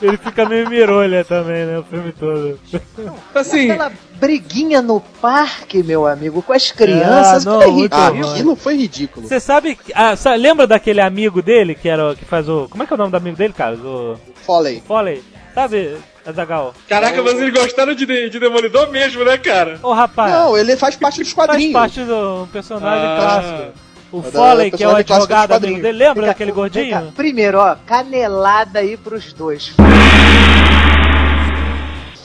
ele 0.00 0.16
fica 0.16 0.48
meio 0.48 0.68
mirolha 0.70 1.24
também, 1.24 1.66
né? 1.66 1.78
O 1.80 1.82
filme 1.82 2.12
todo. 2.12 2.58
Assim, 3.34 3.70
Aquela 3.70 3.92
briguinha 4.20 4.80
no 4.80 5.00
parque, 5.00 5.82
meu 5.82 6.06
amigo, 6.06 6.40
com 6.42 6.52
as 6.52 6.70
crianças, 6.70 7.44
Ah, 7.44 7.50
não, 7.50 7.58
que 7.58 7.64
é 7.64 7.68
Ah, 7.90 8.06
ridículo. 8.10 8.32
aquilo 8.32 8.56
foi 8.56 8.76
ridículo. 8.76 9.26
Você 9.26 9.40
sabe. 9.40 9.76
Ah, 9.94 10.14
lembra 10.36 10.66
daquele 10.66 11.00
amigo 11.00 11.42
dele 11.42 11.74
que 11.74 11.88
era 11.88 12.12
o- 12.12 12.16
que 12.16 12.24
faz 12.24 12.48
o. 12.48 12.68
Como 12.70 12.84
é 12.84 12.86
que 12.86 12.92
é 12.92 12.94
o 12.94 12.98
nome 12.98 13.10
do 13.10 13.16
amigo 13.16 13.36
dele, 13.36 13.52
cara? 13.52 13.74
O 13.76 14.16
Foley. 14.46 14.80
Foley. 14.86 15.22
Sabe, 15.54 15.96
Azagal? 16.28 16.74
caraca, 16.88 17.22
mas 17.22 17.38
eles 17.40 17.52
gostaram 17.54 17.94
de, 17.94 18.04
de 18.28 18.38
demolidor 18.38 18.90
mesmo, 18.90 19.24
né, 19.24 19.38
cara? 19.38 19.78
Ô 19.82 19.92
rapaz. 19.92 20.32
Não, 20.32 20.56
ele 20.56 20.76
faz 20.76 20.94
parte 20.96 21.22
dos 21.22 21.32
faz 21.32 21.46
quadrinhos. 21.48 21.72
parte 21.72 22.00
do 22.02 22.42
um 22.42 22.46
personagem 22.48 23.06
Ah. 23.06 23.16
clássico. 23.20 23.78
O 24.10 24.20
É 24.20 24.22
Foley, 24.30 24.70
que 24.70 24.82
é 24.84 24.88
o 24.88 24.96
advogado 24.96 25.52
amigo 25.52 25.82
dele, 25.82 25.98
lembra 25.98 26.22
cá, 26.22 26.28
daquele 26.28 26.50
cá. 26.50 26.54
gordinho? 26.56 27.12
Primeiro, 27.14 27.58
ó, 27.58 27.76
canelada 27.86 28.78
aí 28.78 28.96
pros 28.96 29.32
dois. 29.34 29.72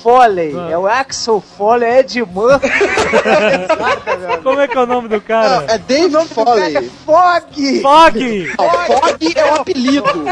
Foley, 0.01 0.53
Ah. 0.57 0.69
é 0.71 0.77
o 0.77 0.85
Axel 0.85 1.39
Foley, 1.41 1.89
é 1.89 1.99
Ed 2.01 2.21
Murphy. 2.25 2.69
Como 4.43 4.59
é 4.59 4.67
que 4.67 4.77
é 4.77 4.81
o 4.81 4.85
nome 4.85 5.07
do 5.07 5.15
Não, 5.15 5.21
cara? 5.21 5.65
é 5.69 5.77
Dave 5.77 6.13
O 6.15 6.19
cara 6.19 6.23
é 6.23 6.25
Foley. 6.27 6.91
Fog! 7.05 7.81
Fog! 7.81 8.55
Não, 8.57 8.69
Fog 8.99 9.33
é 9.35 9.45
o 9.45 9.55
apelido. 9.55 10.03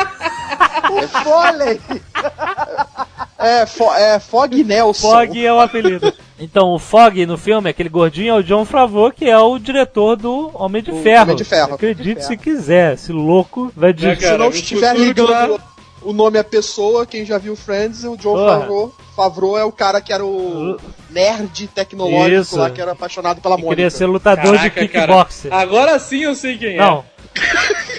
O 0.91 1.07
Foley! 1.07 1.79
É, 3.41 3.65
Fo 3.65 3.91
é 3.93 4.19
Fog 4.19 4.63
Nelson. 4.63 5.09
Fog 5.11 5.45
é 5.45 5.51
o 5.53 5.59
apelido. 5.59 6.13
Então, 6.39 6.69
o 6.73 6.79
Fog 6.79 7.25
no 7.25 7.37
filme, 7.37 7.69
aquele 7.69 7.89
gordinho, 7.89 8.33
é 8.35 8.37
o 8.39 8.43
John 8.43 8.65
Favreau, 8.65 9.11
que 9.11 9.25
é 9.29 9.37
o 9.37 9.57
diretor 9.59 10.15
do 10.15 10.51
Homem 10.53 10.81
de 10.81 10.91
O 10.91 11.01
Ferro. 11.01 11.23
Homem 11.23 11.35
de 11.35 11.43
Ferro. 11.43 11.75
Acredite 11.75 12.15
de 12.19 12.25
se 12.25 12.35
quiser, 12.37 12.93
esse 12.95 13.11
louco 13.11 13.71
vai 13.75 13.91
É, 13.91 13.93
dizer. 13.93 14.15
Se 14.17 14.23
cara, 14.23 14.37
não 14.37 14.47
o 14.47 14.49
estiver 14.49 14.95
ligando 14.95 15.61
o 16.01 16.13
nome 16.13 16.39
à 16.39 16.43
pessoa, 16.43 17.05
quem 17.05 17.23
já 17.25 17.37
viu 17.37 17.55
Friends, 17.55 18.03
o 18.03 18.15
John 18.17 18.33
Porra. 18.33 18.59
Favreau. 18.59 18.95
Favreau 19.15 19.57
é 19.57 19.63
o 19.65 19.71
cara 19.71 20.01
que 20.01 20.11
era 20.13 20.25
o 20.25 20.77
nerd 21.11 21.67
tecnológico 21.67 22.41
Isso. 22.41 22.57
lá, 22.57 22.69
que 22.71 22.81
era 22.81 22.93
apaixonado 22.93 23.39
pela 23.41 23.55
Mônica. 23.57 23.75
queria 23.75 23.89
ser 23.91 24.05
lutador 24.07 24.57
de 24.57 24.69
Caraca, 24.71 24.87
cara. 24.87 25.07
kickboxer. 25.07 25.53
Agora 25.53 25.99
sim 25.99 26.21
eu 26.23 26.33
sei 26.33 26.57
quem 26.57 26.75
é. 26.75 26.77
Não, 26.77 27.03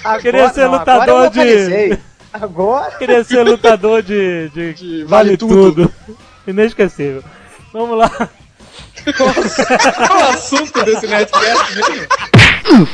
Agora, 0.04 0.20
Queria 0.22 0.48
ser 0.50 0.64
não, 0.64 0.72
lutador 0.72 1.02
agora 1.26 1.26
eu 1.48 1.88
de-. 1.90 1.98
Agora. 2.32 2.96
queria 2.96 3.22
ser 3.24 3.44
lutador 3.44 4.02
de, 4.02 4.48
de, 4.50 4.74
De 4.74 5.04
vale, 5.04 5.36
vale 5.36 5.36
tudo. 5.36 5.92
Inesquecível. 6.46 7.22
Vamos 7.72 7.98
lá. 7.98 8.10
Qual 9.16 9.28
é 10.20 10.24
o 10.24 10.28
assunto 10.28 10.84
desse 10.84 11.06
Nerdcast 11.06 11.74
mesmo? 11.76 12.88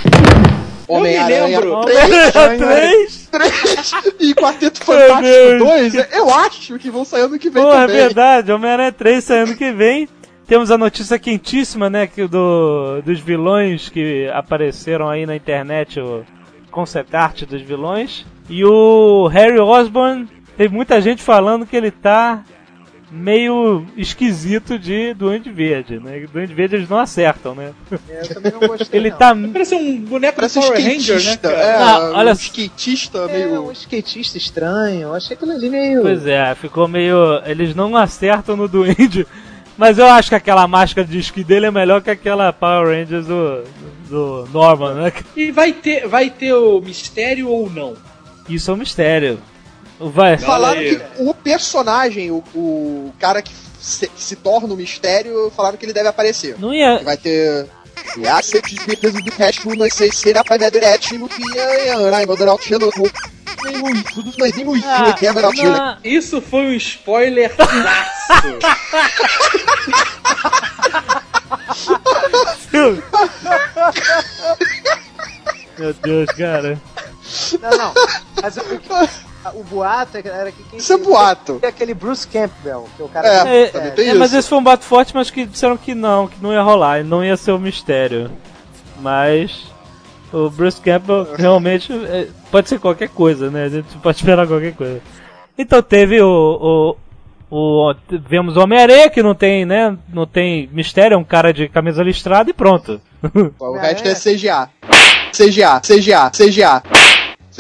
Homem-Aranha 0.89 1.61
lembro. 1.61 1.85
3? 1.85 3.29
3 3.31 3.93
e 4.21 4.35
Quarteto 4.35 4.83
Fantástico 4.83 5.23
Deus. 5.23 5.93
2, 5.93 5.95
eu 6.13 6.33
acho 6.33 6.79
que 6.79 6.91
vão 6.91 7.05
sair 7.05 7.23
ano 7.23 7.39
que 7.39 7.51
vem 7.51 7.63
Pô, 7.63 7.71
é 7.71 7.81
também. 7.83 7.97
verdade. 7.97 8.51
Homem-Aranha 8.51 8.93
3 8.93 9.23
saindo 9.23 9.55
que 9.55 9.71
vem. 9.71 10.09
Temos 10.47 10.71
a 10.71 10.79
notícia 10.79 11.19
quentíssima, 11.19 11.91
né, 11.91 12.07
que 12.07 12.27
do, 12.27 13.03
dos 13.03 13.21
vilões 13.21 13.91
que 13.91 14.31
apareceram 14.33 15.07
aí 15.07 15.27
na 15.27 15.37
internet, 15.37 16.01
o 16.01 16.25
concept 16.71 17.15
art 17.15 17.43
dos 17.45 17.61
vilões. 17.61 18.25
E 18.49 18.65
o 18.65 19.27
Harry 19.29 19.59
Osborn, 19.59 20.27
tem 20.57 20.69
muita 20.69 21.01
gente 21.01 21.23
falando 21.23 21.67
que 21.67 21.77
ele 21.77 21.91
tá 21.91 22.43
meio 23.11 23.87
esquisito 23.97 24.79
de 24.79 25.15
Duende 25.15 25.51
Verde, 25.51 25.99
né? 25.99 26.27
Duende 26.31 26.53
Verde 26.53 26.77
eles 26.77 26.89
não 26.89 26.99
acertam, 26.99 27.55
né? 27.55 27.73
É, 28.09 28.23
eu 28.23 28.35
também 28.35 28.53
não 28.53 28.61
gostei. 28.69 29.01
Ele 29.01 29.11
não. 29.11 29.17
tá. 29.17 29.35
Parece 29.53 29.75
um 29.75 30.01
boneco 30.01 30.37
Parece 30.37 30.59
do 30.59 30.65
um 30.65 30.69
Power 30.69 30.83
Ranger, 30.83 30.93
né? 31.15 31.21
skatista. 31.21 31.49
cara? 31.49 31.63
é, 31.63 31.79
Não, 31.79 32.13
olha 32.15 32.31
um 32.33 32.35
skatista 32.35 33.19
É, 33.19 33.33
meio. 33.33 33.63
um 33.69 33.73
skatista 33.73 34.37
estranho. 34.39 35.01
Eu 35.03 35.15
achei 35.15 35.37
aquilo 35.37 35.53
ali 35.53 35.71
meio. 35.71 36.03
Pois 36.03 36.27
é, 36.27 36.55
ficou 36.55 36.87
meio. 36.89 37.17
Eles 37.47 37.75
não 37.75 37.97
acertam 37.97 38.57
no 38.57 38.69
Duende. 38.69 39.27
Mas 39.77 39.97
eu 39.97 40.07
acho 40.07 40.29
que 40.29 40.35
aquela 40.35 40.67
máscara 40.67 41.07
de 41.07 41.19
esqui 41.19 41.45
dele 41.45 41.67
é 41.67 41.71
melhor 41.71 42.03
que 42.03 42.11
aquela 42.11 42.53
Power 42.53 42.89
Rangers 42.89 43.27
do, 43.29 43.63
do 44.11 44.49
Norman, 44.53 44.95
né? 44.95 45.13
E 45.37 45.53
vai 45.53 45.73
ter, 45.73 46.09
vai 46.09 46.29
ter 46.31 46.53
o 46.53 46.81
mistério 46.81 47.49
ou 47.49 47.71
não? 47.71 47.95
Isso 48.49 48.71
é 48.71 48.75
um 48.75 48.79
mistério. 48.79 49.41
Vai. 50.01 50.39
Falaram 50.39 50.81
que 50.81 51.01
o 51.19 51.35
personagem, 51.35 52.31
o, 52.31 52.37
o 52.55 53.13
cara 53.19 53.43
que 53.43 53.53
se, 53.81 54.07
que 54.09 54.23
se 54.23 54.37
torna 54.37 54.73
o 54.73 54.77
mistério, 54.77 55.53
falaram 55.57 55.77
que 55.77 55.85
ele 55.85 55.93
deve 55.93 56.09
aparecer. 56.09 56.57
Não 56.59 56.73
ia. 56.73 56.99
Vai 56.99 57.17
ter. 57.17 57.67
E 58.17 58.27
a 58.27 58.41
sete 58.41 58.77
de 58.77 58.87
defesa 58.87 59.21
do 59.21 59.31
resto, 59.33 59.75
não 59.77 59.91
sei 59.91 60.11
se 60.13 60.19
será 60.19 60.45
para 60.45 60.71
direto 60.71 61.19
no 61.19 61.29
que 61.29 61.43
é, 61.59 61.93
ai, 62.15 62.25
meu 62.27 62.37
Deus, 62.37 62.63
chegou. 62.63 62.91
Nem 63.65 63.79
muito, 63.79 64.13
tudo 64.15 64.33
mas 64.39 64.55
nem 64.55 64.65
muito, 64.65 64.87
Ah, 64.87 65.13
que 65.19 65.27
é 65.27 65.33
melhor 65.33 65.53
que 65.53 65.61
ele. 65.61 65.71
não. 65.71 65.99
Isso 66.05 66.41
foi 66.41 66.61
um 66.61 66.73
spoiler 66.75 67.53
Meu 75.79 75.95
Deus, 76.03 76.27
cara. 76.37 76.81
Não, 77.61 77.71
não. 77.79 77.93
Mas 78.43 78.57
o, 78.57 79.59
o 79.61 79.65
boato 79.65 80.19
era 80.19 80.51
que 80.53 80.63
quem 80.65 80.79
Isso 80.79 80.93
é 80.93 80.97
boato. 80.99 81.59
é 81.63 81.67
aquele 81.69 81.95
Bruce 81.95 82.27
Campbell, 82.27 82.87
que 82.97 83.03
é 83.03 83.05
o 83.05 83.09
cara 83.09 83.29
É, 83.29 83.67
que- 83.67 83.73
também 83.73 83.91
tem 83.93 84.09
É, 84.11 84.15
mas 84.15 84.31
isso. 84.31 84.39
esse 84.41 84.49
foi 84.49 84.59
um 84.59 84.63
bato 84.63 84.85
forte, 84.85 85.15
mas 85.15 85.31
que 85.31 85.47
disseram 85.47 85.77
que 85.77 85.95
não, 85.95 86.27
que 86.29 86.43
não 86.43 86.53
ia 86.53 86.63
rolar, 86.63 87.05
não 87.05 87.25
ia 87.25 87.37
ser 87.37 87.53
um 87.53 87.59
mistério. 87.59 88.31
Mas 89.01 89.67
o 90.33 90.51
Bruce 90.51 90.81
Campbell 90.81 91.29
realmente 91.39 91.93
é, 91.93 92.29
pode 92.51 92.69
ser 92.69 92.79
qualquer 92.79 93.09
coisa, 93.09 93.51
né? 93.51 93.65
A 93.65 93.69
gente 93.69 93.97
pode 93.99 94.17
esperar 94.19 94.47
qualquer 94.47 94.75
coisa. 94.75 95.01
Então 95.57 95.83
teve 95.83 96.21
o. 96.21 96.97
o, 97.51 97.89
o 97.91 97.95
vemos 98.29 98.57
o 98.57 98.61
Homem-Aranha 98.61 99.09
que 99.11 99.23
não 99.23 99.35
tem, 99.35 99.65
né? 99.65 99.97
Não 100.13 100.27
tem 100.27 100.69
mistério, 100.73 101.15
é 101.15 101.19
um 101.19 101.25
cara 101.25 101.53
de 101.53 101.69
camisa 101.69 102.03
listrada 102.03 102.51
e 102.51 102.53
pronto. 102.53 103.01
O 103.59 103.77
resto 103.77 104.07
é 104.09 104.15
CGA. 104.15 104.69
CGA, 105.33 105.81
CGA, 105.81 106.31
CGA. 106.31 106.83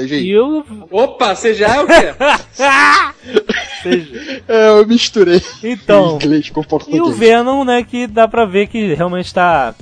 CGI. 0.04 0.30
e 0.30 0.38
o. 0.38 0.64
Opa, 0.90 1.34
você 1.34 1.54
já 1.54 1.74
é 1.76 1.80
o 1.80 1.86
quê? 1.86 2.14
seja, 3.82 4.42
É, 4.48 4.68
eu 4.68 4.86
misturei 4.86 5.42
então. 5.62 6.16
inglês 6.22 6.50
com 6.50 6.62
português. 6.62 6.98
E 6.98 7.00
o 7.00 7.10
Venom, 7.12 7.64
né, 7.64 7.82
que 7.82 8.06
dá 8.06 8.26
pra 8.28 8.44
ver 8.44 8.66
que 8.68 8.94
realmente 8.94 9.32
tá 9.32 9.74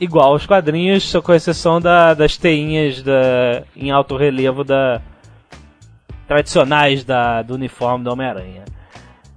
igual 0.00 0.32
aos 0.32 0.46
quadrinhos, 0.46 1.04
só 1.08 1.20
com 1.20 1.32
exceção 1.34 1.80
da, 1.80 2.14
das 2.14 2.36
teinhas 2.36 3.02
da, 3.02 3.62
em 3.76 3.90
alto 3.90 4.16
relevo 4.16 4.64
da 4.64 5.00
tradicionais 6.26 7.02
da, 7.04 7.42
do 7.42 7.54
uniforme 7.54 8.04
do 8.04 8.12
Homem-Aranha. 8.12 8.64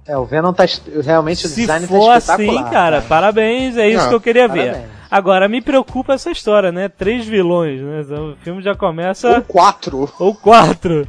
É, 0.06 0.16
o 0.16 0.24
Venom 0.24 0.52
tá 0.52 0.64
realmente 1.02 1.46
o 1.46 1.48
Se 1.48 1.62
design 1.62 1.86
for 1.86 2.06
tá 2.08 2.14
assim, 2.14 2.32
espetacular. 2.44 2.70
cara, 2.70 3.02
parabéns, 3.02 3.76
é 3.76 3.88
isso 3.88 4.04
Ah, 4.04 4.08
que 4.08 4.14
eu 4.14 4.20
queria 4.20 4.46
ver. 4.46 4.76
Agora, 5.14 5.48
me 5.48 5.60
preocupa 5.60 6.14
essa 6.14 6.32
história, 6.32 6.72
né? 6.72 6.88
Três 6.88 7.24
vilões, 7.24 7.80
né? 7.80 8.00
O 8.18 8.34
filme 8.42 8.60
já 8.60 8.72
Ou 8.72 8.76
começa... 8.76 9.40
quatro. 9.42 10.12
Ou 10.18 10.34
quatro. 10.34 11.06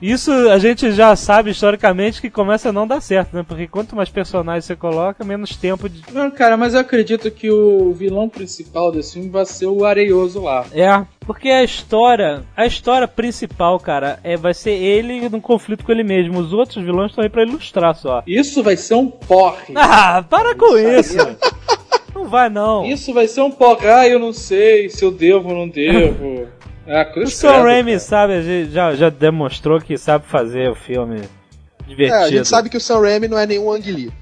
Isso 0.00 0.30
a 0.30 0.58
gente 0.60 0.92
já 0.92 1.16
sabe 1.16 1.50
historicamente 1.50 2.20
que 2.20 2.30
começa 2.30 2.68
a 2.68 2.72
não 2.72 2.86
dar 2.86 3.00
certo, 3.00 3.34
né? 3.34 3.42
Porque 3.42 3.66
quanto 3.66 3.96
mais 3.96 4.08
personagens 4.08 4.66
você 4.66 4.76
coloca, 4.76 5.24
menos 5.24 5.56
tempo 5.56 5.88
de 5.88 6.00
Não, 6.12 6.30
cara, 6.30 6.56
mas 6.56 6.74
eu 6.74 6.80
acredito 6.80 7.28
que 7.28 7.50
o 7.50 7.92
vilão 7.92 8.28
principal 8.28 8.92
desse 8.92 9.14
filme 9.14 9.30
vai 9.30 9.44
ser 9.44 9.66
o 9.66 9.84
Areioso 9.84 10.40
lá. 10.40 10.64
É, 10.72 11.04
porque 11.26 11.48
a 11.48 11.64
história, 11.64 12.44
a 12.56 12.64
história 12.64 13.08
principal, 13.08 13.80
cara, 13.80 14.20
é 14.22 14.36
vai 14.36 14.54
ser 14.54 14.74
ele 14.74 15.28
num 15.28 15.40
conflito 15.40 15.84
com 15.84 15.90
ele 15.90 16.04
mesmo. 16.04 16.38
Os 16.38 16.52
outros 16.52 16.84
vilões 16.84 17.10
estão 17.10 17.24
aí 17.24 17.30
pra 17.30 17.42
ilustrar 17.42 17.96
só. 17.96 18.22
Isso 18.28 18.62
vai 18.62 18.76
ser 18.76 18.94
um 18.94 19.10
porre. 19.10 19.74
Ah, 20.06 20.22
para 20.22 20.54
com 20.54 20.78
isso. 20.78 21.18
Não 22.14 22.28
vai 22.28 22.48
não. 22.48 22.84
Isso 22.86 23.12
vai 23.12 23.26
ser 23.26 23.40
um 23.42 23.50
porre. 23.50 23.88
Ah, 23.88 24.06
eu 24.08 24.18
não 24.18 24.32
sei 24.32 24.88
se 24.88 25.04
eu 25.04 25.10
devo 25.10 25.48
ou 25.50 25.54
não 25.54 25.68
devo. 25.68 26.46
Ah, 26.86 27.10
O 27.16 27.26
Sam 27.26 27.62
Raimi 27.62 27.98
sabe, 27.98 28.34
a 28.34 28.42
gente 28.42 28.70
já, 28.70 28.94
já 28.94 29.08
demonstrou 29.08 29.80
que 29.80 29.96
sabe 29.96 30.26
fazer 30.26 30.68
o 30.70 30.74
filme 30.74 31.16
É, 31.22 31.88
divertido. 31.88 32.22
a 32.24 32.28
gente 32.28 32.46
sabe 32.46 32.68
que 32.68 32.76
o 32.76 32.80
Sam 32.80 33.00
Raimi 33.00 33.26
não 33.26 33.38
é 33.38 33.46
nenhum 33.46 33.72
Ang 33.72 33.90
Lee. 33.90 34.12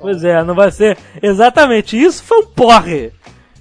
Pois 0.00 0.24
é, 0.24 0.42
não 0.42 0.52
vai 0.52 0.72
ser 0.72 0.98
exatamente 1.22 1.96
isso. 1.96 2.24
Foi 2.24 2.38
um 2.40 2.46
porre. 2.46 3.12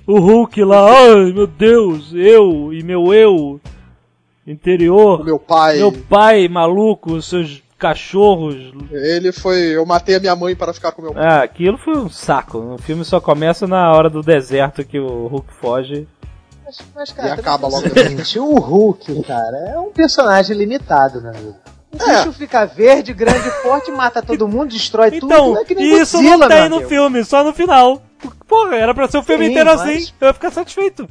O 0.08 0.20
Hulk 0.20 0.64
lá, 0.64 0.90
ai 0.90 1.32
meu 1.32 1.46
Deus, 1.46 2.12
eu 2.16 2.74
e 2.74 2.82
meu 2.82 3.14
eu 3.14 3.62
interior, 4.48 5.22
O 5.22 5.24
meu 5.24 5.38
pai, 5.40 5.78
meu 5.78 5.92
pai 5.92 6.48
maluco, 6.48 7.22
seus 7.22 7.62
cachorros 7.82 8.56
ele 8.92 9.32
foi. 9.32 9.60
Eu 9.76 9.86
matei 9.86 10.16
a 10.16 10.20
minha 10.20 10.36
mãe 10.36 10.56
para 10.56 10.72
ficar 10.74 10.92
com 10.92 11.02
meu 11.02 11.14
pai. 11.14 11.24
Ah, 11.26 11.42
aquilo 11.44 11.78
foi 11.78 11.98
um 11.98 12.10
saco. 12.10 12.58
O 12.76 12.78
filme 12.78 13.04
só 13.04 13.20
começa 13.20 13.66
na 13.68 13.92
hora 13.92 14.10
do 14.10 14.22
deserto 14.22 14.86
que 14.86 15.00
o 15.00 15.26
Hulk 15.28 15.54
foge. 15.60 16.08
Mas, 16.64 16.78
mas, 16.96 17.12
cara, 17.12 17.30
E 17.30 17.32
acaba 17.32 17.68
logo 17.68 17.90
tem 17.90 18.18
o 18.40 18.54
Hulk, 18.60 19.24
cara, 19.24 19.58
é 19.74 19.80
um 19.80 19.92
personagem 19.92 20.56
limitado, 20.56 21.20
né? 21.20 21.34
O 21.44 21.56
É. 22.10 22.18
bicho 22.20 22.32
fica 22.34 22.64
verde, 22.66 23.14
grande, 23.14 23.50
forte, 23.62 23.92
mata 23.92 24.22
todo 24.22 24.48
mundo, 24.48 24.70
destrói 24.70 25.10
Então, 25.14 25.28
tudo. 25.54 25.60
É 25.60 25.66
que 25.66 25.76
nem 25.76 26.00
isso 26.00 26.16
Godzilla, 26.18 26.38
não 26.38 26.48
tem 26.48 26.70
no 26.70 26.88
filme, 26.88 27.26
só 27.26 27.44
no 27.44 27.52
final. 27.54 28.02
Porra, 28.48 28.76
era 28.76 28.94
pra 28.94 29.10
ser 29.10 29.18
o 29.18 29.24
filme 29.24 29.46
Sim, 29.46 29.52
inteiro 29.52 29.70
mas- 29.72 29.82
assim. 29.82 30.12
Eu 30.22 30.28
ia 30.28 30.34
ficar 30.34 30.52
satisfeito. 30.52 31.10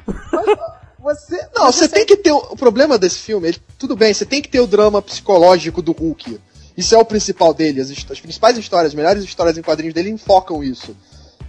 Você, 0.99 1.49
Não, 1.55 1.73
você 1.73 1.89
tem 1.89 2.05
que 2.05 2.17
ter. 2.17 2.31
O 2.33 2.55
problema 2.57 2.99
desse 2.99 3.19
filme, 3.21 3.49
ele- 3.49 3.59
tudo 3.79 3.97
bem, 3.97 4.13
você 4.13 4.25
tem 4.27 4.43
que 4.43 4.49
ter 4.49 4.61
o 4.61 4.67
drama 4.67 5.01
psicológico 5.03 5.81
do 5.81 5.93
Hulk. 5.93 6.39
Isso 6.81 6.95
é 6.95 6.99
o 6.99 7.05
principal 7.05 7.53
dele. 7.53 7.81
As, 7.81 7.91
as 7.91 8.21
principais 8.21 8.57
histórias, 8.57 8.89
as 8.93 8.95
melhores 8.95 9.23
histórias 9.23 9.59
em 9.59 9.63
quadrinhos 9.63 9.93
dele 9.95 10.09
enfocam 10.11 10.65
isso. 10.65 10.97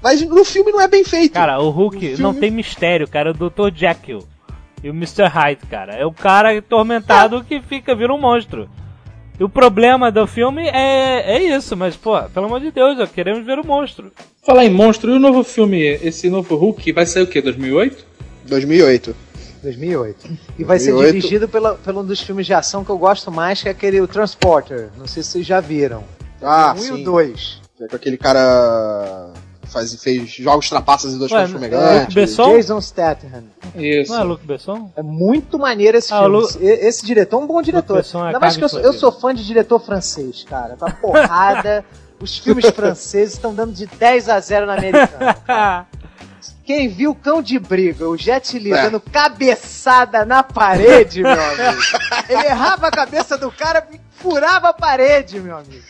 Mas 0.03 0.21
no 0.21 0.43
filme 0.43 0.71
não 0.71 0.81
é 0.81 0.87
bem 0.87 1.03
feito. 1.05 1.33
Cara, 1.33 1.59
o 1.61 1.69
Hulk 1.69 1.99
filme- 1.99 2.17
não 2.21 2.33
tem 2.33 2.51
mistério, 2.51 3.07
cara. 3.07 3.29
É 3.29 3.31
o 3.31 3.49
Dr. 3.49 3.73
Jekyll 3.73 4.27
e 4.83 4.89
o 4.89 4.93
Mr. 4.93 5.23
Hyde, 5.27 5.65
cara. 5.69 5.93
É 5.93 6.05
o 6.05 6.11
cara 6.11 6.57
atormentado 6.57 7.43
que 7.43 7.61
fica, 7.61 7.95
vira 7.95 8.13
um 8.13 8.19
monstro. 8.19 8.69
E 9.39 9.43
o 9.43 9.47
problema 9.49 10.11
do 10.11 10.27
filme 10.27 10.67
é, 10.67 11.23
é 11.37 11.43
isso, 11.55 11.75
mas, 11.77 11.95
pô, 11.95 12.21
pelo 12.23 12.47
amor 12.47 12.59
de 12.59 12.69
Deus, 12.71 12.99
ó, 12.99 13.07
queremos 13.07 13.45
ver 13.45 13.57
o 13.57 13.65
monstro. 13.65 14.11
Falar 14.43 14.65
em 14.65 14.69
monstro, 14.69 15.11
e 15.11 15.15
o 15.15 15.19
novo 15.19 15.43
filme, 15.43 15.79
esse 15.81 16.29
novo 16.29 16.55
Hulk, 16.55 16.91
vai 16.91 17.05
sair 17.05 17.23
o 17.23 17.27
quê? 17.27 17.41
2008? 17.41 18.05
2008. 18.47 19.15
2008. 19.61 20.29
E 20.57 20.63
vai 20.63 20.79
ser 20.79 20.91
2008. 20.91 21.13
dirigido 21.15 21.47
pela, 21.47 21.75
pelo 21.75 22.01
um 22.01 22.05
dos 22.05 22.21
filmes 22.21 22.45
de 22.45 22.53
ação 22.53 22.83
que 22.83 22.89
eu 22.89 22.97
gosto 22.97 23.31
mais, 23.31 23.61
que 23.61 23.67
é 23.67 23.71
aquele 23.71 24.01
o 24.01 24.07
Transporter. 24.07 24.89
Não 24.97 25.07
sei 25.07 25.23
se 25.23 25.29
vocês 25.29 25.45
já 25.45 25.59
viram. 25.59 26.03
Ah, 26.41 26.73
o 26.75 26.79
1 26.79 26.83
e 26.83 26.87
sim. 26.87 27.01
o 27.01 27.03
2. 27.03 27.61
É 27.81 27.87
com 27.87 27.95
aquele 27.95 28.17
cara. 28.17 29.31
Faz, 29.67 29.95
fez 30.03 30.29
jogos 30.29 30.67
trapaças 30.69 31.13
e 31.13 31.17
dois 31.17 31.31
filmes 31.31 31.49
é, 31.49 31.53
fumegantes. 31.53 32.01
Luke 32.01 32.13
Besson? 32.15 32.55
Jason 32.57 32.81
Statham. 32.81 33.43
Isso. 33.73 34.11
Não 34.11 34.19
é 34.19 34.23
Luke 34.23 34.45
Besson? 34.45 34.91
É 34.97 35.01
muito 35.01 35.57
maneiro 35.57 35.97
esse 35.97 36.13
Ah, 36.13 36.23
filme. 36.23 36.37
Lu- 36.37 36.49
Esse, 36.59 37.05
diretor 37.05 37.39
é 37.39 37.43
um 37.45 37.47
bom 37.47 37.61
diretor. 37.61 37.97
Besson 37.97 38.21
é 38.23 38.27
Ainda 38.27 38.39
mais 38.39 38.57
que 38.57 38.63
eu, 38.65 38.69
eu 38.81 38.91
sou 38.91 39.13
fã 39.13 39.33
de 39.33 39.45
diretor 39.45 39.79
francês, 39.79 40.43
cara. 40.43 40.75
Tá 40.75 40.91
porrada. 40.91 41.85
Os 42.19 42.37
filmes 42.37 42.65
franceses 42.69 43.35
estão 43.35 43.55
dando 43.55 43.71
de 43.73 43.85
10 43.87 44.29
a 44.29 44.39
0 44.41 44.65
na 44.65 44.73
americana. 44.73 45.37
Quem 46.71 46.87
viu 46.87 47.13
Cão 47.13 47.41
de 47.41 47.59
Briga, 47.59 48.07
o 48.07 48.15
Jet 48.15 48.57
Li 48.57 48.71
É. 48.71 48.83
dando 48.83 49.01
cabeçada 49.01 50.23
na 50.23 50.41
parede, 50.41 51.21
meu 51.21 51.33
amigo. 51.33 51.81
Ele 52.29 52.45
errava 52.45 52.87
a 52.87 52.91
cabeça 52.91 53.37
do 53.37 53.51
cara 53.51 53.85
e 53.91 53.99
furava 54.21 54.69
a 54.69 54.73
parede, 54.73 55.37
meu 55.41 55.57
amigo. 55.57 55.83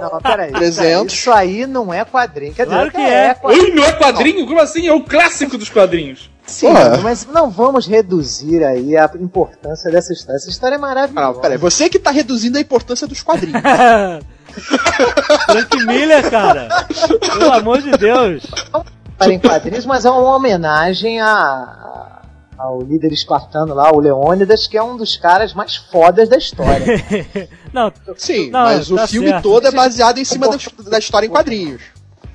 Não, 0.00 0.20
peraí. 0.20 0.52
300. 0.52 1.12
Isso 1.14 1.32
aí 1.32 1.66
não 1.66 1.92
é 1.92 2.04
quadrinho. 2.04 2.54
Quer 2.54 2.64
dizer, 2.64 2.76
Claro 2.76 2.90
que 2.90 3.00
é. 3.00 3.34
quadrinho. 3.34 3.64
Ui, 3.64 3.70
não 3.74 3.84
é 3.84 3.92
quadrinho? 3.92 4.46
Como 4.46 4.60
assim? 4.60 4.86
É 4.86 4.92
o 4.92 5.02
clássico 5.02 5.58
dos 5.58 5.68
quadrinhos. 5.68 6.30
Sim, 6.46 6.68
Porra. 6.68 6.98
mas 6.98 7.26
não 7.26 7.50
vamos 7.50 7.88
reduzir 7.88 8.62
aí 8.64 8.96
a 8.96 9.10
importância 9.18 9.90
dessa 9.90 10.12
história. 10.12 10.36
Essa 10.36 10.48
história 10.48 10.76
é 10.76 10.78
Ah, 10.78 10.80
maravilhosa. 10.80 11.40
peraí, 11.40 11.58
você 11.58 11.88
que 11.88 11.98
tá 11.98 12.12
reduzindo 12.12 12.56
a 12.56 12.60
importância 12.60 13.04
dos 13.06 13.20
quadrinhos. 13.20 13.60
Frank 15.46 15.76
Miller, 15.86 16.30
cara. 16.30 16.68
Pelo 17.36 17.52
amor 17.52 17.82
de 17.82 17.90
Deus. 17.92 18.44
Para 19.18 19.32
em 19.32 19.40
quadrinhos, 19.40 19.84
mas 19.86 20.04
é 20.04 20.10
uma 20.10 20.36
homenagem 20.36 21.20
a, 21.20 21.26
a- 21.28 22.15
ao 22.58 22.80
líder 22.80 23.12
espartano 23.12 23.74
lá, 23.74 23.92
o 23.92 24.00
Leônidas, 24.00 24.66
que 24.66 24.76
é 24.76 24.82
um 24.82 24.96
dos 24.96 25.16
caras 25.16 25.52
mais 25.54 25.76
fodas 25.76 26.28
da 26.28 26.36
história. 26.36 26.86
Não, 27.72 27.92
Sim, 28.16 28.50
Não, 28.50 28.60
mas 28.64 28.90
o 28.90 28.96
tá 28.96 29.06
filme 29.06 29.28
certo. 29.28 29.42
todo 29.42 29.66
é 29.66 29.70
baseado 29.70 30.18
em 30.18 30.24
cima 30.24 30.48
da, 30.48 30.56
da 30.90 30.98
história 30.98 31.26
em 31.26 31.30
quadrinhos. 31.30 31.82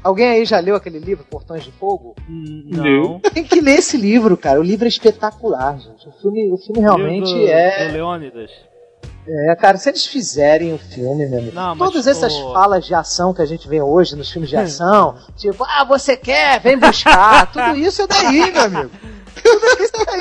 Alguém 0.03 0.27
aí 0.29 0.45
já 0.45 0.59
leu 0.59 0.75
aquele 0.75 0.97
livro, 0.99 1.23
Portões 1.29 1.63
de 1.63 1.71
Fogo? 1.71 2.15
não. 2.27 3.19
Tem 3.19 3.43
que 3.43 3.61
ler 3.61 3.77
esse 3.79 3.97
livro, 3.97 4.35
cara. 4.35 4.59
O 4.59 4.63
livro 4.63 4.85
é 4.85 4.87
espetacular, 4.87 5.77
gente. 5.79 6.07
O 6.07 6.11
filme, 6.21 6.51
o 6.51 6.57
filme 6.57 6.81
realmente 6.81 7.31
do, 7.31 7.47
é. 7.47 7.87
Do 7.87 7.93
Leônidas. 7.93 8.49
É, 9.27 9.55
cara, 9.55 9.77
se 9.77 9.87
eles 9.89 10.07
fizerem 10.07 10.73
o 10.73 10.79
filme, 10.79 11.27
meu 11.27 11.37
amigo, 11.39 11.53
Não, 11.55 11.75
mas, 11.75 11.89
todas 11.89 12.07
essas 12.07 12.33
pô- 12.35 12.53
falas 12.53 12.83
de 12.83 12.95
ação 12.95 13.31
que 13.31 13.41
a 13.43 13.45
gente 13.45 13.67
vê 13.67 13.79
hoje 13.79 14.15
nos 14.15 14.31
filmes 14.31 14.49
de 14.49 14.57
ação, 14.57 15.15
tipo, 15.37 15.63
ah, 15.63 15.83
você 15.83 16.17
quer, 16.17 16.59
vem 16.59 16.77
buscar, 16.79 17.45
tudo 17.53 17.75
isso 17.77 18.01
é 18.01 18.07
daí, 18.07 18.51
meu 18.51 18.61
amigo. 18.63 18.91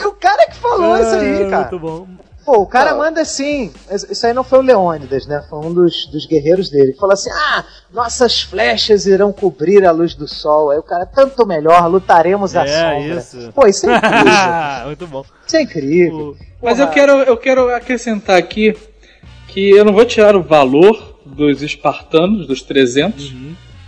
É 0.00 0.06
o 0.06 0.12
cara 0.12 0.46
que 0.46 0.56
falou 0.56 0.96
isso 0.96 1.14
aí, 1.14 1.42
É, 1.42 1.50
cara. 1.50 1.62
Muito 1.70 1.78
bom. 1.78 2.06
Pô, 2.44 2.62
o 2.62 2.66
cara 2.66 2.92
Não. 2.92 2.98
manda 2.98 3.20
assim. 3.20 3.70
Isso 4.10 4.26
aí 4.26 4.32
não 4.32 4.42
foi 4.42 4.58
o 4.60 4.62
Leônidas, 4.62 5.26
né? 5.26 5.44
Foi 5.48 5.58
um 5.58 5.72
dos, 5.72 6.06
dos 6.06 6.26
guerreiros 6.26 6.70
dele. 6.70 6.94
Falou 6.98 7.12
assim: 7.12 7.30
Ah, 7.30 7.64
nossas 7.92 8.40
flechas 8.42 9.04
irão 9.06 9.30
cobrir 9.32 9.84
a 9.84 9.90
luz 9.92 10.14
do 10.14 10.26
sol. 10.26 10.70
Aí 10.70 10.78
o 10.78 10.82
cara, 10.82 11.04
tanto 11.04 11.46
melhor, 11.46 11.86
lutaremos 11.86 12.56
à 12.56 12.64
É, 12.64 12.66
sombra. 13.00 13.18
isso. 13.20 13.52
Pô, 13.54 13.66
isso 13.66 13.88
é 13.88 13.94
incrível. 13.96 14.32
muito 14.86 15.06
bom. 15.06 15.24
isso 15.46 15.56
é 15.56 15.62
incrível. 15.62 16.36
Mas 16.62 16.78
Porra. 16.78 16.88
eu 16.88 16.92
quero, 16.92 17.12
eu 17.22 17.36
quero 17.36 17.74
acrescentar 17.74 18.36
aqui 18.38 18.74
que 19.48 19.70
eu 19.70 19.84
não 19.84 19.92
vou 19.92 20.04
tirar 20.06 20.34
o 20.34 20.42
valor 20.42 21.18
dos 21.26 21.62
espartanos, 21.62 22.46
dos 22.46 22.62
300, 22.62 23.32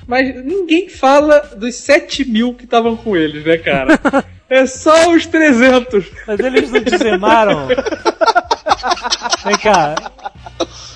mas 0.06 0.34
ninguém 0.44 0.88
fala 0.88 1.40
dos 1.56 1.74
7 1.76 2.24
mil 2.24 2.54
que 2.54 2.64
estavam 2.64 2.96
com 2.96 3.16
eles, 3.16 3.44
né, 3.44 3.56
cara? 3.58 3.98
é 4.52 4.66
só 4.66 5.10
os 5.10 5.26
300. 5.26 6.10
Mas 6.26 6.40
eles 6.40 6.70
não 6.70 6.80
dizimaram. 6.82 7.68
Vem 9.44 9.58
cá. 9.58 9.94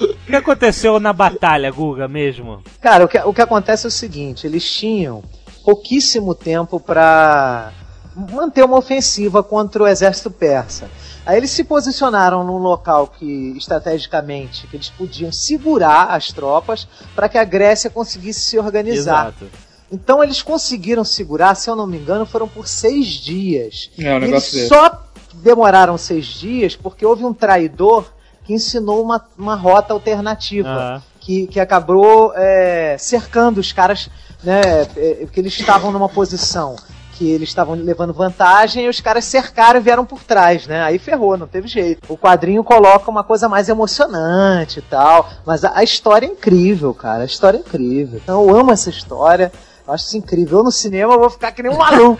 O 0.00 0.26
que 0.26 0.36
aconteceu 0.36 1.00
na 1.00 1.12
batalha, 1.12 1.70
Guga, 1.70 2.06
mesmo? 2.06 2.62
Cara, 2.80 3.04
o 3.04 3.08
que, 3.08 3.18
o 3.18 3.32
que 3.32 3.40
acontece 3.40 3.86
é 3.86 3.88
o 3.88 3.90
seguinte: 3.90 4.46
eles 4.46 4.70
tinham 4.70 5.22
pouquíssimo 5.64 6.34
tempo 6.34 6.78
pra 6.78 7.72
manter 8.14 8.64
uma 8.64 8.78
ofensiva 8.78 9.42
contra 9.42 9.82
o 9.82 9.86
exército 9.86 10.30
persa. 10.30 10.88
Aí 11.24 11.36
eles 11.36 11.50
se 11.50 11.64
posicionaram 11.64 12.44
num 12.44 12.58
local 12.58 13.08
que, 13.08 13.54
estrategicamente, 13.56 14.66
que 14.68 14.76
eles 14.76 14.88
podiam 14.90 15.32
segurar 15.32 16.10
as 16.10 16.28
tropas 16.28 16.86
para 17.14 17.28
que 17.28 17.36
a 17.36 17.44
Grécia 17.44 17.90
conseguisse 17.90 18.40
se 18.40 18.58
organizar. 18.58 19.34
Exato. 19.36 19.65
Então 19.90 20.22
eles 20.22 20.42
conseguiram 20.42 21.04
segurar, 21.04 21.54
se 21.54 21.70
eu 21.70 21.76
não 21.76 21.86
me 21.86 21.96
engano, 21.98 22.26
foram 22.26 22.48
por 22.48 22.66
seis 22.66 23.06
dias. 23.06 23.90
É, 23.98 24.12
um 24.14 24.16
E 24.16 24.20
negócio 24.20 24.34
eles 24.34 24.52
desse. 24.52 24.68
só 24.68 25.02
demoraram 25.34 25.96
seis 25.96 26.26
dias 26.26 26.74
porque 26.74 27.04
houve 27.06 27.24
um 27.24 27.32
traidor 27.32 28.04
que 28.44 28.52
ensinou 28.54 29.02
uma, 29.02 29.24
uma 29.38 29.54
rota 29.54 29.92
alternativa 29.92 30.68
Ah. 30.68 31.02
que, 31.20 31.46
que 31.46 31.60
acabou 31.60 32.32
é, 32.34 32.96
cercando 32.98 33.58
os 33.58 33.72
caras, 33.72 34.08
né? 34.42 34.60
é, 34.96 35.14
Porque 35.22 35.40
eles 35.40 35.52
estavam 35.58 35.90
numa 35.92 36.08
posição 36.08 36.76
que 37.12 37.30
eles 37.30 37.48
estavam 37.48 37.74
levando 37.74 38.12
vantagem 38.12 38.84
e 38.84 38.88
os 38.90 39.00
caras 39.00 39.24
cercaram 39.24 39.80
e 39.80 39.82
vieram 39.82 40.04
por 40.04 40.22
trás, 40.22 40.66
né? 40.66 40.82
Aí 40.82 40.98
ferrou, 40.98 41.36
não 41.38 41.46
teve 41.46 41.66
jeito. 41.66 42.02
O 42.12 42.16
quadrinho 42.18 42.62
coloca 42.62 43.10
uma 43.10 43.24
coisa 43.24 43.48
mais 43.48 43.68
emocionante 43.70 44.80
e 44.80 44.82
tal, 44.82 45.28
mas 45.44 45.64
a, 45.64 45.72
a 45.78 45.82
história 45.82 46.26
é 46.26 46.28
incrível, 46.30 46.92
cara. 46.92 47.22
A 47.22 47.26
história 47.26 47.56
é 47.56 47.60
incrível. 47.60 48.20
Então 48.22 48.46
eu 48.48 48.54
amo 48.54 48.70
essa 48.70 48.90
história. 48.90 49.50
Eu 49.86 49.94
acho 49.94 50.04
isso 50.06 50.16
incrível. 50.16 50.58
Eu 50.58 50.64
no 50.64 50.72
cinema 50.72 51.14
eu 51.14 51.20
vou 51.20 51.30
ficar 51.30 51.52
que 51.52 51.62
nem 51.62 51.70
um 51.72 51.76
maluco. 51.78 52.18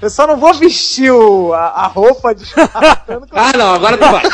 Eu 0.00 0.08
só 0.10 0.26
não 0.26 0.36
vou 0.38 0.54
vestir 0.54 1.10
o- 1.12 1.52
a, 1.52 1.66
a 1.84 1.86
roupa 1.86 2.34
de 2.34 2.44
Ah, 3.32 3.52
não, 3.56 3.74
agora 3.74 3.98
tu 3.98 4.04
vai. 4.10 4.22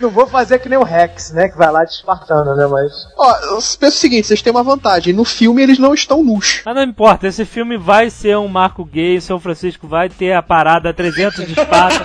não 0.00 0.10
vou 0.10 0.26
fazer 0.26 0.58
que 0.58 0.68
nem 0.68 0.78
o 0.78 0.82
Rex, 0.82 1.30
né? 1.32 1.48
Que 1.48 1.56
vai 1.56 1.70
lá 1.70 1.84
de 1.84 1.92
espartano, 1.92 2.56
né? 2.56 2.66
Mas. 2.66 2.92
Ó, 3.16 3.30
eu 3.36 3.54
penso 3.78 3.84
o 3.96 4.00
seguinte, 4.00 4.26
vocês 4.26 4.42
têm 4.42 4.50
uma 4.50 4.62
vantagem. 4.64 5.12
No 5.14 5.24
filme 5.24 5.62
eles 5.62 5.78
não 5.78 5.94
estão 5.94 6.22
nus. 6.24 6.62
Mas 6.64 6.74
não 6.74 6.82
importa, 6.82 7.28
esse 7.28 7.44
filme 7.44 7.76
vai 7.78 8.10
ser 8.10 8.36
um 8.36 8.48
marco 8.48 8.84
gay, 8.84 9.20
São 9.20 9.38
Francisco 9.38 9.86
vai 9.86 10.08
ter 10.08 10.32
a 10.32 10.42
parada 10.42 10.92
300 10.92 11.46
de 11.46 11.52
espada. 11.52 12.04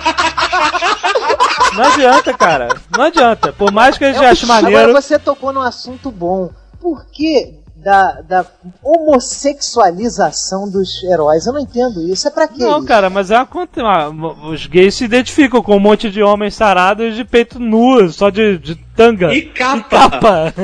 Não 1.72 1.84
adianta, 1.84 2.34
cara. 2.34 2.68
Não 2.96 3.04
adianta. 3.04 3.52
Por 3.52 3.70
mais 3.70 3.96
que 3.96 4.04
a 4.04 4.12
gente 4.12 4.24
ache 4.24 4.44
maneiro. 4.44 4.76
Agora 4.76 5.00
você 5.00 5.18
tocou 5.20 5.52
num 5.52 5.60
assunto 5.60 6.10
bom. 6.10 6.50
Por 6.80 7.06
que 7.06 7.59
da, 7.82 8.20
da 8.22 8.46
homossexualização 8.82 10.68
dos 10.70 11.02
heróis? 11.04 11.46
Eu 11.46 11.52
não 11.52 11.60
entendo 11.60 12.02
isso. 12.02 12.26
É 12.28 12.30
pra 12.30 12.46
quê? 12.48 12.58
Não, 12.58 12.78
isso? 12.78 12.86
cara, 12.86 13.08
mas 13.10 13.30
é 13.30 13.36
uma 13.36 13.46
conta. 13.46 13.82
uma- 14.08 14.48
Os 14.50 14.66
gays 14.66 14.94
se 14.94 15.04
identificam 15.04 15.62
com 15.62 15.76
um 15.76 15.80
monte 15.80 16.10
de 16.10 16.22
homens 16.22 16.54
sarados 16.54 17.14
de 17.14 17.24
peito 17.24 17.58
nu, 17.58 18.10
só 18.12 18.30
de, 18.30 18.58
de 18.58 18.74
tanga. 18.96 19.32
E 19.32 19.42
capa. 19.42 19.82
capa. 19.88 20.54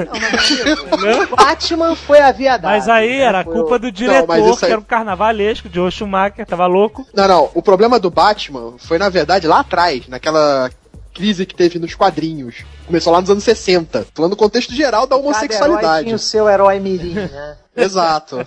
O 1.33 1.37
Batman 1.37 1.95
foi 1.95 2.21
a 2.21 2.33
viadagem. 2.33 2.77
Mas 2.79 2.89
aí 2.89 3.09
né? 3.19 3.25
era 3.25 3.45
Foi 3.45 3.55
culpa 3.55 3.75
o- 3.77 3.79
do 3.79 3.93
diretor, 3.93 4.27
mas 4.29 4.45
isso 4.45 4.53
aí- 4.65 4.69
que 4.69 4.73
era 4.73 4.81
um 4.81 4.85
carnavalesco, 4.85 5.69
de 5.69 5.81
Schumacher, 5.91 6.47
tava 6.47 6.67
louco. 6.67 7.07
Não, 7.15 7.27
não. 7.29 7.51
O 7.55 7.63
problema 7.63 7.99
do 7.99 8.11
Batman 8.11 8.75
foi, 8.79 8.99
na 8.99 9.09
verdade, 9.09 9.47
lá 9.47 9.61
atrás, 9.61 10.07
naquela 10.09 10.71
crise 11.17 11.47
que 11.47 11.55
teve 11.55 11.79
nos 11.79 11.95
quadrinhos. 11.95 12.65
Começou 12.87 13.13
lá 13.13 13.21
nos 13.21 13.31
anos 13.31 13.43
60. 13.43 14.07
Falando 14.15 14.33
no 14.33 14.37
contexto 14.37 14.75
geral 14.75 15.07
da 15.07 15.17
Cada 15.17 15.23
herói 15.23 15.35
homossexualidade. 15.35 16.05
tinha 16.05 16.17
o 16.17 16.19
seu 16.19 16.49
herói 16.49 16.79
mirim, 16.79 17.15
né? 17.15 17.57
Exato. 17.75 18.45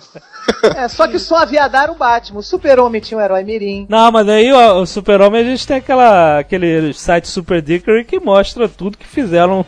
É, 0.74 0.88
só 0.88 1.06
que 1.06 1.18
só 1.18 1.36
a 1.36 1.44
viadar 1.44 1.84
era 1.84 1.92
o 1.92 1.94
Batman. 1.94 2.40
O 2.40 2.42
super-homem 2.42 3.00
tinha 3.00 3.18
um 3.18 3.20
herói 3.20 3.44
mirim. 3.44 3.86
Não, 3.88 4.10
mas 4.10 4.28
aí 4.28 4.50
ó, 4.52 4.80
o 4.80 4.86
Super-Homem 4.86 5.42
a 5.42 5.44
gente 5.44 5.66
tem 5.66 5.76
aquela, 5.76 6.40
aquele 6.40 6.92
site 6.92 7.28
Super 7.28 7.62
Dickery 7.62 8.04
que 8.04 8.18
mostra 8.18 8.68
tudo 8.68 8.98
que 8.98 9.06
fizeram 9.06 9.64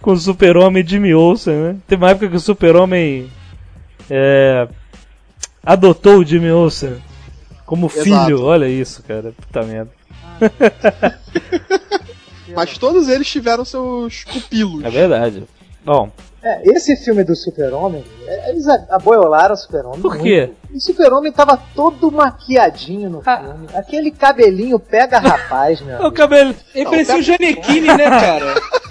com 0.00 0.12
o 0.12 0.16
Super-Homem 0.16 0.86
Jimmy 0.86 1.12
Olsen, 1.12 1.54
né? 1.54 1.76
Tem 1.88 1.98
uma 1.98 2.10
época 2.10 2.28
que 2.28 2.36
o 2.36 2.40
Super-Homem 2.40 3.32
é, 4.08 4.68
adotou 5.64 6.18
o 6.18 6.24
Jimmy 6.24 6.52
Olsen 6.52 7.02
como 7.66 7.86
Exato. 7.86 8.04
filho. 8.04 8.42
Olha 8.44 8.68
isso, 8.68 9.02
cara. 9.02 9.32
Puta 9.32 9.62
merda. 9.62 9.90
Mas 12.54 12.76
todos 12.78 13.08
eles 13.08 13.28
tiveram 13.28 13.64
seus 13.64 14.24
pupilos. 14.24 14.84
É 14.84 14.90
verdade. 14.90 15.44
Bom, 15.84 16.10
É, 16.44 16.60
esse 16.72 16.96
filme 16.96 17.22
do 17.22 17.36
Super-Homem, 17.36 18.04
é, 18.26 18.50
eles 18.50 18.66
a- 18.66 18.86
aboiolaram 18.90 19.54
o 19.54 19.56
Super-Homem. 19.56 20.00
Por 20.00 20.10
muito. 20.16 20.24
quê? 20.24 20.50
O 20.74 20.80
Super-Homem 20.80 21.30
tava 21.30 21.56
todo 21.72 22.10
maquiadinho 22.10 23.08
no 23.10 23.22
Ah. 23.24 23.36
filme. 23.38 23.66
Aquele 23.74 24.10
cabelinho 24.10 24.76
pega 24.78 25.20
rapaz, 25.20 25.80
meu. 25.80 26.02
o 26.06 26.10
cabelo. 26.10 26.52
Ele 26.74 26.84
parecia 26.84 27.16
o 27.16 27.22
Janequine, 27.22 27.86
né, 27.86 28.10
cara? 28.10 28.54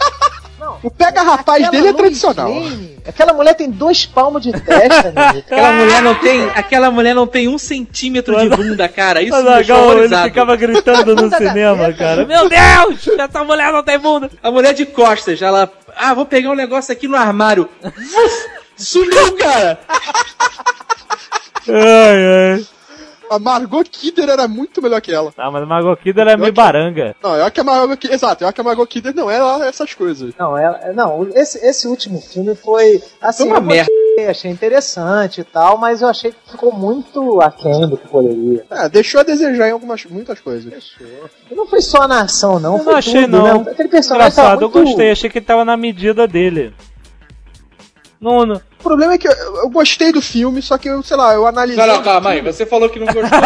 O 0.84 0.92
pega-rapaz 0.92 1.64
Aquela 1.64 1.72
dele 1.72 1.88
é 1.88 1.94
tradicional. 1.94 2.50
Lane, 2.54 2.98
aquela 3.08 3.34
mulher 3.34 3.54
tem 3.56 3.70
dois 3.70 4.06
palmos 4.06 4.42
de 4.42 4.52
testa, 4.52 5.12
meu 5.12 5.24
amigo. 5.24 5.46
Aquela 5.48 5.72
mulher 5.74 6.02
não 6.02 6.16
tem, 6.16 6.50
aquela 6.56 6.92
mulher 6.92 7.16
não 7.16 7.28
tem 7.28 7.48
um 7.48 7.58
centímetro 7.58 8.40
de 8.40 8.50
bunda, 8.50 8.88
cara. 8.88 9.22
Isso 9.22 9.32
Mas 9.32 9.44
deixou 9.44 9.94
legal, 9.94 10.04
ele 10.04 10.30
ficava 10.30 10.56
gritando 10.56 11.16
no 11.16 11.30
cinema, 11.36 11.92
cara. 11.94 12.26
Meu 12.26 12.50
Deus! 12.50 13.08
Essa 13.18 13.44
mulher 13.44 13.72
não 13.72 13.84
tem 13.84 14.00
bunda! 14.00 14.30
A 14.42 14.52
mulher 14.52 14.74
de 14.74 14.86
costas, 14.86 15.42
ela. 15.42 15.72
Ah, 15.96 16.14
vou 16.14 16.26
pegar 16.26 16.50
um 16.50 16.56
negócio 16.56 16.92
aqui 16.92 17.08
no 17.08 17.16
armário. 17.18 17.70
Sumiu, 18.78 19.36
cara! 19.38 19.80
Ai, 21.68 22.54
ai. 22.56 22.66
A 23.32 23.40
Margot 23.40 23.86
Kidder 23.90 24.28
era 24.30 24.46
muito 24.46 24.82
melhor 24.82 25.00
que 25.00 25.10
ela. 25.14 25.32
Ah, 25.38 25.50
mas 25.50 25.64
a 25.64 25.66
Margot 25.66 25.96
Kidder 25.96 26.28
é 26.28 26.36
meio 26.36 26.52
que- 26.52 26.58
baranga. 26.62 27.16
Não, 27.24 27.34
eu 27.34 27.44
acho 27.44 27.52
que 27.54 27.62
a 27.62 27.64
Margot 27.64 27.96
Kidder. 27.96 28.14
Exato, 28.16 28.44
eu 28.44 28.48
acho 28.50 28.56
que 28.56 28.60
a 28.60 28.64
Margot 28.66 28.86
Kidder 28.88 29.16
não 29.16 29.32
era 29.32 29.66
essas 29.66 29.94
coisas. 29.94 30.34
Não, 30.38 30.58
é, 30.58 30.92
não 30.94 31.30
esse, 31.34 31.58
esse 31.66 31.88
último 31.88 32.20
filme 32.20 32.54
foi. 32.56 33.02
Assim, 33.22 33.48
Foi 33.48 33.58
uma 33.58 33.74
eu 33.74 33.86
gostei, 33.86 34.28
achei 34.28 34.52
interessante 34.52 35.40
e 35.40 35.44
tal, 35.46 35.78
mas 35.78 36.02
eu 36.02 36.10
achei 36.10 36.32
que 36.32 36.52
ficou 36.52 36.74
muito 36.74 37.42
aquém 37.42 37.88
do 37.88 37.96
que 37.96 38.06
poderia. 38.10 38.66
É, 38.70 38.90
deixou 38.90 39.22
a 39.22 39.24
desejar 39.24 39.70
em 39.70 39.72
algumas 39.72 40.04
muitas 40.06 40.42
coisas. 40.42 40.92
E 41.50 41.56
não 41.56 41.66
foi 41.66 41.82
só 41.82 42.06
na 42.10 42.24
ação, 42.24 42.60
não. 42.60 42.74
Eu 42.80 42.84
foi 42.84 42.92
não 42.92 43.00
achei, 43.00 43.22
tudo, 43.24 43.38
não. 43.38 43.64
Né? 43.64 43.72
Aquele 43.72 43.88
personagem 43.88 44.36
tava 44.36 44.48
Engraçado, 44.50 44.62
eu 44.64 44.70
muito... 44.70 44.88
gostei, 44.90 45.12
achei 45.12 45.30
que 45.30 45.38
ele 45.38 45.46
tava 45.46 45.64
na 45.64 45.78
medida 45.78 46.28
dele. 46.28 46.74
Não. 48.22 48.54
O 48.54 48.84
problema 48.84 49.14
é 49.14 49.18
que 49.18 49.28
eu, 49.28 49.32
eu 49.34 49.70
gostei 49.72 50.12
do 50.12 50.22
filme, 50.22 50.62
só 50.62 50.78
que 50.78 50.88
eu, 50.88 51.02
sei 51.02 51.18
lá, 51.18 51.34
eu 51.34 51.48
analisei. 51.48 51.84
Não, 51.84 51.96
não, 51.96 52.04
calma 52.04 52.30
aí. 52.30 52.42
Você 52.42 52.68
falou 52.68 52.88
que 52.88 53.00
não 53.00 53.08
gostou. 53.08 53.22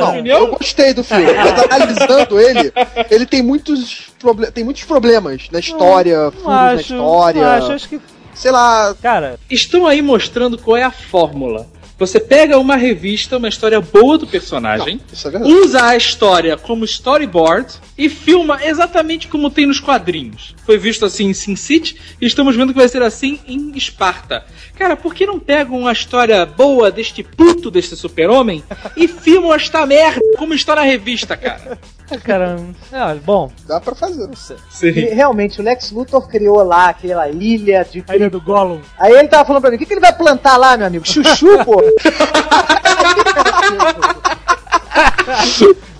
Não, 0.00 0.26
eu 0.26 0.46
gostei 0.46 0.94
do 0.94 1.04
filme, 1.04 1.26
mas 1.34 1.64
analisando 1.64 2.40
ele, 2.40 2.72
ele 3.10 3.26
tem 3.26 3.42
muitos, 3.42 4.08
proble 4.18 4.50
tem 4.50 4.64
muitos 4.64 4.84
problemas 4.84 5.48
na 5.52 5.58
história, 5.58 6.30
furos 6.30 6.46
na 6.46 6.74
história. 6.76 7.42
não 7.42 7.50
acho, 7.52 7.72
acho 7.72 7.88
que. 7.88 8.00
Sei 8.34 8.50
lá, 8.50 8.94
Cara, 9.00 9.38
Estão 9.48 9.86
aí 9.86 10.00
mostrando 10.02 10.58
qual 10.58 10.76
é 10.76 10.82
a 10.82 10.90
fórmula. 10.90 11.66
Você 12.06 12.20
pega 12.20 12.58
uma 12.58 12.76
revista, 12.76 13.38
uma 13.38 13.48
história 13.48 13.80
boa 13.80 14.18
do 14.18 14.26
personagem, 14.26 15.00
isso 15.12 15.28
é 15.28 15.38
usa 15.38 15.86
a 15.86 15.96
história 15.96 16.56
como 16.56 16.84
storyboard 16.84 17.74
e 17.96 18.08
filma 18.08 18.58
exatamente 18.62 19.26
como 19.28 19.50
tem 19.50 19.66
nos 19.66 19.80
quadrinhos. 19.80 20.54
Foi 20.66 20.76
visto 20.76 21.04
assim 21.04 21.26
em 21.26 21.34
Sin 21.34 21.56
City 21.56 21.96
e 22.20 22.26
estamos 22.26 22.54
vendo 22.56 22.72
que 22.72 22.78
vai 22.78 22.88
ser 22.88 23.02
assim 23.02 23.40
em 23.46 23.72
Esparta. 23.76 24.44
Cara, 24.76 24.96
por 24.96 25.14
que 25.14 25.24
não 25.24 25.38
pegam 25.38 25.78
uma 25.78 25.92
história 25.92 26.44
boa 26.44 26.90
deste 26.90 27.22
puto 27.22 27.70
deste 27.70 27.96
super-homem 27.96 28.62
e 28.96 29.08
filmam 29.08 29.54
esta 29.54 29.86
merda 29.86 30.20
como 30.36 30.52
está 30.52 30.74
na 30.74 30.82
revista, 30.82 31.36
cara? 31.36 31.78
cara. 32.22 32.56
É, 32.92 33.14
bom, 33.14 33.50
Dá 33.66 33.80
pra 33.80 33.94
fazer. 33.94 34.26
não 34.26 34.34
sei. 34.34 34.56
E, 34.82 35.14
realmente, 35.14 35.60
o 35.60 35.64
Lex 35.64 35.90
Luthor 35.90 36.28
criou 36.28 36.62
lá 36.62 36.90
aquela 36.90 37.28
ilha 37.28 37.84
de. 37.84 38.04
A 38.08 38.16
ilha 38.16 38.30
do 38.30 38.40
Gollum. 38.40 38.80
Aí 38.98 39.12
ele 39.12 39.28
tava 39.28 39.44
falando 39.44 39.62
pra 39.62 39.70
mim: 39.70 39.76
o 39.76 39.78
que, 39.78 39.86
que 39.86 39.94
ele 39.94 40.00
vai 40.00 40.12
plantar 40.12 40.56
lá, 40.56 40.76
meu 40.76 40.86
amigo? 40.86 41.06
Chuchu, 41.06 41.64
pô? 41.64 41.82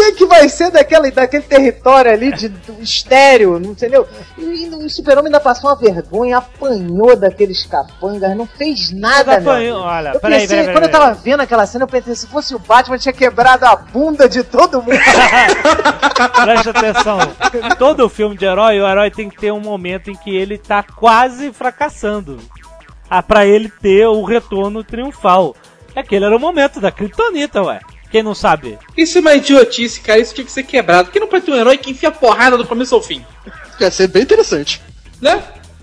que, 0.00 0.12
que 0.12 0.26
vai 0.26 0.48
ser 0.48 0.70
daquele, 0.70 1.10
daquele 1.10 1.42
território 1.42 2.10
ali 2.10 2.32
de 2.32 2.48
do 2.48 2.82
estéreo, 2.82 3.58
não 3.58 3.72
entendeu? 3.72 4.06
E, 4.38 4.42
e 4.42 4.68
o 4.68 4.88
Super-Homem 4.88 5.26
ainda 5.26 5.40
passou 5.40 5.68
uma 5.68 5.76
vergonha, 5.76 6.38
apanhou 6.38 7.14
daqueles 7.16 7.66
capangas, 7.66 8.36
não 8.36 8.46
fez 8.46 8.90
nada, 8.90 9.32
Mas 9.34 9.46
apanhou, 9.46 9.82
olha, 9.82 10.12
eu 10.14 10.20
peraí, 10.20 10.40
pensei, 10.40 10.58
peraí, 10.58 10.74
quando 10.74 10.84
eu 10.84 10.90
peraí. 10.90 11.06
tava 11.08 11.14
vendo 11.14 11.40
aquela 11.40 11.66
cena, 11.66 11.84
eu 11.84 11.88
pensei, 11.88 12.14
se 12.14 12.26
fosse 12.26 12.54
o 12.54 12.58
Batman, 12.58 12.98
tinha 12.98 13.12
quebrado 13.12 13.66
a 13.66 13.76
bunda 13.76 14.28
de 14.28 14.42
todo 14.42 14.82
mundo. 14.82 14.90
Presta 16.42 16.70
atenção. 16.70 17.18
Todo 17.78 18.08
filme 18.08 18.36
de 18.36 18.44
herói, 18.44 18.80
o 18.80 18.88
herói 18.88 19.10
tem 19.10 19.28
que 19.28 19.36
ter 19.36 19.52
um 19.52 19.60
momento 19.60 20.10
em 20.10 20.14
que 20.14 20.34
ele 20.34 20.56
tá 20.56 20.82
quase 20.82 21.52
fracassando. 21.52 22.38
Ah, 23.08 23.22
pra 23.22 23.44
ele 23.44 23.68
ter 23.68 24.06
o 24.06 24.22
retorno 24.22 24.84
triunfal. 24.84 25.54
Aquele 25.94 26.24
era 26.24 26.36
o 26.36 26.40
momento 26.40 26.80
da 26.80 26.92
Kryptonita, 26.92 27.62
ué. 27.62 27.80
Quem 28.10 28.22
não 28.22 28.34
sabe? 28.34 28.78
Isso 28.96 29.18
é 29.18 29.20
uma 29.20 29.34
idiotice, 29.34 30.00
cara. 30.00 30.18
Isso 30.18 30.34
tinha 30.34 30.44
que 30.44 30.52
ser 30.52 30.64
quebrado. 30.64 31.06
Por 31.06 31.12
que 31.12 31.20
não 31.20 31.28
pode 31.28 31.44
ter 31.44 31.52
um 31.52 31.56
herói 31.56 31.78
que 31.78 31.90
enfia 31.90 32.10
porrada 32.10 32.56
do 32.56 32.66
começo 32.66 32.94
ao 32.94 33.02
fim? 33.02 33.24
Ia 33.80 33.90
ser 33.90 34.08
bem 34.08 34.22
interessante. 34.22 34.80
Né? 35.20 35.42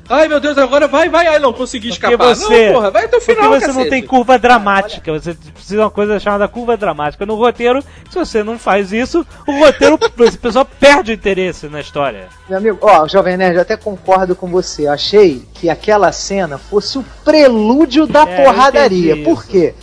Ai 0.09 0.29
meu 0.29 0.39
Deus, 0.39 0.57
agora 0.57 0.87
vai, 0.87 1.09
vai. 1.09 1.27
Ai 1.27 1.37
não, 1.39 1.51
consegui 1.51 1.89
Porque 1.89 2.05
escapar. 2.05 2.33
você, 2.33 2.67
não, 2.67 2.73
porra, 2.75 2.91
vai 2.91 3.05
até 3.05 3.17
o 3.17 3.21
final, 3.21 3.49
porque 3.49 3.59
você 3.59 3.67
não 3.67 3.73
cacete. 3.73 3.89
tem 3.89 4.03
curva 4.03 4.39
dramática, 4.39 5.11
você 5.11 5.33
precisa 5.33 5.75
de 5.75 5.81
uma 5.81 5.91
coisa 5.91 6.17
chamada 6.17 6.47
curva 6.47 6.77
dramática. 6.77 7.25
No 7.25 7.35
roteiro, 7.35 7.83
se 8.09 8.17
você 8.17 8.41
não 8.41 8.57
faz 8.57 8.93
isso, 8.93 9.25
o 9.45 9.59
roteiro, 9.59 9.99
a 10.01 10.37
pessoa 10.37 10.63
perde 10.63 11.11
o 11.11 11.13
interesse 11.13 11.67
na 11.67 11.81
história. 11.81 12.29
Meu 12.47 12.57
amigo, 12.57 12.77
ó, 12.81 13.05
Jovem 13.05 13.35
Nerd, 13.35 13.55
eu 13.55 13.61
até 13.61 13.75
concordo 13.75 14.33
com 14.33 14.47
você. 14.47 14.87
Eu 14.87 14.93
achei 14.93 15.43
que 15.53 15.69
aquela 15.69 16.09
cena 16.13 16.57
fosse 16.57 16.97
o 16.97 17.05
prelúdio 17.25 18.07
da 18.07 18.21
É, 18.23 18.45
porradaria. 18.45 19.17
Por 19.25 19.43
isso. 19.43 19.73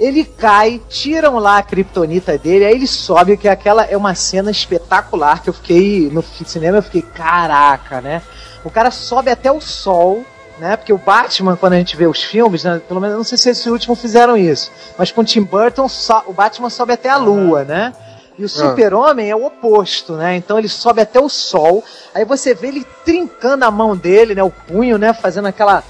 Ele 0.00 0.24
cai, 0.24 0.80
tiram 0.88 1.38
lá 1.38 1.58
a 1.58 1.62
kriptonita 1.62 2.38
dele, 2.38 2.64
aí 2.64 2.72
ele 2.74 2.86
sobe, 2.86 3.36
que 3.36 3.46
aquela 3.46 3.84
é 3.84 3.94
uma 3.96 4.14
cena 4.14 4.50
espetacular, 4.50 5.42
que 5.42 5.50
eu 5.50 5.54
fiquei, 5.54 6.08
no 6.10 6.24
cinema 6.46 6.78
eu 6.78 6.82
fiquei, 6.82 7.02
caraca, 7.02 8.00
né? 8.00 8.22
O 8.64 8.70
cara 8.70 8.90
sobe 8.90 9.30
até 9.30 9.52
o 9.52 9.60
sol, 9.60 10.24
né? 10.58 10.74
Porque 10.76 10.92
o 10.92 10.96
Batman, 10.96 11.54
quando 11.54 11.74
a 11.74 11.76
gente 11.76 11.98
vê 11.98 12.06
os 12.06 12.22
filmes, 12.22 12.64
né, 12.64 12.80
pelo 12.88 12.98
menos, 12.98 13.14
não 13.18 13.24
sei 13.24 13.36
se 13.36 13.50
esse 13.50 13.68
último 13.68 13.94
fizeram 13.94 14.38
isso, 14.38 14.72
mas 14.96 15.12
com 15.12 15.20
o 15.20 15.24
Tim 15.24 15.42
Burton, 15.42 15.86
so- 15.86 16.22
o 16.26 16.32
Batman 16.32 16.70
sobe 16.70 16.94
até 16.94 17.10
a 17.10 17.18
lua, 17.18 17.64
né? 17.64 17.92
E 18.38 18.44
o 18.44 18.48
super-homem 18.70 19.28
é 19.30 19.36
o 19.36 19.44
oposto, 19.44 20.14
né? 20.14 20.34
Então 20.34 20.58
ele 20.58 20.68
sobe 20.68 21.02
até 21.02 21.20
o 21.20 21.28
sol, 21.28 21.84
aí 22.14 22.24
você 22.24 22.54
vê 22.54 22.68
ele 22.68 22.86
trincando 23.04 23.66
a 23.66 23.70
mão 23.70 23.94
dele, 23.94 24.34
né? 24.34 24.42
O 24.42 24.50
punho, 24.50 24.96
né? 24.96 25.12
Fazendo 25.12 25.46
aquela... 25.48 25.84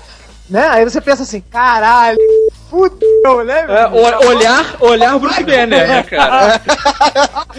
Né? 0.48 0.66
Aí 0.68 0.84
você 0.84 1.00
pensa 1.00 1.22
assim, 1.22 1.40
caralho, 1.40 2.18
fudeu, 2.70 3.44
né? 3.44 3.66
É, 3.68 3.86
o- 3.88 4.28
olhar, 4.28 4.64
olhar 4.80 5.18
Bruce 5.18 5.42
Banner, 5.42 5.88
né, 5.88 6.02
cara? 6.04 6.60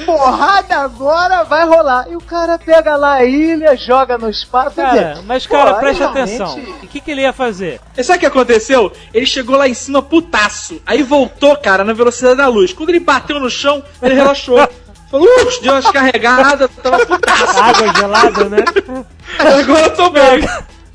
porrada 0.05 0.77
agora 0.77 1.43
vai 1.43 1.65
rolar. 1.65 2.05
E 2.09 2.15
o 2.15 2.21
cara 2.21 2.57
pega 2.57 2.95
lá 2.95 3.15
a 3.15 3.25
ilha, 3.25 3.75
joga 3.75 4.17
no 4.17 4.29
espaço. 4.29 4.77
Cara, 4.77 5.13
dizer, 5.13 5.23
mas 5.25 5.45
cara, 5.45 5.79
realmente- 5.79 6.03
atenção. 6.03 6.57
O 6.81 6.87
que, 6.87 6.99
que 7.01 7.11
ele 7.11 7.21
ia 7.21 7.33
fazer? 7.33 7.79
E 7.97 8.03
sabe 8.03 8.17
o 8.17 8.19
que 8.21 8.25
aconteceu? 8.25 8.91
Ele 9.13 9.25
chegou 9.25 9.57
lá 9.57 9.67
em 9.67 9.73
cima 9.73 10.01
putaço. 10.01 10.81
Aí 10.85 11.03
voltou, 11.03 11.55
cara, 11.57 11.83
na 11.83 11.93
velocidade 11.93 12.37
da 12.37 12.47
luz. 12.47 12.73
Quando 12.73 12.89
ele 12.89 12.99
bateu 12.99 13.39
no 13.39 13.49
chão, 13.49 13.83
ele 14.01 14.15
relaxou. 14.15 14.57
Falou, 15.11 15.27
deu 15.61 15.73
uma 15.73 15.81
descarregada, 15.81 16.69
tava 16.69 17.05
putaço. 17.05 17.59
Água 17.61 17.93
gelada, 17.93 18.45
né? 18.45 18.63
Agora 19.59 19.81
eu 19.87 19.93
tô 19.93 20.09
bem. 20.09 20.39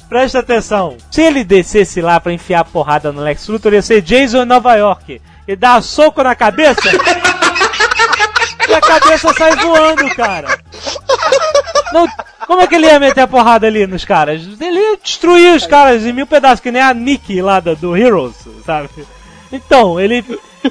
Presta 0.08 0.38
atenção. 0.38 0.96
Se 1.10 1.20
ele 1.22 1.42
descesse 1.42 2.00
lá 2.00 2.20
pra 2.20 2.32
enfiar 2.32 2.60
a 2.60 2.64
porrada 2.64 3.10
no 3.12 3.20
Lex 3.22 3.48
Luthor, 3.48 3.72
ia 3.74 3.82
ser 3.82 4.00
Jason 4.02 4.42
em 4.42 4.46
Nova 4.46 4.74
York. 4.76 5.20
E 5.48 5.56
dar 5.56 5.82
soco 5.82 6.22
na 6.22 6.34
cabeça. 6.34 6.80
e 8.68 8.74
a 8.74 8.80
cabeça 8.80 9.32
sai 9.34 9.56
voando, 9.56 10.08
cara. 10.14 10.58
Não, 11.92 12.06
como 12.46 12.60
é 12.62 12.66
que 12.66 12.74
ele 12.74 12.86
ia 12.86 12.98
meter 13.00 13.20
a 13.22 13.26
porrada 13.26 13.66
ali 13.66 13.86
nos 13.86 14.04
caras? 14.04 14.42
Ele 14.60 14.78
ia 14.78 14.96
destruir 14.96 15.54
os 15.54 15.66
caras 15.66 16.04
em 16.04 16.12
mil 16.12 16.26
pedaços, 16.26 16.60
que 16.60 16.70
nem 16.72 16.82
a 16.82 16.92
Nick 16.94 17.40
lá 17.40 17.60
da- 17.60 17.74
do 17.74 17.96
Heroes, 17.96 18.34
sabe? 18.64 18.88
Então, 19.52 20.00
ele. 20.00 20.24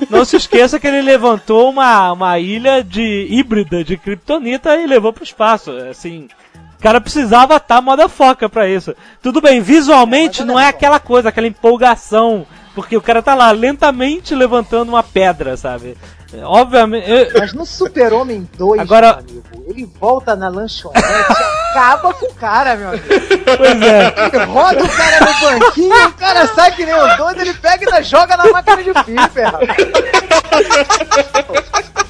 Não 0.10 0.26
se 0.26 0.36
esqueça 0.36 0.78
que 0.78 0.86
ele 0.88 1.02
levantou 1.02 1.70
uma, 1.70 2.12
uma 2.12 2.38
ilha 2.38 2.84
de 2.84 3.28
híbrida 3.30 3.82
de 3.82 3.96
Kryptonita 3.96 4.76
e 4.76 4.86
levou 4.86 5.14
pro 5.14 5.24
espaço. 5.24 5.72
Assim, 5.90 6.28
cara 6.86 7.02
precisava 7.02 7.56
estar 7.56 7.82
moda 7.82 8.08
foca 8.08 8.48
pra 8.48 8.68
isso. 8.70 8.96
Tudo 9.22 9.42
bem, 9.42 9.60
visualmente 9.60 10.44
não 10.44 10.60
é 10.60 10.68
aquela 10.68 11.00
coisa, 11.00 11.30
aquela 11.30 11.48
empolgação. 11.48 12.46
Porque 12.76 12.96
o 12.98 13.02
cara 13.02 13.22
tá 13.24 13.34
lá 13.34 13.50
lentamente 13.52 14.36
levantando 14.36 14.90
uma 14.90 15.02
pedra, 15.02 15.56
sabe? 15.58 15.98
Obviamente. 16.44 17.10
eu- 17.10 17.32
Mas 17.40 17.54
no 17.54 17.66
Super-Homem 17.66 18.48
2, 18.58 18.82
Agora- 18.82 19.22
meu 19.26 19.42
amigo, 19.42 19.66
ele 19.70 19.90
volta 20.00 20.36
na 20.36 20.50
lanchonete 20.50 21.00
e 21.02 21.72
acaba 21.72 22.14
com 22.14 22.26
o 22.26 22.34
cara, 22.36 22.76
meu 22.76 22.90
amigo. 22.90 23.06
pois 23.58 23.82
é. 23.82 24.14
Ele 24.34 24.44
roda 24.46 24.84
o 24.84 24.90
cara 24.90 25.20
no 25.22 25.40
banquinho, 25.60 26.08
o 26.08 26.14
cara 26.14 26.48
sai 26.48 26.72
que 26.76 26.86
nem 26.86 26.94
um 26.94 27.16
doido, 27.18 27.40
ele 27.42 27.54
pega 27.54 28.00
e 28.00 28.04
joga 28.04 28.36
na 28.38 28.52
máquina 28.52 28.84
de 28.84 28.94
flipper. 29.06 29.52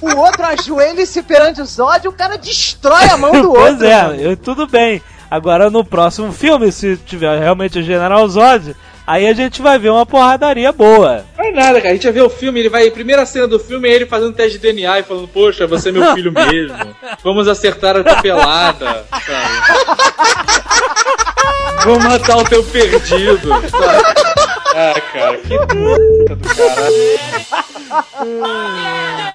O 0.01 0.15
outro 0.17 0.43
ajoelha-se 0.45 1.21
perante 1.23 1.61
o 1.61 1.65
Zod 1.65 2.01
e 2.05 2.07
o 2.07 2.11
cara 2.13 2.37
destrói 2.37 3.05
a 3.05 3.17
mão 3.17 3.31
do 3.31 3.49
outro. 3.53 3.77
Pois 3.77 3.81
é, 3.81 4.15
eu- 4.19 4.37
tudo 4.37 4.67
bem. 4.67 5.01
Agora 5.29 5.69
no 5.69 5.83
próximo 5.83 6.31
filme, 6.31 6.71
se 6.71 6.97
tiver 6.97 7.39
realmente 7.39 7.79
o 7.79 7.83
General 7.83 8.25
Zod, 8.29 8.75
aí 9.07 9.27
a 9.27 9.33
gente 9.33 9.61
vai 9.61 9.77
ver 9.79 9.89
uma 9.89 10.05
porradaria 10.05 10.71
boa. 10.71 11.25
Não 11.37 11.45
é 11.45 11.51
nada, 11.51 11.79
cara. 11.81 11.89
A 11.89 11.93
gente 11.93 12.03
vai 12.03 12.13
ver 12.13 12.21
o 12.21 12.29
filme, 12.29 12.59
ele 12.59 12.69
vai. 12.69 12.89
Primeira 12.91 13.25
cena 13.25 13.47
do 13.47 13.59
filme 13.59 13.89
é 13.89 13.93
ele 13.93 14.05
fazendo 14.05 14.33
teste 14.33 14.59
de 14.59 14.67
DNA 14.71 14.99
e 14.99 15.03
falando, 15.03 15.27
poxa, 15.27 15.65
você 15.65 15.89
é 15.89 15.91
meu 15.91 16.13
filho 16.13 16.31
mesmo. 16.51 16.77
Vamos 17.23 17.47
acertar 17.47 17.97
a 17.97 18.03
papelada. 18.03 19.05
Sabe? 19.25 19.55
Vou 21.85 21.99
matar 21.99 22.37
o 22.37 22.43
teu 22.45 22.63
perdido. 22.63 23.49
Sabe? 23.49 24.03
Ah, 24.75 25.01
cara, 25.13 25.37
que 25.37 25.57
puta 25.57 26.35
do 26.35 26.49
caralho. 26.55 26.95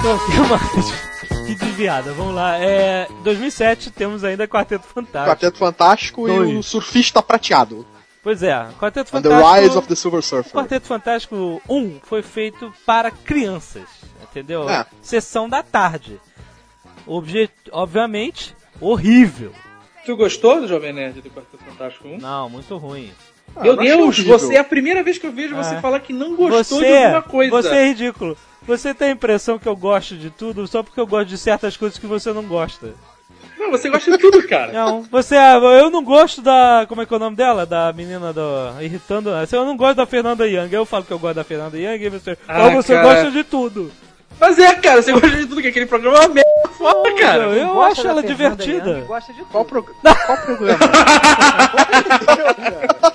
Aqui 0.00 0.40
uma 0.40 1.46
que 1.46 1.54
desviada, 1.54 2.12
vamos 2.12 2.34
lá. 2.34 2.56
É, 2.58 3.06
2007 3.22 3.90
temos 3.90 4.24
ainda 4.24 4.48
Quarteto 4.48 4.86
Fantástico. 4.86 5.26
Quarteto 5.30 5.58
Fantástico 5.58 6.28
e 6.28 6.34
Dois. 6.36 6.56
o 6.58 6.62
Surfista 6.62 7.22
Prateado. 7.22 7.86
Pois 8.22 8.42
é, 8.42 8.54
Quarteto 8.78 9.16
And 9.16 9.22
the 9.22 9.28
Fantástico. 9.28 9.60
Rise 9.62 9.78
of 9.78 9.88
the 9.88 9.94
Silver 9.94 10.22
Surfer. 10.22 10.52
Quarteto 10.52 10.86
Fantástico 10.86 11.62
1 11.68 12.00
foi 12.02 12.22
feito 12.22 12.72
para 12.86 13.10
crianças, 13.10 13.84
entendeu? 14.22 14.68
É. 14.68 14.86
Sessão 15.02 15.48
da 15.48 15.62
tarde. 15.62 16.18
Obje 17.06 17.50
obviamente, 17.72 18.54
horrível. 18.80 19.52
Tu 20.06 20.16
gostou 20.16 20.60
do 20.62 20.68
Jovem 20.68 20.92
Nerd 20.94 21.20
do 21.20 21.30
Quarteto 21.30 21.62
Fantástico 21.64 22.08
1? 22.08 22.18
Não, 22.18 22.48
muito 22.48 22.74
ruim. 22.78 23.10
Ah, 23.54 23.62
Meu 23.62 23.76
Deus, 23.76 24.18
você 24.20 24.54
é 24.54 24.58
a 24.60 24.64
primeira 24.64 25.02
vez 25.02 25.18
que 25.18 25.26
eu 25.26 25.32
vejo 25.32 25.54
você 25.56 25.74
Ah. 25.74 25.80
falar 25.80 26.00
que 26.00 26.12
não 26.12 26.36
gostou 26.36 26.80
de 26.80 26.86
Você, 26.86 26.96
alguma 27.04 27.22
coisa. 27.22 27.50
você 27.62 27.74
é 27.74 27.86
ridículo. 27.88 28.36
Você 28.70 28.94
tem 28.94 29.08
a 29.08 29.12
impressão 29.12 29.58
que 29.58 29.68
eu 29.68 29.74
gosto 29.74 30.16
de 30.16 30.30
tudo 30.30 30.64
só 30.68 30.80
porque 30.80 31.00
eu 31.00 31.06
gosto 31.06 31.26
de 31.28 31.36
certas 31.36 31.76
coisas 31.76 31.98
que 31.98 32.06
você 32.06 32.32
não 32.32 32.44
gosta. 32.44 32.94
Não, 33.58 33.72
você 33.72 33.90
gosta 33.90 34.12
de 34.12 34.18
tudo, 34.18 34.46
cara. 34.46 34.70
Não, 34.72 35.02
você, 35.02 35.34
eu 35.36 35.90
não 35.90 36.04
gosto 36.04 36.40
da, 36.40 36.86
como 36.88 37.02
é 37.02 37.06
que 37.06 37.12
é 37.12 37.16
o 37.16 37.20
nome 37.20 37.34
dela? 37.36 37.66
Da 37.66 37.92
menina 37.92 38.32
do, 38.32 38.40
irritando, 38.80 39.30
eu 39.30 39.64
não 39.64 39.76
gosto 39.76 39.96
da 39.96 40.06
Fernanda 40.06 40.46
Young. 40.46 40.72
Eu 40.72 40.86
falo 40.86 41.04
que 41.04 41.12
eu 41.12 41.18
gosto 41.18 41.34
da 41.34 41.44
Fernanda 41.44 41.76
Young 41.76 42.00
e 42.04 42.08
você, 42.10 42.38
Ah, 42.46 42.66
ah, 42.66 42.70
você 42.70 42.94
cara. 42.94 43.08
gosta 43.08 43.30
de 43.32 43.42
tudo. 43.42 43.90
Mas 44.38 44.56
é, 44.56 44.72
cara, 44.76 45.02
você 45.02 45.10
gosta 45.12 45.28
de 45.30 45.46
tudo, 45.46 45.60
que 45.60 45.66
aquele 45.68 45.86
programa 45.86 46.18
é 46.18 46.20
uma 46.20 46.28
merda 46.34 46.68
foda, 46.78 47.12
cara. 47.16 47.42
eu- 47.46 47.52
eu 47.54 47.82
acho 47.82 48.06
ela 48.06 48.22
Fernanda 48.22 48.28
divertida. 48.28 48.90
Young, 48.98 49.06
gosta 49.06 49.32
de 49.32 49.42
Qual, 49.46 49.64
tudo. 49.64 49.82
pro... 49.82 49.94
Qual 50.26 50.38
programa? 50.38 50.78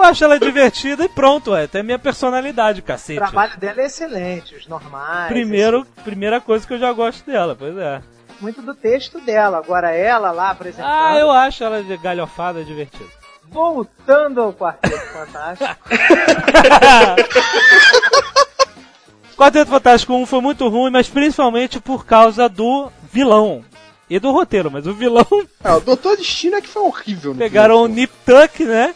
Eu 0.00 0.04
acho 0.04 0.24
ela 0.24 0.40
divertida 0.40 1.04
e 1.04 1.08
pronto, 1.10 1.54
é. 1.54 1.66
Tem 1.66 1.82
minha 1.82 1.98
personalidade, 1.98 2.80
O 2.80 2.82
cacete. 2.82 3.18
trabalho 3.18 3.54
dela 3.58 3.82
é 3.82 3.84
excelente, 3.84 4.54
os 4.54 4.66
normais. 4.66 5.28
Primeiro, 5.28 5.86
primeira 6.02 6.40
coisa 6.40 6.66
que 6.66 6.72
eu 6.72 6.78
já 6.78 6.90
gosto 6.90 7.26
dela, 7.26 7.54
pois 7.54 7.76
é. 7.76 7.96
assim, 7.96 8.06
muito 8.40 8.62
do 8.62 8.74
texto 8.74 9.20
dela. 9.20 9.58
Agora 9.58 9.90
ela 9.90 10.30
lá 10.30 10.52
apresentando. 10.52 10.86
Ah, 10.88 11.18
eu 11.18 11.30
acho 11.30 11.62
ela 11.62 11.82
de 11.82 11.94
galhofada 11.98 12.64
divertida. 12.64 13.04
Voltando 13.50 14.40
ao 14.40 14.54
Quarteto 14.54 15.06
Fantástico. 15.12 15.76
Quarteto 19.36 19.70
Fantástico 19.70 20.14
1 20.14 20.24
foi 20.24 20.40
muito 20.40 20.66
ruim, 20.68 20.90
mas 20.90 21.08
principalmente 21.10 21.78
por 21.78 22.06
causa 22.06 22.48
do 22.48 22.90
vilão. 23.12 23.62
E 24.08 24.18
do 24.18 24.30
roteiro, 24.32 24.70
mas 24.70 24.86
o 24.86 24.94
vilão 24.94 25.26
É, 25.62 25.72
o 25.72 25.80
Doutor 25.80 26.16
Destino 26.16 26.56
é 26.56 26.60
que 26.62 26.68
foi 26.68 26.82
horrível. 26.82 27.32
No 27.32 27.38
pegaram 27.38 27.76
o 27.76 27.82
primeiro 27.84 28.00
Nip 28.00 28.12
Tuck, 28.24 28.64
né? 28.64 28.94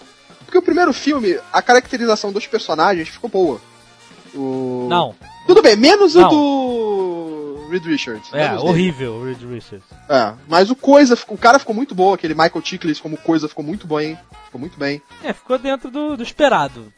Porque 0.55 0.59
o 0.59 0.63
primeiro 0.63 0.93
filme, 0.93 1.37
a 1.53 1.61
caracterização 1.61 2.31
dos 2.31 2.47
personagens 2.47 3.09
ficou 3.09 3.29
boa. 3.29 3.61
O... 4.33 4.87
Não. 4.89 5.13
Tudo 5.49 5.61
bem, 5.61 5.75
menos 5.75 6.15
Não. 6.15 6.29
o 6.29 6.31
do. 6.31 7.69
Reed 7.71 7.85
Richards. 7.85 8.33
É, 8.33 8.55
horrível 8.55 9.15
o 9.15 9.25
Reed 9.25 9.43
Richards. 9.43 9.85
É, 10.09 10.33
mas 10.47 10.71
o 10.71 10.77
Coisa, 10.77 11.19
o 11.27 11.37
cara 11.37 11.59
ficou 11.59 11.75
muito 11.75 11.93
bom, 11.93 12.15
aquele 12.15 12.35
Michael 12.35 12.63
Chiklis 12.63 13.01
como 13.01 13.17
Coisa 13.17 13.49
ficou 13.49 13.65
muito 13.65 13.85
bem. 13.85 14.17
Ficou 14.45 14.61
muito 14.61 14.79
bem. 14.79 15.03
É, 15.25 15.33
ficou 15.33 15.59
dentro 15.59 15.91
do, 15.91 16.17
do 16.17 16.23
esperado. 16.23 16.93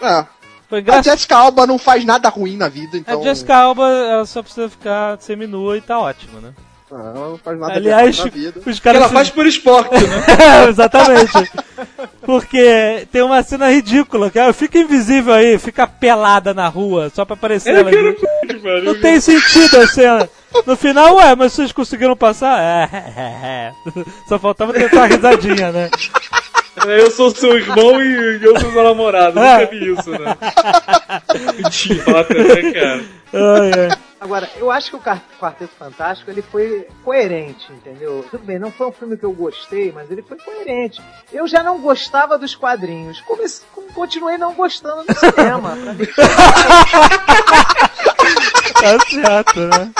É. 0.00 0.24
Foi 0.68 0.84
A. 0.86 1.02
Jessica 1.02 1.36
Alba 1.36 1.66
não 1.66 1.80
faz 1.80 2.04
nada 2.04 2.28
ruim 2.28 2.56
na 2.56 2.68
vida, 2.68 2.96
então. 2.96 3.20
A 3.20 3.24
Jessica 3.24 3.56
Alba, 3.56 3.88
ela 3.88 4.24
só 4.24 4.40
precisa 4.40 4.68
ficar 4.68 5.20
seminua 5.20 5.76
e 5.76 5.80
tá 5.80 5.98
ótima, 5.98 6.40
né? 6.40 6.54
É, 6.92 6.94
ela 6.94 7.12
não 7.30 7.38
faz 7.38 7.58
nada 7.58 7.74
Aliás, 7.74 8.16
de 8.16 8.22
errado 8.22 8.34
na 8.34 8.40
vida. 8.42 8.60
os 8.66 8.80
caras. 8.80 8.98
ela 9.00 9.08
se- 9.08 9.14
faz 9.14 9.30
por 9.30 9.46
esporte, 9.46 9.94
né? 9.94 10.24
É, 10.66 10.68
Exatamente. 10.68 11.52
Porque 12.22 13.06
tem 13.12 13.22
uma 13.22 13.42
cena 13.42 13.70
ridícula, 13.70 14.30
que 14.30 14.38
ela 14.38 14.52
fica 14.52 14.78
invisível 14.78 15.32
aí, 15.34 15.56
fica 15.58 15.86
pelada 15.86 16.52
na 16.52 16.68
rua, 16.68 17.10
só 17.14 17.24
pra 17.24 17.34
aparecer 17.34 17.74
ela. 17.74 17.88
ali. 17.88 18.16
Não 18.84 19.00
tem 19.00 19.20
sentido 19.20 19.78
a 19.80 19.86
cena. 19.86 20.28
No 20.66 20.76
final, 20.76 21.16
ué, 21.16 21.34
mas 21.36 21.52
vocês 21.52 21.70
conseguiram 21.72 22.16
passar? 22.16 22.60
É, 22.60 22.88
é, 22.92 23.20
é. 23.20 23.72
Só 24.28 24.38
faltava 24.38 24.72
tentar 24.72 25.04
a 25.04 25.06
risadinha, 25.06 25.70
né? 25.72 25.90
Eu 26.86 27.10
sou 27.10 27.30
seu 27.30 27.56
irmão 27.58 28.02
e 28.02 28.40
eu 28.42 28.58
sou 28.58 28.70
seu 28.72 28.82
namorado. 28.82 29.38
É. 29.38 29.60
Nunca 29.60 29.70
vi 29.70 29.92
isso, 29.92 30.10
né? 30.10 30.36
Idiota, 31.58 32.34
né, 32.34 32.72
cara? 32.72 33.00
Ai, 33.32 33.70
ai. 33.90 33.98
Agora, 34.20 34.48
eu 34.56 34.70
acho 34.70 34.90
que 34.90 34.96
o 34.96 35.00
Quar- 35.00 35.22
Quarteto 35.40 35.72
Fantástico 35.78 36.30
ele 36.30 36.42
foi 36.42 36.86
coerente, 37.02 37.72
entendeu? 37.72 38.22
Tudo 38.30 38.44
bem, 38.44 38.58
não 38.58 38.70
foi 38.70 38.88
um 38.88 38.92
filme 38.92 39.16
que 39.16 39.24
eu 39.24 39.32
gostei, 39.32 39.90
mas 39.92 40.10
ele 40.10 40.20
foi 40.22 40.36
coerente. 40.36 41.00
Eu 41.32 41.48
já 41.48 41.62
não 41.62 41.80
gostava 41.80 42.36
dos 42.38 42.54
quadrinhos. 42.54 43.18
Comece- 43.22 43.62
continuei 43.94 44.36
não 44.36 44.52
gostando 44.52 45.04
do 45.06 45.14
cinema. 45.18 45.74
Tá 48.80 48.98
certo, 49.10 49.60
né? 49.60 49.92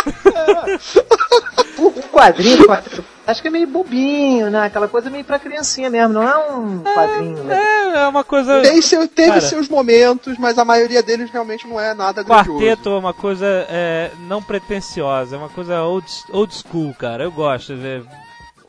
o, 1.79 1.87
o 1.89 2.03
quadrinho 2.05 2.65
Quarteto 2.67 3.03
Fantástico 3.03 3.49
é 3.49 3.51
meio 3.51 3.67
bobinho, 3.67 4.51
né? 4.51 4.65
Aquela 4.65 4.89
coisa 4.89 5.11
meio 5.11 5.25
pra 5.25 5.39
criancinha 5.39 5.91
mesmo, 5.91 6.15
não 6.15 6.23
é 6.23 6.39
um 6.51 6.83
quadrinho, 6.83 7.45
né? 7.45 7.61
É, 7.61 7.99
é 7.99 8.09
uma 8.09 8.25
coisa. 8.25 8.61
Tem 8.63 8.81
seu- 8.83 9.07
teve 9.07 9.29
Cara. 9.29 9.41
seus 9.41 9.69
momentos, 9.69 10.37
mas 10.39 10.59
a 10.59 10.65
maioria 10.65 11.03
deles 11.03 11.31
realmente 11.31 11.67
não 11.69 11.79
é 11.79 11.95
nada 11.95 12.23
grandioso. 12.23 12.59
Quarteto 12.59 12.89
é 12.89 12.99
uma 12.99 13.13
coisa 13.13 13.47
é, 13.69 14.11
não 14.27 14.43
pretensiosa, 14.43 15.37
é 15.37 15.39
uma 15.39 15.49
coisa 15.51 15.83
old, 15.83 16.07
old 16.33 16.53
school, 16.55 16.95
cara. 16.95 17.23
Eu 17.25 17.31
gosto 17.31 17.75
de 17.75 17.81
ver 17.81 18.05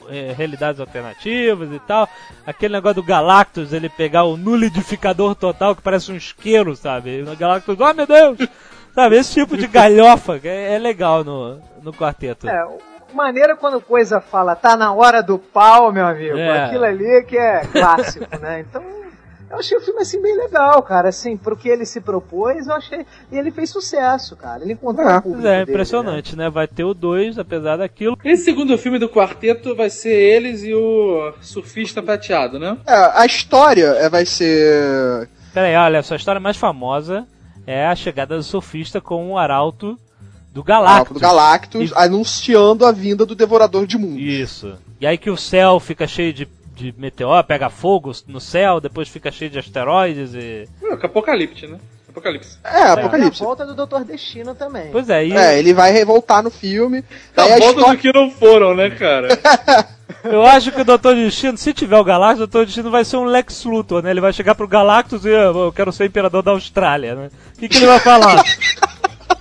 é, 0.10 0.34
realidades 0.38 0.80
alternativas 0.82 1.72
e 1.72 1.80
tal. 1.80 2.08
Aquele 2.46 2.74
negócio 2.74 2.96
do 2.96 3.04
Galactus, 3.04 3.74
ele 3.74 3.90
pegar 3.90 4.26
o 4.26 4.38
nulidificador 4.38 5.34
total, 5.36 5.76
que 5.76 5.82
parece 5.82 6.12
um 6.12 6.16
isqueiro, 6.18 6.76
sabe? 6.76 7.24
O 7.24 7.36
Galactus, 7.36 7.78
oh 7.80 7.94
meu 7.94 8.06
Deus! 8.06 8.38
Sabe, 8.94 9.18
esse 9.18 9.34
tipo 9.34 9.56
de 9.56 9.68
galhofa 9.68 10.39
é, 10.44 10.76
é 10.76 10.80
legal 10.80 11.24
no, 11.24 11.60
no 11.82 11.94
quarteto. 11.94 12.48
É, 12.48 12.68
maneira 13.14 13.56
quando 13.56 13.80
coisa 13.82 14.20
fala, 14.20 14.56
tá 14.56 14.76
na 14.76 14.94
hora 14.94 15.22
do 15.22 15.38
pau, 15.38 15.92
meu 15.92 16.06
amigo. 16.06 16.38
É. 16.38 16.66
Aquilo 16.66 16.84
ali 16.86 17.24
que 17.24 17.38
é 17.38 17.62
clássico, 17.66 18.26
né? 18.39 18.62
Então, 18.62 18.84
eu 19.50 19.58
achei 19.58 19.78
o 19.78 19.82
filme 19.82 20.02
assim 20.02 20.22
bem 20.22 20.36
legal, 20.38 20.82
cara. 20.82 21.10
Assim, 21.10 21.36
pro 21.36 21.58
que 21.58 21.68
ele 21.68 21.86
se 21.86 22.00
propôs, 22.00 22.68
eu 22.68 22.74
achei. 22.74 23.06
E 23.32 23.38
ele 23.38 23.52
fez 23.52 23.70
sucesso, 23.70 24.36
cara. 24.36 24.64
Ele 24.64 24.74
encontrou 24.74 25.08
É. 25.08 25.22
o 25.24 25.36
é 25.39 25.60
dele, 25.60 25.72
impressionante, 25.72 26.36
né? 26.38 26.50
Vai 26.50 26.68
ter 26.68 26.86
o 26.86 26.94
2, 26.94 27.38
apesar 27.38 27.78
daquilo. 27.78 28.18
Esse 28.24 28.46
segundo 28.46 28.78
filme 28.78 28.98
do 28.98 29.10
quarteto 29.10 29.76
vai 29.76 29.89
ser 29.89 30.14
eles 30.14 30.64
e 30.64 30.74
o 30.74 31.34
surfista 31.42 32.02
prateado, 32.02 32.58
né? 32.58 32.78
É, 32.88 32.94
a 32.94 33.26
história 33.26 33.88
é, 33.98 34.10
vai 34.10 34.26
ser. 34.26 35.28
Pera 35.54 35.68
aí, 35.68 35.76
olha, 35.76 36.02
sua 36.02 36.16
história 36.16 36.39
mais 36.39 36.56
famosa 36.56 37.28
é 37.66 37.86
a 37.88 37.95
chegada 37.95 38.36
do 38.38 38.43
surfista 38.43 38.99
com 39.01 39.32
o 39.32 39.38
arauto 39.38 39.97
do 40.53 40.64
Galactus. 40.64 41.14
do 41.14 41.20
Galactus 41.20 41.91
E- 41.91 41.93
anunciando 41.95 42.86
a 42.86 42.91
vinda 42.91 43.26
do 43.26 43.36
Devorador 43.36 43.86
de 43.88 43.97
Mundos. 43.97 44.22
Isso. 44.22 44.76
E 44.99 45.07
aí 45.07 45.18
que 45.18 45.30
o 45.30 45.38
céu 45.38 45.80
fica 45.80 46.05
cheio 46.07 46.34
de, 46.34 46.47
de 46.76 46.93
meteoro, 46.97 47.45
pega 47.47 47.70
fogo 47.70 48.12
no 48.28 48.39
céu, 48.39 48.80
depois 48.82 49.07
fica 49.07 49.32
cheio 49.32 49.49
de 49.49 49.59
asteroides 49.59 50.34
e. 50.34 50.68
É, 50.84 50.97
que 50.97 51.05
Apocalipse, 51.05 51.68
né? 51.68 51.80
Apocalipse. 52.12 52.57
É, 52.64 52.72
Tem 52.72 52.82
a 52.82 52.93
Apocalipse. 52.93 53.39
volta 53.43 53.66
do 53.66 53.74
Doutor 53.74 54.03
Destino 54.03 54.53
também. 54.53 54.89
Pois 54.91 55.09
é, 55.09 55.26
e 55.26 55.34
É, 55.36 55.57
ele 55.57 55.74
vai 55.74 55.91
revoltar 55.91 56.43
no 56.43 56.51
filme. 56.51 56.99
A 56.99 57.03
Daí 57.41 57.53
a 57.53 57.57
volta 57.57 57.66
história. 57.80 57.95
do 57.97 58.01
que 58.01 58.14
não 58.14 58.30
foram, 58.32 58.76
né, 58.76 58.89
cara? 58.91 59.30
eu 60.26 60.43
acho 60.45 60.72
que 60.72 60.82
o 60.82 60.86
Doutor 60.86 61.16
Destino, 61.16 61.57
se 61.57 61.74
tiver 61.74 61.97
o 61.97 62.03
Galactus, 62.03 62.43
o 62.43 62.47
Doutor 62.47 62.66
Destino 62.66 62.91
vai 62.91 63.03
ser 63.05 63.18
um 63.18 63.24
Lex 63.26 63.64
Luthor, 63.66 64.03
né? 64.03 64.12
Ele 64.12 64.22
vai 64.22 64.34
chegar 64.34 64.53
pro 64.55 64.68
Galactus 64.68 65.26
e 65.26 65.30
"Eu- 65.30 65.57
eu 65.66 65.72
quero 65.72 65.91
ser 65.91 66.05
imperador 66.05 66.43
da 66.43 66.51
Austrália, 66.51 67.16
né? 67.16 67.30
O 67.55 67.59
que, 67.59 67.70
que 67.70 67.78
ele 67.78 67.88
vai 67.88 67.99
falar? 67.99 68.43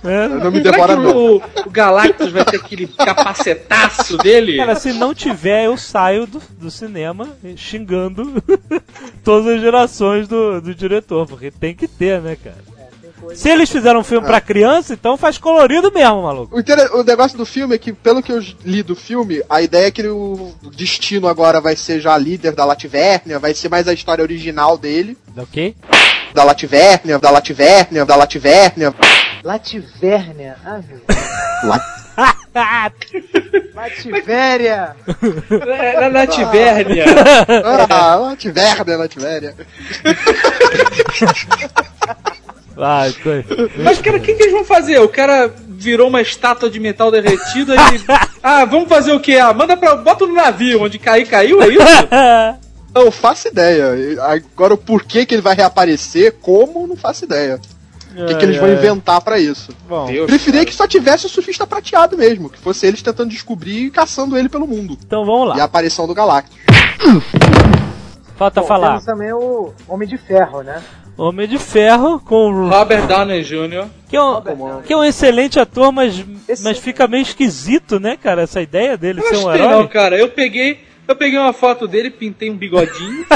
É? 0.03 0.27
Não 0.27 0.51
me 0.51 0.61
que 0.61 0.71
não. 0.71 1.15
o, 1.15 1.35
o 1.65 1.69
Galactus 1.69 2.31
vai 2.31 2.43
ter 2.45 2.57
aquele 2.57 2.87
capacetaço 2.87 4.17
dele? 4.17 4.57
Cara, 4.57 4.75
se 4.75 4.93
não 4.93 5.13
tiver, 5.13 5.65
eu 5.65 5.77
saio 5.77 6.25
do, 6.25 6.41
do 6.57 6.71
cinema 6.71 7.29
xingando 7.55 8.43
todas 9.23 9.47
as 9.55 9.61
gerações 9.61 10.27
do, 10.27 10.61
do 10.61 10.73
diretor, 10.73 11.27
porque 11.27 11.51
tem 11.51 11.75
que 11.75 11.87
ter, 11.87 12.21
né, 12.21 12.35
cara? 12.41 12.71
Se 13.35 13.49
eles 13.49 13.69
fizeram 13.69 13.99
um 13.99 14.03
filme 14.03 14.25
pra 14.25 14.41
criança, 14.41 14.93
então 14.93 15.15
faz 15.15 15.37
colorido 15.37 15.91
mesmo, 15.91 16.23
maluco. 16.23 16.55
O, 16.55 16.59
inter- 16.59 16.91
o 16.95 17.03
negócio 17.03 17.37
do 17.37 17.45
filme 17.45 17.75
é 17.75 17.77
que, 17.77 17.93
pelo 17.93 18.21
que 18.21 18.31
eu 18.31 18.39
li 18.65 18.81
do 18.81 18.95
filme, 18.95 19.43
a 19.47 19.61
ideia 19.61 19.87
é 19.87 19.91
que 19.91 20.05
o 20.07 20.51
destino 20.75 21.27
agora 21.27 21.61
vai 21.61 21.75
ser 21.75 21.99
já 22.01 22.17
líder 22.17 22.53
da 22.53 22.65
Lativernia, 22.65 23.37
vai 23.37 23.53
ser 23.53 23.69
mais 23.69 23.87
a 23.87 23.93
história 23.93 24.23
original 24.23 24.75
dele. 24.75 25.15
Ok? 25.37 25.75
Da 26.33 26.43
Lativernia, 26.43 27.19
da 27.19 27.29
Lativernia, 27.29 28.05
da 28.05 28.15
Lativernia. 28.15 28.93
Lativernia. 29.43 30.55
Ah, 30.65 30.79
meu. 30.87 31.01
La- 31.63 32.01
Lativéria. 33.73 34.95
É, 35.79 36.09
Na, 36.09 36.27
Tibérnia. 36.27 37.05
Ah, 37.89 38.15
Lativernia, 38.15 38.97
Lativernia. 38.97 39.55
Vai, 42.75 43.11
coi. 43.13 43.45
Mas, 43.83 43.99
cara, 44.01 44.17
o 44.17 44.21
que, 44.21 44.33
que 44.33 44.43
eles 44.43 44.53
vão 44.53 44.63
fazer? 44.65 44.99
O 44.99 45.09
cara 45.09 45.53
virou 45.67 46.07
uma 46.07 46.21
estátua 46.21 46.69
de 46.69 46.79
metal 46.79 47.11
derretido 47.11 47.73
e. 47.73 47.77
Ah, 48.43 48.65
vamos 48.65 48.89
fazer 48.89 49.11
o 49.11 49.19
quê? 49.19 49.37
Ah, 49.37 49.53
manda 49.53 49.77
pra. 49.77 49.95
Bota 49.97 50.25
no 50.25 50.33
navio, 50.33 50.81
onde 50.83 50.97
cair, 50.97 51.27
caiu, 51.27 51.61
é 51.61 51.67
isso? 51.67 51.83
Não 52.93 53.09
faço 53.11 53.47
ideia. 53.47 53.93
Agora 54.23 54.73
o 54.73 54.77
porquê 54.77 55.25
que 55.25 55.33
ele 55.35 55.41
vai 55.41 55.55
reaparecer, 55.55 56.33
como, 56.41 56.85
não 56.87 56.95
faço 56.95 57.23
ideia. 57.25 57.59
O 58.13 58.25
que, 58.25 58.35
que 58.35 58.43
eles 58.43 58.57
vão 58.57 58.69
inventar 58.71 59.21
pra 59.21 59.39
isso. 59.39 59.71
Bom, 59.87 60.07
Deus, 60.07 60.27
Preferia 60.27 60.65
que 60.65 60.73
só 60.75 60.85
tivesse 60.85 61.25
o 61.25 61.29
surfista 61.29 61.65
prateado 61.65 62.17
mesmo, 62.17 62.49
que 62.49 62.59
fosse 62.59 62.85
eles 62.85 63.01
tentando 63.01 63.29
descobrir 63.29 63.85
e 63.85 63.89
caçando 63.91 64.37
ele 64.37 64.49
pelo 64.49 64.67
mundo. 64.67 64.97
então 65.05 65.25
vamos 65.25 65.49
E 65.49 65.51
a 65.53 65.55
lá. 65.59 65.63
aparição 65.63 66.05
do 66.07 66.13
Galactus. 66.13 66.57
Falta 68.35 68.61
Bom, 68.61 68.67
falar. 68.67 68.87
Temos 68.89 69.05
também 69.05 69.31
o 69.33 69.73
Homem 69.87 70.07
de 70.07 70.17
Ferro, 70.17 70.61
né? 70.61 70.81
Homem 71.17 71.47
de 71.47 71.57
Ferro 71.59 72.19
com 72.19 72.49
o 72.51 72.69
Robert 72.69 73.05
Downey 73.05 73.43
Jr. 73.43 73.85
que 74.09 74.15
é, 74.15 74.21
um, 74.23 74.41
que 74.85 74.91
é 74.93 74.97
um 74.97 75.03
excelente 75.03 75.59
ator, 75.59 75.91
mas, 75.91 76.25
Esse- 76.47 76.63
mas 76.63 76.77
fica 76.79 77.07
meio 77.07 77.21
esquisito, 77.21 77.99
né, 77.99 78.17
cara? 78.17 78.41
Essa 78.41 78.61
ideia 78.61 78.97
dele 78.97 79.19
Eu 79.21 79.27
ser 79.27 79.35
um 79.35 79.39
que 79.39 79.45
não, 79.45 79.53
herói. 79.55 79.87
cara. 79.89 80.17
Eu 80.17 80.29
peguei, 80.29 80.79
eu 81.11 81.15
peguei 81.15 81.37
uma 81.37 81.53
foto 81.53 81.87
dele, 81.87 82.09
pintei 82.09 82.49
um 82.49 82.57
bigodinho. 82.57 83.23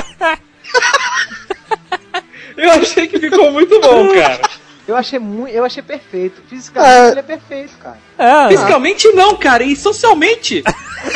eu 2.57 2.71
achei 2.71 3.07
que 3.07 3.19
ficou 3.19 3.51
muito 3.51 3.79
bom, 3.79 4.11
cara. 4.13 4.39
Eu 4.87 4.95
achei 4.95 5.17
muito, 5.17 5.49
eu 5.51 5.65
achei 5.65 5.81
perfeito. 5.81 6.43
Fisicamente 6.47 6.91
É. 6.91 7.09
ele 7.09 7.19
é 7.19 7.23
perfeito, 7.23 7.75
cara. 7.79 7.97
É, 8.17 8.47
Fisicamente 8.49 9.07
não, 9.13 9.35
cara, 9.35 9.63
e 9.63 9.75
socialmente. 9.75 10.63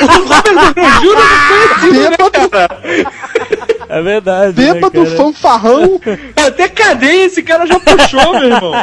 O 0.02 0.06
Robert 0.06 0.44
Downey 0.44 0.74
Jr. 1.00 1.20
é 1.20 1.78
conhecido, 1.78 2.10
né, 2.10 2.18
cara? 2.50 2.82
é 3.90 4.02
verdade. 4.02 4.60
né, 4.62 4.74
bêbado 4.74 5.06
cara? 5.06 5.16
fanfarrão. 5.18 6.02
Até 6.36 6.68
cadeia 6.68 7.26
esse 7.26 7.44
cara 7.44 7.66
já 7.68 7.80
puxou, 7.80 8.34
meu 8.34 8.46
irmão. 8.50 8.74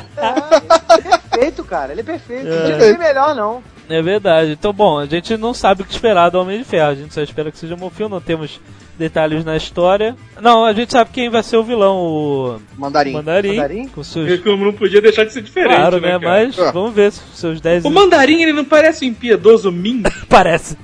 Ele 1.36 1.44
é 1.44 1.50
perfeito, 1.50 1.64
cara. 1.64 1.92
Ele 1.92 2.00
é 2.00 2.04
perfeito. 2.04 2.44
Não 2.48 2.64
tinha 2.64 2.76
que 2.78 2.84
ser 2.84 2.98
melhor, 2.98 3.34
não. 3.34 3.62
É 3.88 4.02
verdade. 4.02 4.52
Então, 4.52 4.72
bom, 4.72 4.98
a 4.98 5.06
gente 5.06 5.36
não 5.36 5.54
sabe 5.54 5.82
o 5.82 5.84
que 5.84 5.92
esperar 5.92 6.30
do 6.30 6.40
Homem 6.40 6.58
de 6.58 6.64
Ferro. 6.64 6.90
A 6.90 6.94
gente 6.94 7.14
só 7.14 7.22
espera 7.22 7.50
que 7.52 7.58
seja 7.58 7.74
um 7.74 7.78
bom 7.78 7.90
filme, 7.90 8.12
não 8.12 8.20
temos 8.20 8.60
detalhes 8.98 9.44
na 9.44 9.56
história. 9.56 10.16
Não, 10.40 10.64
a 10.64 10.72
gente 10.72 10.90
sabe 10.90 11.10
quem 11.12 11.28
vai 11.30 11.42
ser 11.42 11.56
o 11.56 11.62
vilão, 11.62 11.96
o 11.98 12.60
Mandarim. 12.76 13.12
Mandarim. 13.12 13.50
Mandarim? 13.56 13.88
Com 13.88 14.02
seus... 14.02 14.40
Como 14.40 14.64
não 14.64 14.72
podia 14.72 15.00
deixar 15.00 15.24
de 15.24 15.32
ser 15.32 15.42
diferente, 15.42 15.76
Claro, 15.76 16.00
né, 16.00 16.12
né? 16.14 16.18
cara? 16.18 16.44
Mas 16.46 16.58
É. 16.58 16.72
vamos 16.72 16.94
ver 16.94 17.12
se 17.12 17.20
seus 17.34 17.60
10 17.60 17.84
O 17.84 17.90
Mandarim, 17.90 18.42
ele 18.42 18.52
não 18.54 18.64
parece 18.64 19.04
um 19.04 19.08
impiedoso 19.08 19.70
Min? 19.70 20.02
Parece. 20.28 20.76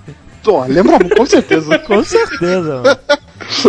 Pô, 0.45 0.65
lembra 0.65 0.99
com 1.17 1.25
certeza. 1.25 1.79
Com 1.81 2.03
certeza, 2.05 2.83
mano. 2.83 2.99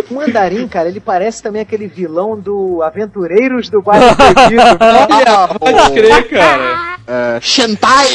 O 0.09 0.13
Mandarim, 0.15 0.67
cara, 0.67 0.87
ele 0.89 0.99
parece 0.99 1.41
também 1.43 1.61
aquele 1.61 1.87
vilão 1.87 2.39
do 2.39 2.81
Aventureiros 2.83 3.69
do 3.69 3.81
Bairro. 3.81 4.05
Olha, 4.79 5.47
Pode 5.59 5.91
crer, 5.93 6.29
cara. 6.29 6.97
é, 7.07 7.39
Shentai. 7.41 8.07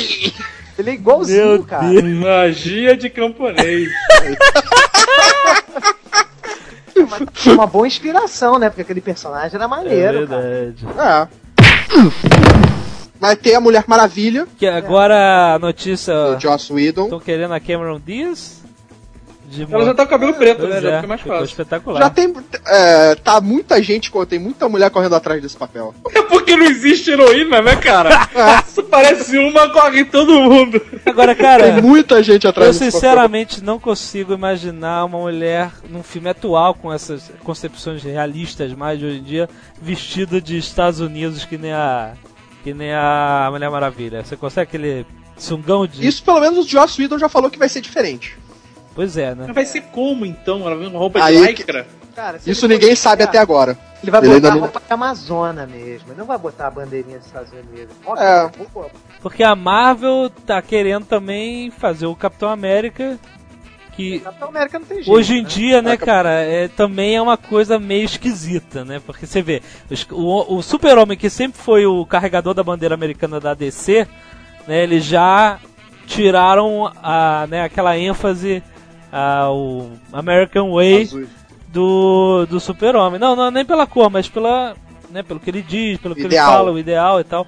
Ele 0.78 0.90
é 0.90 0.94
igualzinho, 0.94 1.46
Meu 1.54 1.62
cara. 1.64 1.88
Deus. 1.88 2.04
Magia 2.04 2.96
de 2.96 3.10
camponês. 3.10 3.88
Uma, 6.96 7.18
uma 7.54 7.66
boa 7.66 7.86
inspiração, 7.86 8.58
né? 8.58 8.68
Porque 8.68 8.82
aquele 8.82 9.00
personagem 9.00 9.54
era 9.54 9.64
É 9.64 9.68
maneiro, 9.68 10.26
cara. 10.26 10.40
verdade. 10.42 10.86
É. 10.98 11.28
Vai 13.20 13.34
ter 13.34 13.54
a 13.54 13.60
Mulher 13.60 13.84
Maravilha, 13.86 14.46
Que 14.56 14.66
agora 14.66 15.54
a 15.54 15.58
notícia. 15.58 16.14
do 16.34 16.40
Joss 16.40 16.72
Whedon. 16.72 17.04
Estão 17.04 17.20
querendo 17.20 17.52
a 17.54 17.60
Cameron 17.60 18.00
Diaz? 18.04 18.57
De 19.49 19.62
Ela 19.72 19.84
já 19.86 19.94
tá 19.94 20.03
com 20.05 20.09
o 20.09 20.11
cabelo 20.11 20.34
preto, 20.34 20.59
Pois 20.59 20.70
né? 20.70 20.80
Já 20.80 20.90
é, 20.90 20.96
fica 20.96 21.07
mais 21.09 21.20
ficou 21.20 21.38
fácil. 21.38 21.51
espetacular. 21.51 22.03
Já 22.03 22.11
tem. 22.11 22.34
é, 22.66 23.14
tá 23.14 23.40
muita 23.40 23.82
gente, 23.82 24.11
tem 24.28 24.38
muita 24.38 24.68
mulher 24.68 24.90
correndo 24.90 25.14
atrás 25.14 25.40
desse 25.40 25.57
papel. 25.57 25.94
É 26.14 26.22
porque 26.22 26.55
não 26.57 26.66
existe 26.66 27.11
heroína, 27.11 27.62
né, 27.62 27.76
cara? 27.76 28.28
Isso 28.68 28.82
parece 28.84 29.38
uma, 29.38 29.70
corre 29.70 30.05
todo 30.05 30.32
mundo. 30.32 30.80
Agora, 31.07 31.34
Tem 31.34 31.44
cara, 31.44 31.80
muita 31.80 32.22
gente 32.22 32.46
atrás 32.46 32.68
eu 32.68 32.78
desse 32.78 32.90
sinceramente 32.92 33.64
não 33.64 33.78
consigo 33.78 34.34
imaginar 34.34 35.05
uma 35.07 35.18
mulher 35.18 35.70
num 35.88 36.03
filme 36.03 36.28
atual 36.28 36.74
com 36.74 36.92
essas 36.92 37.30
concepções 37.42 38.03
realistas 38.03 38.72
mais 38.74 38.99
de 38.99 39.07
hoje 39.07 39.18
em 39.18 39.22
dia, 39.22 39.49
vestida 39.80 40.40
de 40.40 40.59
Estados 40.59 41.01
Unidos 41.01 41.44
que 41.44 41.57
nem 41.57 41.72
a 41.72 42.12
que 42.62 42.74
nem 42.74 42.92
a 42.92 43.49
Mulher 43.51 43.70
Maravilha. 43.70 44.22
Você 44.24 44.36
consegue 44.36 44.68
aquele 44.68 45.07
sungão 45.36 45.86
de 45.86 45.92
papel. 45.92 46.09
Isso 46.09 46.22
pelo 46.22 46.40
menos 46.40 46.59
o 46.59 46.68
Joss 46.68 47.01
Whedon 47.01 47.18
já 47.18 47.28
falou 47.28 47.51
que 47.51 47.59
vai 47.59 47.68
ser 47.68 47.80
diferente. 47.80 48.36
Pois 48.99 49.16
é, 49.16 49.32
né? 49.32 49.44
Mas 49.46 49.55
vai 49.55 49.64
ser 49.64 49.82
como 49.92 50.26
então? 50.26 50.66
Ela 50.66 50.74
vem 50.74 50.90
com 50.90 50.99
roupa 50.99 51.22
Aí 51.22 51.36
de 51.36 51.53
que- 51.55 51.62
lycra? 51.62 51.86
Cara, 52.16 52.40
Isso 52.44 52.66
ninguém 52.66 52.96
sabe 52.96 53.22
até 53.22 53.38
agora. 53.38 53.78
Ele 54.03 54.11
vai 54.11 54.20
Ele 54.24 54.34
botar 54.34 54.49
a 54.49 54.51
não- 54.55 54.61
roupa 54.62 54.80
de 54.84 54.92
Amazona 54.92 55.66
mesmo. 55.68 56.09
Ele 56.11 56.18
não 56.18 56.26
vai 56.26 56.36
botar 56.36 56.66
a 56.66 56.70
bandeirinha 56.72 57.18
dos 57.18 57.28
Estados 57.28 57.53
Unidos. 57.53 57.94
É. 58.18 58.51
Porque 59.22 59.44
a 59.44 59.55
Marvel 59.55 60.28
tá 60.44 60.61
querendo 60.61 61.05
também 61.07 61.70
fazer 61.70 62.07
o 62.07 62.16
Capitão 62.16 62.49
América 62.49 63.16
que 63.92 64.18
Capitão 64.18 64.49
América 64.49 64.78
não 64.80 64.86
tem 64.86 64.96
jeito. 64.96 65.12
Hoje 65.12 65.34
em 65.38 65.42
né? 65.42 65.49
dia, 65.49 65.80
né, 65.80 65.96
cara, 65.96 66.30
é, 66.42 66.66
também 66.66 67.14
é 67.14 67.22
uma 67.22 67.36
coisa 67.36 67.78
meio 67.78 68.05
esquisita, 68.05 68.84
né? 68.84 69.01
Porque 69.07 69.24
você 69.24 69.40
vê, 69.40 69.62
o, 70.11 70.57
o 70.57 70.61
Super-Homem, 70.62 71.16
que 71.16 71.30
sempre 71.30 71.61
foi 71.61 71.86
o 71.86 72.05
carregador 72.05 72.53
da 72.55 72.64
bandeira 72.64 72.96
americana 72.96 73.38
da 73.38 73.55
DC, 73.55 74.09
né, 74.66 74.82
eles 74.82 75.05
já 75.05 75.61
tiraram 76.07 76.90
a, 77.03 77.46
né, 77.49 77.62
aquela 77.62 77.96
ênfase 77.96 78.61
ao 79.12 79.90
American 80.12 80.72
Way 80.72 81.02
Azul. 81.02 81.26
do, 81.68 82.46
do 82.48 82.61
Super-Homem. 82.61 83.18
Não, 83.20 83.34
não, 83.36 83.50
nem 83.50 83.64
pela 83.64 83.86
cor, 83.86 84.11
mas 84.11 84.28
pela, 84.28 84.74
né, 85.11 85.22
pelo 85.22 85.40
que 85.40 85.50
ele 85.50 85.62
diz, 85.62 85.98
pelo 85.98 86.14
que 86.14 86.20
ele 86.22 86.28
Ideal. 86.28 86.52
fala, 86.52 86.70
o 86.72 86.78
ideal 86.78 87.20
e 87.20 87.24
tal. 87.24 87.46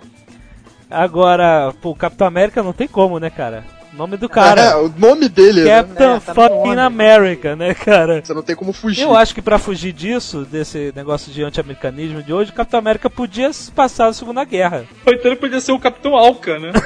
Agora, 0.90 1.72
pô, 1.80 1.90
o 1.90 1.94
Capitão 1.96 2.26
América 2.26 2.62
não 2.62 2.72
tem 2.72 2.88
como, 2.88 3.18
né, 3.20 3.30
cara? 3.30 3.64
O 3.92 3.96
nome 3.96 4.16
do 4.16 4.28
cara. 4.28 4.61
É, 4.70 4.76
o 4.76 4.88
nome 4.96 5.28
dele, 5.28 5.62
né? 5.64 5.82
Captain 5.82 6.16
É, 6.16 6.20
tá 6.20 6.34
fucking. 6.34 6.78
America, 6.78 7.54
né, 7.56 7.74
cara? 7.74 8.20
Você 8.24 8.32
não 8.34 8.42
tem 8.42 8.56
como 8.56 8.72
fugir. 8.72 9.02
Eu 9.02 9.14
acho 9.16 9.34
que 9.34 9.42
pra 9.42 9.58
fugir 9.58 9.92
disso, 9.92 10.44
desse 10.44 10.92
negócio 10.96 11.30
de 11.32 11.42
anti-americanismo 11.42 12.22
de 12.22 12.32
hoje, 12.32 12.50
o 12.50 12.54
Capitão 12.54 12.78
América 12.80 13.08
podia 13.11 13.52
se 13.52 13.70
passar 13.70 14.06
a 14.06 14.12
Segunda 14.12 14.44
Guerra. 14.44 14.84
Ou 15.06 15.12
então 15.12 15.30
ele 15.30 15.40
podia 15.40 15.61
ser 15.61 15.72
o 15.72 15.78
Capitão 15.78 16.14
Alca, 16.16 16.58
né? 16.58 16.72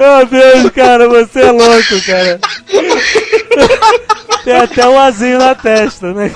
Meu 0.00 0.24
Deus, 0.26 0.70
cara, 0.70 1.06
você 1.08 1.40
é 1.42 1.50
louco, 1.52 2.06
cara. 2.06 2.40
Tem 4.42 4.56
até 4.56 4.88
um 4.88 4.98
azinho 4.98 5.38
na 5.38 5.54
testa, 5.54 6.14
né? 6.14 6.32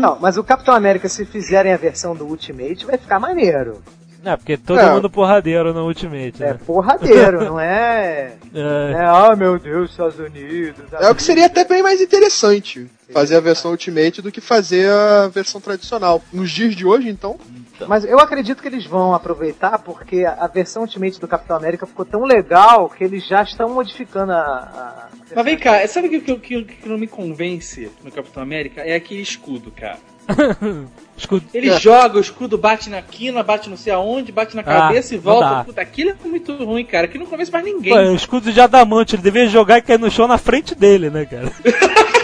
Não, 0.00 0.18
mas 0.20 0.36
o 0.36 0.44
Capitão 0.44 0.74
América, 0.74 1.08
se 1.08 1.24
fizerem 1.24 1.72
a 1.72 1.76
versão 1.76 2.14
do 2.14 2.26
Ultimate, 2.26 2.84
vai 2.86 2.98
ficar 2.98 3.18
maneiro. 3.18 3.82
Não, 4.22 4.36
porque 4.36 4.56
todo 4.56 4.80
É. 4.80 4.90
mundo 4.90 5.08
porradeiro 5.08 5.72
no 5.72 5.86
Ultimate, 5.86 6.42
É 6.42 6.48
né? 6.48 6.58
porradeiro, 6.66 7.44
não 7.44 7.60
é. 7.60 8.32
É. 8.54 8.92
É, 8.92 9.04
ah, 9.04 9.34
meu 9.36 9.58
Deus, 9.58 9.90
Estados 9.90 10.18
Unidos. 10.18 10.74
É 11.00 11.08
o 11.10 11.14
que 11.14 11.22
seria 11.22 11.46
até 11.46 11.64
bem 11.64 11.82
mais 11.82 12.00
interessante. 12.00 12.86
Fazer 13.12 13.36
a 13.36 13.40
versão 13.40 13.70
Ultimate 13.70 14.20
do 14.20 14.32
que 14.32 14.40
fazer 14.40 14.90
a 14.90 15.28
versão 15.28 15.60
tradicional. 15.60 16.20
Nos 16.32 16.50
dias 16.50 16.74
de 16.74 16.84
hoje, 16.84 17.08
então. 17.08 17.38
Mas 17.86 18.04
eu 18.04 18.18
acredito 18.18 18.60
que 18.62 18.68
eles 18.68 18.84
vão 18.86 19.14
aproveitar 19.14 19.78
porque 19.78 20.24
a 20.24 20.46
versão 20.48 20.82
Ultimate 20.82 21.20
do 21.20 21.28
Capitão 21.28 21.56
América 21.56 21.86
ficou 21.86 22.04
tão 22.04 22.24
legal 22.24 22.88
que 22.88 23.04
eles 23.04 23.26
já 23.26 23.42
estão 23.42 23.68
modificando 23.68 24.32
a. 24.32 24.36
a- 24.38 25.08
Mas 25.34 25.44
vem 25.44 25.56
cá, 25.58 25.86
sabe 25.86 26.08
o 26.08 26.10
que, 26.10 26.20
que, 26.20 26.36
que, 26.38 26.64
que 26.64 26.88
não 26.88 26.98
me 26.98 27.06
convence 27.06 27.90
no 28.02 28.10
Capitão 28.10 28.42
América? 28.42 28.80
É 28.80 28.94
aquele 28.96 29.20
escudo, 29.22 29.70
cara. 29.70 29.98
Escudo. 31.16 31.44
Ele 31.54 31.70
É. 31.70 31.78
joga, 31.78 32.18
o 32.18 32.20
escudo 32.20 32.58
bate 32.58 32.90
na 32.90 33.00
quina, 33.00 33.42
bate 33.42 33.70
não 33.70 33.76
sei 33.76 33.92
aonde, 33.92 34.32
bate 34.32 34.56
na 34.56 34.62
cabeça 34.64 35.14
e 35.14 35.18
não 35.18 35.24
dá. 35.24 35.30
volta. 35.48 35.64
Puta, 35.64 35.80
aquilo 35.80 36.10
é 36.10 36.28
muito 36.28 36.52
ruim, 36.56 36.84
cara. 36.84 37.06
Que 37.08 37.16
não 37.18 37.24
convence 37.26 37.50
mais 37.52 37.64
ninguém. 37.64 37.92
Pô, 37.92 37.98
é 38.00 38.10
o 38.10 38.14
escudo 38.16 38.52
de 38.52 38.60
adamante, 38.60 39.14
ele 39.14 39.22
devia 39.22 39.46
jogar 39.46 39.78
e 39.78 39.82
cair 39.82 39.98
no 40.00 40.10
chão 40.10 40.26
na 40.26 40.36
frente 40.38 40.74
dele, 40.74 41.08
né, 41.08 41.24
cara? 41.24 41.52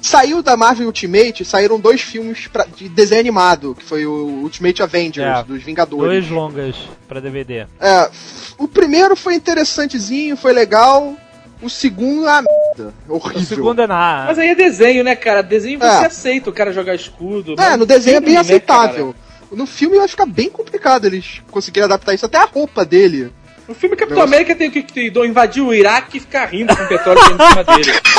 Saiu 0.00 0.40
da 0.42 0.56
Marvel 0.56 0.86
Ultimate, 0.86 1.44
saíram 1.44 1.80
dois 1.80 2.00
filmes 2.00 2.46
pra- 2.46 2.66
de 2.76 2.88
desenho 2.88 3.20
animado, 3.20 3.74
que 3.76 3.84
foi 3.84 4.06
o 4.06 4.12
Ultimate 4.42 4.82
Avengers, 4.82 5.26
É. 5.26 5.42
dos 5.42 5.62
Vingadores. 5.62 6.04
Dois 6.24 6.30
longas 6.30 6.76
pra 7.08 7.18
DVD. 7.18 7.66
É, 7.80 8.08
o 8.56 8.68
primeiro 8.68 9.16
foi 9.16 9.34
interessantezinho, 9.34 10.36
foi 10.36 10.52
legal. 10.52 11.16
O 11.60 11.68
segundo 11.68 12.26
é 12.28 12.30
uma 12.30 12.42
merda. 12.42 12.94
Horrível. 13.08 13.40
O 13.42 13.44
segundo 13.46 13.82
é 13.82 13.86
na. 13.86 14.24
Mas 14.28 14.38
aí 14.38 14.48
é 14.50 14.54
desenho, 14.54 15.02
né, 15.02 15.16
cara? 15.16 15.42
Desenho 15.42 15.78
você 15.80 15.86
É. 15.86 16.06
aceita 16.06 16.50
o 16.50 16.52
cara 16.52 16.70
jogar 16.72 16.94
escudo. 16.94 17.56
É, 17.58 17.76
no 17.76 17.86
desenho 17.86 18.18
é 18.18 18.20
bem 18.20 18.34
né, 18.34 18.40
aceitável. 18.40 19.14
No 19.50 19.66
filme 19.66 19.96
vai 19.96 20.06
ficar 20.06 20.26
bem 20.26 20.50
complicado 20.50 21.06
eles 21.06 21.40
conseguirem 21.50 21.86
adaptar 21.86 22.14
isso. 22.14 22.26
Até 22.26 22.38
a 22.38 22.44
roupa 22.44 22.84
dele. 22.84 23.22
cara? 23.22 23.46
O 23.68 23.74
filme 23.74 23.96
Capitão 23.96 24.18
Negócio- 24.18 24.34
América 24.34 24.54
tem 24.54 24.68
o 24.68 24.70
que 24.70 24.82
que 24.82 24.92
tem? 24.92 25.26
Invadir 25.28 25.60
o 25.62 25.74
Iraque 25.74 26.18
e 26.18 26.20
ficar 26.20 26.44
rindo 26.46 26.76
com 26.76 26.82
o 26.84 26.86
petróleo 26.86 27.18
que 27.24 27.32
em 27.32 27.48
cima 27.48 27.64
dele. 27.64 27.92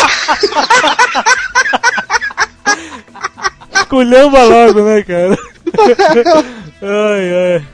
Esculhamba 3.74 4.44
logo, 4.44 4.82
né, 4.84 5.04
cara? 5.04 5.38
ai, 6.82 7.34
ai. 7.56 7.66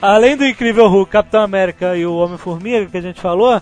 Além 0.00 0.36
do 0.36 0.46
incrível 0.46 0.86
Hulk, 0.88 1.10
Capitão 1.10 1.42
América 1.42 1.96
e 1.96 2.04
o 2.06 2.16
Homem-Formiga 2.16 2.86
que 2.86 2.96
a 2.96 3.00
gente 3.00 3.20
falou, 3.20 3.60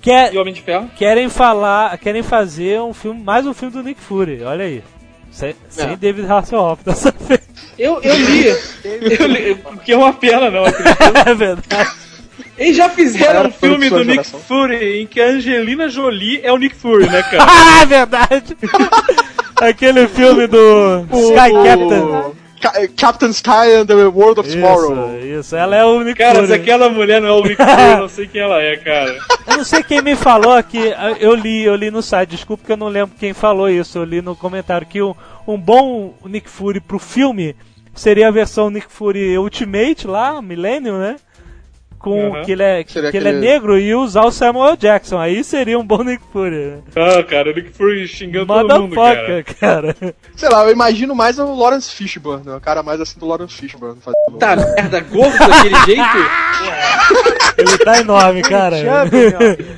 quer, 0.00 0.32
E 0.34 0.36
o 0.36 0.40
Homem 0.40 0.52
de 0.52 0.60
Ferro? 0.62 0.90
querem 0.96 1.28
falar, 1.28 1.96
querem 1.98 2.22
fazer 2.22 2.80
um 2.80 2.92
filme, 2.92 3.22
mais 3.22 3.46
um 3.46 3.54
filme 3.54 3.72
do 3.74 3.82
Nick 3.82 4.00
Fury. 4.00 4.42
Olha 4.42 4.64
aí. 4.64 4.82
Sem, 5.30 5.54
sem 5.68 5.96
David 5.96 6.26
Hasselhoff 6.30 6.84
dessa 6.84 7.12
vez. 7.12 7.40
Eu, 7.78 8.00
eu 8.02 8.14
li. 8.16 8.46
eu 8.84 9.26
li. 9.28 9.52
O 9.64 9.78
que 9.78 9.92
é 9.92 9.96
uma 9.96 10.12
pena, 10.12 10.50
não, 10.50 10.64
acredito. 10.64 10.96
É 11.26 11.34
verdade. 11.34 11.90
Eles 12.60 12.76
já 12.76 12.88
fizeram 12.90 13.48
um 13.48 13.52
filme 13.52 13.88
do 13.90 13.98
Nick 14.04 14.10
geração. 14.12 14.40
Fury 14.40 15.00
em 15.02 15.06
que 15.06 15.20
a 15.20 15.26
Angelina 15.28 15.88
Jolie 15.88 16.40
é 16.44 16.52
o 16.52 16.58
Nick 16.58 16.76
Fury, 16.76 17.08
né, 17.08 17.22
cara? 17.22 17.44
Ah, 17.50 17.82
é 17.82 17.86
verdade. 17.86 18.56
Aquele 19.60 20.06
filme 20.08 20.46
do 20.46 21.04
Sky 21.12 21.52
Captain. 21.64 22.34
Ca- 22.60 22.88
Captain 22.94 23.30
Sky 23.30 23.72
and 23.80 23.86
the 23.86 23.94
World 23.94 24.40
of 24.40 24.50
Tomorrow. 24.50 25.16
Isso, 25.16 25.26
isso. 25.40 25.56
Ela 25.56 25.76
é 25.76 25.84
o 25.84 26.02
Nick 26.02 26.18
Cara, 26.18 26.34
Fury. 26.36 26.46
se 26.48 26.52
aquela 26.52 26.90
mulher 26.90 27.20
não 27.22 27.28
é 27.28 27.32
o 27.32 27.42
Nick 27.42 27.56
Fury, 27.56 27.82
eu 27.92 27.98
não 27.98 28.08
sei 28.10 28.26
quem 28.26 28.40
ela 28.42 28.60
é, 28.62 28.76
cara. 28.76 29.18
Eu 29.46 29.56
não 29.56 29.64
sei 29.64 29.82
quem 29.82 30.02
me 30.02 30.14
falou 30.14 30.52
aqui, 30.52 30.78
eu 31.18 31.34
li, 31.34 31.64
eu 31.64 31.74
li 31.74 31.90
no 31.90 32.02
site, 32.02 32.30
desculpa 32.30 32.64
que 32.66 32.72
eu 32.72 32.76
não 32.76 32.88
lembro 32.88 33.14
quem 33.18 33.32
falou 33.32 33.68
isso, 33.70 33.96
eu 33.98 34.04
li 34.04 34.20
no 34.20 34.36
comentário 34.36 34.86
que 34.86 35.00
um, 35.00 35.14
um 35.48 35.56
bom 35.58 36.14
Nick 36.26 36.50
Fury 36.50 36.80
pro 36.80 36.98
filme 36.98 37.56
seria 37.94 38.28
a 38.28 38.30
versão 38.30 38.68
Nick 38.68 38.86
Fury 38.90 39.38
Ultimate 39.38 40.06
lá, 40.06 40.40
Millennium, 40.42 40.98
né? 40.98 41.16
Com 42.00 42.30
Uhum. 42.30 42.42
que 42.42 42.52
ele 42.52 42.62
é, 42.62 42.82
que 42.82 42.98
ele 42.98 43.28
é 43.28 43.32
negro 43.32 43.78
e 43.78 43.94
usar 43.94 44.24
o 44.24 44.30
Samuel 44.32 44.74
Jackson. 44.74 45.18
Aí 45.18 45.44
seria 45.44 45.78
um 45.78 45.84
bom 45.86 46.02
Nick 46.02 46.22
Fury. 46.32 46.56
Né? 46.56 46.78
Ah, 46.96 47.22
cara, 47.22 47.50
o 47.50 47.54
Nick 47.54 47.70
Fury 47.74 48.08
xingando 48.08 48.46
todo 48.46 48.80
mundo, 48.80 48.94
cara. 48.96 49.44
Cara. 49.60 49.96
Sei 50.34 50.48
lá, 50.48 50.64
eu 50.64 50.72
imagino 50.72 51.14
mais 51.14 51.38
o 51.38 51.54
Lawrence 51.54 51.94
Fishburne, 51.94 52.46
né? 52.46 52.56
o 52.56 52.60
cara 52.60 52.82
mais 52.82 53.02
assim 53.02 53.20
do 53.20 53.26
Lawrence 53.26 53.54
Fishburne. 53.54 54.00
Tá 54.38 54.56
merda, 54.56 55.00
gordo 55.00 55.36
daquele 55.38 55.76
jeito? 55.84 56.00
Ele 57.70 57.78
tá 57.84 57.98
enorme, 58.00 58.42
cara. 58.48 58.76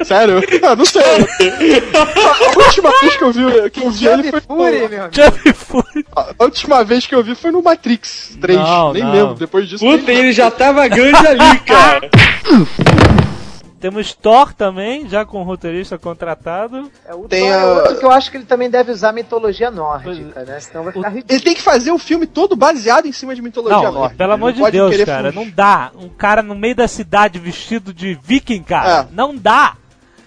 Sério? 0.05 0.43
Ah, 0.63 0.75
não 0.77 0.85
sei. 0.85 1.03
A 1.03 2.59
última 2.59 2.91
vez 3.01 3.17
que 3.17 3.25
eu 3.25 3.33
vi, 3.33 3.71
que 3.71 3.83
eu 3.83 3.91
vi 3.91 4.07
ele 4.07 4.31
foi. 4.31 4.41
Fury, 4.41 4.89
meu. 4.89 5.09
Chubby 5.13 5.53
Fury. 5.53 6.07
A 6.15 6.45
última 6.45 6.85
vez 6.85 7.07
que 7.07 7.15
eu 7.15 7.23
vi 7.23 7.35
foi 7.35 7.51
no 7.51 7.63
Matrix 7.63 8.37
3. 8.41 8.59
Não, 8.59 8.93
Nem 8.93 9.03
não. 9.03 9.13
lembro. 9.13 9.35
Depois 9.35 9.69
disso. 9.69 9.85
Puta, 9.85 10.11
ele 10.13 10.33
já 10.33 10.51
tava 10.51 10.87
grande 10.89 11.27
ali, 11.27 11.59
cara. 11.67 12.11
Temos 13.83 14.15
Thor 14.15 14.55
também, 14.55 15.09
já 15.09 15.25
com 15.27 15.41
o 15.41 15.43
roteirista 15.43 15.99
contratado. 15.99 16.89
É 17.05 17.13
o 17.15 17.27
Tem 17.29 17.41
Thor 17.43 17.51
é 17.51 17.61
a- 17.61 17.67
outro 17.67 17.99
que 17.99 18.05
eu 18.05 18.11
acho 18.13 18.31
que 18.31 18.37
ele 18.37 18.45
também 18.47 18.71
deve 18.71 18.93
usar 18.93 19.13
mitologia 19.13 19.73
nórdica, 19.73 20.45
né? 20.45 20.61
Senão 20.61 20.85
vai 20.85 20.93
ficar 20.93 21.09
ridículo. 21.09 21.35
Ele 21.35 21.43
tem 21.45 21.55
que 21.55 21.61
fazer 21.63 21.91
o 21.91 21.99
filme 21.99 22.25
todo 22.25 22.55
baseado 22.55 23.07
em 23.07 23.13
cima 23.13 23.35
de 23.35 23.43
mitologia 23.43 23.83
Não, 23.83 23.93
nórdica. 23.93 24.17
pelo 24.19 24.33
amor 24.33 24.53
de 24.53 24.71
Deus, 24.71 24.97
cara, 25.05 25.33
fugir. 25.33 25.45
não 25.45 25.51
dá. 25.53 25.91
Um 25.99 26.09
cara 26.09 26.43
no 26.43 26.55
meio 26.55 26.77
da 26.77 26.87
cidade 26.87 27.41
vestido 27.41 27.93
de 27.93 28.15
viking, 28.23 28.63
cara. 28.63 29.01
É. 29.03 29.07
Não 29.13 29.37
dá. 29.37 29.75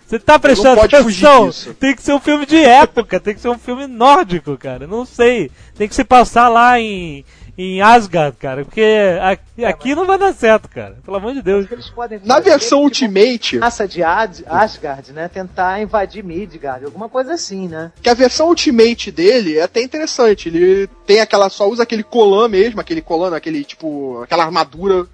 Você 0.06 0.20
tá 0.20 0.38
prestando 0.38 0.82
atenção? 0.82 1.50
Tem 1.80 1.96
que 1.96 2.04
ser 2.04 2.14
um 2.14 2.20
filme 2.20 2.46
de 2.46 2.58
época, 2.64 3.20
tem 3.22 3.34
que 3.34 3.40
ser 3.42 3.50
um 3.50 3.58
filme 3.58 3.88
nórdico, 3.88 4.56
cara. 4.58 4.86
Não 4.86 5.04
sei. 5.06 5.50
Tem 5.78 5.88
que 5.88 5.96
se 5.96 6.04
passar 6.04 6.48
lá 6.50 6.80
em, 6.80 7.24
em 7.58 7.82
Asgard, 7.82 8.36
cara. 8.38 8.66
Porque 8.66 8.84
aqui, 9.22 9.66
aqui 9.66 9.96
não 9.96 10.06
vai 10.06 10.18
dar 10.18 10.34
certo, 10.34 10.68
cara. 10.70 10.98
Pelo 11.06 11.18
amor 11.18 11.34
de 11.34 11.42
Deus. 11.42 11.66
Eles 11.72 11.90
podem 11.90 12.20
Na 12.24 12.40
versão 12.40 12.82
Ultimate, 12.82 13.60
raça 13.60 13.88
de 13.88 14.04
Ad- 14.04 14.44
Asgard, 14.48 15.12
né? 15.14 15.28
Tentar 15.28 15.82
invadir 15.82 16.24
Midgard, 16.24 16.84
alguma 16.86 17.08
coisa 17.08 17.34
assim, 17.34 17.68
né? 17.68 17.92
que 18.02 18.10
a 18.10 18.14
versão 18.14 18.48
Ultimate 18.50 19.12
dele 19.12 19.58
é 19.58 19.64
até 19.64 19.82
interessante. 19.82 20.50
Ele 20.50 20.88
tem 21.06 21.20
aquela. 21.22 21.50
só 21.50 21.68
usa 21.70 21.84
aquele 21.84 22.04
colã 22.04 22.48
mesmo, 22.48 22.82
aquele 22.82 23.02
colã, 23.02 23.36
aquele 23.36 23.64
tipo. 23.64 24.22
aquela 24.24 24.44
armadura 24.44 25.06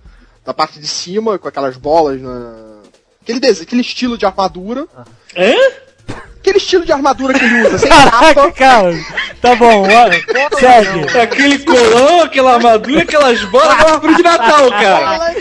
da 0.44 0.54
parte 0.54 0.80
de 0.80 0.88
cima, 0.88 1.38
com 1.38 1.48
aquelas 1.48 1.78
bolas 1.78 2.20
na. 2.22 2.80
Aquele, 3.22 3.40
dese- 3.40 3.62
aquele 3.64 3.82
estilo 3.82 4.18
de 4.18 4.26
armadura. 4.26 4.88
Hã? 5.38 5.54
Aquele 6.40 6.58
estilo 6.58 6.84
de 6.84 6.92
armadura 6.92 7.38
que 7.38 7.46
ele 7.46 7.68
usa, 7.68 7.78
sem 7.78 7.88
Caraca, 7.88 8.34
capa. 8.34 8.52
cara. 8.52 8.92
Tá 9.42 9.56
bom, 9.56 9.84
ó, 9.88 10.58
segue. 10.60 11.18
Aquele 11.18 11.60
colão, 11.60 12.22
aquela 12.22 12.54
armadura, 12.56 13.02
aquelas 13.02 13.44
bolas, 13.46 13.70
aquela 13.70 13.94
árvore 13.94 14.16
de 14.16 14.24
Natal, 14.24 14.70
cara. 14.70 15.36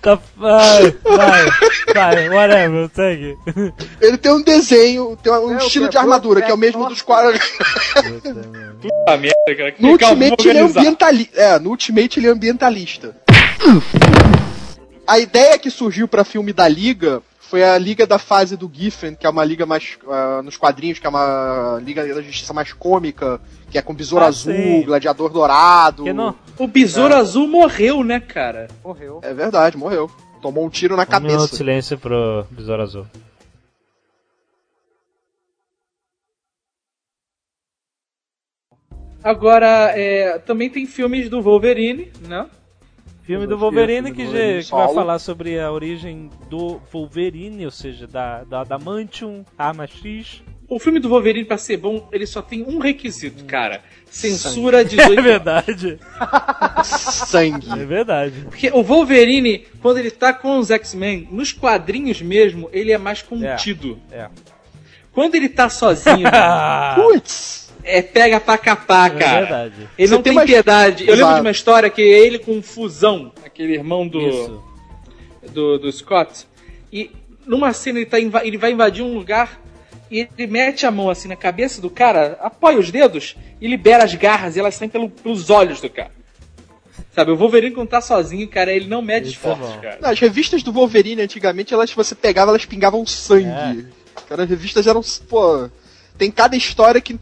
Tá, 0.00 0.18
vai, 0.36 0.94
vai, 1.02 1.46
vai, 1.94 2.28
whatever, 2.28 2.90
segue. 2.94 3.36
Ele 4.00 4.16
tem 4.18 4.32
um 4.32 4.42
desenho, 4.42 5.18
tem 5.22 5.32
um 5.32 5.54
É, 5.58 5.64
estilo 5.64 5.88
de 5.88 5.98
armadura, 5.98 6.42
que 6.42 6.50
é 6.50 6.54
o 6.54 6.58
mesmo 6.58 6.88
dos 6.88 7.02
quadros. 7.02 7.40
Puta 8.80 9.16
merda, 9.16 9.34
cara. 9.56 9.72
Que 9.72 9.82
No 9.82 9.90
Ultimate 9.90 10.48
ele 10.48 10.58
é 10.58 10.62
ambientalista. 10.62 11.40
É, 11.40 11.58
no 11.58 11.70
Ultimate 11.70 12.18
ele 12.20 12.26
é 12.26 12.30
ambientalista. 12.30 13.16
A 15.06 15.18
ideia 15.18 15.58
que 15.58 15.70
surgiu 15.70 16.06
pra 16.08 16.24
filme 16.24 16.52
da 16.52 16.68
Liga 16.68 17.22
foi 17.48 17.62
a 17.62 17.76
Liga 17.78 18.06
da 18.06 18.18
fase 18.18 18.56
do 18.56 18.70
Giffen, 18.72 19.14
que 19.14 19.26
é 19.26 19.30
uma 19.30 19.44
liga 19.44 19.64
mais. 19.66 19.96
ah, 20.08 20.40
nos 20.42 20.56
quadrinhos, 20.56 20.98
que 20.98 21.06
é 21.06 21.10
uma 21.10 21.78
Liga 21.82 22.06
da 22.14 22.22
Justiça 22.22 22.52
mais 22.52 22.72
cômica, 22.72 23.40
que 23.70 23.78
é 23.78 23.82
com 23.82 23.94
Besouro 23.94 24.24
Ah, 24.24 24.28
Azul, 24.28 24.52
sim. 24.54 24.82
Gladiador 24.82 25.30
Dourado. 25.30 26.04
O 26.58 26.66
Besouro 26.66 27.14
Azul 27.14 27.46
morreu, 27.46 28.02
né, 28.02 28.20
cara? 28.20 28.68
Morreu. 28.84 29.20
É 29.22 29.32
verdade, 29.34 29.76
morreu. 29.76 30.10
Tomou 30.42 30.64
um 30.66 30.70
tiro 30.70 30.96
na 30.96 31.04
um 31.04 31.06
minuto 31.06 31.22
de 31.30 31.36
cabeça. 31.36 31.56
silêncio 31.56 31.98
pro 31.98 32.46
Besouro 32.50 32.82
Azul. 32.82 33.06
Agora, 39.22 39.92
é, 39.98 40.38
também 40.40 40.68
tem 40.68 40.86
filmes 40.86 41.30
do 41.30 41.40
Wolverine, 41.40 42.12
né? 42.28 42.46
Filme 43.24 43.46
do 43.46 43.56
Wolverine 43.56 44.12
que, 44.12 44.22
Wolverine 44.24 44.60
já- 44.62 44.68
que 44.68 44.74
vai 44.84 44.94
falar 44.94 45.18
sobre 45.18 45.58
a 45.58 45.72
origem 45.72 46.30
do 46.50 46.78
Wolverine, 46.92 47.64
ou 47.64 47.70
seja, 47.70 48.06
da, 48.06 48.44
da 48.44 48.60
Adamantium, 48.60 49.44
Arma 49.56 49.86
X. 49.86 50.42
O 50.68 50.78
filme 50.78 50.98
do 50.98 51.08
Wolverine, 51.08 51.44
pra 51.44 51.56
ser 51.58 51.76
bom, 51.78 52.08
ele 52.12 52.26
só 52.26 52.40
tem 52.42 52.62
um 52.62 52.78
requisito, 52.78 53.44
cara. 53.44 53.82
Censura 54.10 54.84
18 54.84 55.12
É 55.18 55.22
verdade, 55.22 55.98
Sangue. 56.84 57.70
é 57.80 57.84
verdade. 57.84 58.34
Porque 58.48 58.70
o 58.72 58.82
Wolverine, 58.82 59.66
quando 59.80 59.98
ele 59.98 60.10
tá 60.10 60.32
com 60.32 60.58
os 60.58 60.70
X-Men, 60.70 61.28
nos 61.30 61.52
quadrinhos 61.52 62.20
mesmo, 62.22 62.68
ele 62.72 62.92
é 62.92 62.98
mais 62.98 63.22
contido. 63.22 63.98
É. 64.10 64.28
Quando 65.12 65.34
ele 65.34 65.48
tá 65.48 65.68
sozinho, 65.68 66.26
Ah, 66.32 66.94
Putz! 67.00 67.63
É 67.84 68.02
pega 68.02 68.40
pra 68.40 68.56
capar, 68.58 69.14
é 69.14 69.18
cara. 69.18 69.40
verdade. 69.40 69.88
Ele 69.98 70.08
Você 70.08 70.14
não 70.14 70.22
tem 70.22 70.44
piedade. 70.44 71.08
Eu 71.08 71.14
lembro 71.16 71.34
de 71.34 71.40
uma 71.40 71.50
história 71.50 71.90
que 71.90 72.00
é 72.02 72.26
ele 72.26 72.38
com 72.38 72.62
Fusão, 72.62 73.32
aquele 73.44 73.74
irmão 73.74 74.06
do, 74.08 74.62
do, 75.52 75.78
do 75.78 75.92
Scott. 75.92 76.46
E 76.92 77.10
numa 77.46 77.72
cena 77.72 77.98
ele, 77.98 78.06
tá 78.06 78.18
inva- 78.18 78.44
ele 78.46 78.56
vai 78.56 78.72
invadir 78.72 79.02
um 79.04 79.14
lugar 79.14 79.60
e 80.10 80.28
ele 80.38 80.46
mete 80.50 80.86
a 80.86 80.90
mão 80.90 81.10
assim 81.10 81.28
na 81.28 81.36
cabeça 81.36 81.80
do 81.80 81.90
cara, 81.90 82.38
apoia 82.40 82.78
os 82.78 82.90
dedos 82.90 83.36
e 83.60 83.66
libera 83.68 84.04
as 84.04 84.14
garras 84.14 84.56
e 84.56 84.60
elas 84.60 84.74
saem 84.74 84.88
pelo- 84.88 85.10
pelos 85.10 85.50
olhos 85.50 85.80
do 85.80 85.90
cara. 85.90 86.12
Sabe, 87.12 87.30
o 87.30 87.36
Wolverine 87.36 87.74
quando 87.74 87.88
tá 87.88 88.00
sozinho, 88.00 88.46
cara, 88.48 88.72
ele 88.72 88.86
não 88.88 89.00
mede 89.00 89.28
Isso 89.28 89.46
é 89.46 89.50
esforços, 89.52 89.74
bom. 89.76 89.80
cara. 89.80 89.98
Não, 90.00 90.10
as 90.10 90.18
revistas 90.18 90.62
do 90.64 90.72
Wolverine 90.72 91.22
antigamente, 91.22 91.72
elas 91.72 91.92
você 91.92 92.14
pegava, 92.14 92.50
elas 92.50 92.64
pingavam 92.64 93.06
sangue. 93.06 93.86
Cara, 94.28 94.42
as 94.44 94.48
revistas 94.50 94.86
eram, 94.86 95.00
pô, 95.28 95.68
tem 96.16 96.30
cada 96.30 96.56
história 96.56 97.00
que 97.00 97.18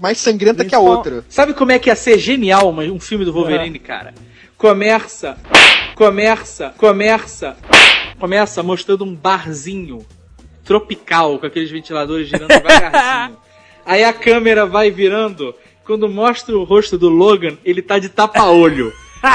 mais 0.00 0.18
sangrenta 0.18 0.64
que 0.64 0.74
a 0.74 0.78
Principal- 0.78 0.84
outra. 0.96 1.24
Sabe 1.28 1.54
como 1.54 1.72
é 1.72 1.78
que 1.78 1.88
ia 1.90 1.96
ser 1.96 2.18
genial 2.18 2.70
um 2.72 3.00
filme 3.00 3.24
do 3.24 3.32
Wolverine, 3.32 3.78
cara? 3.78 4.14
Começa, 4.56 5.36
começa, 5.94 6.74
começa, 6.78 7.56
começa 8.18 8.62
mostrando 8.62 9.04
um 9.04 9.14
barzinho 9.14 10.04
tropical 10.64 11.38
com 11.38 11.46
aqueles 11.46 11.70
ventiladores 11.70 12.28
girando 12.28 12.48
devagarzinho. 12.56 13.36
Aí 13.84 14.02
a 14.02 14.12
câmera 14.12 14.66
vai 14.66 14.90
virando, 14.90 15.54
quando 15.84 16.08
mostra 16.08 16.56
o 16.56 16.64
rosto 16.64 16.98
do 16.98 17.08
Logan, 17.08 17.56
ele 17.64 17.82
tá 17.82 17.98
de 17.98 18.08
tapa-olho. 18.08 18.92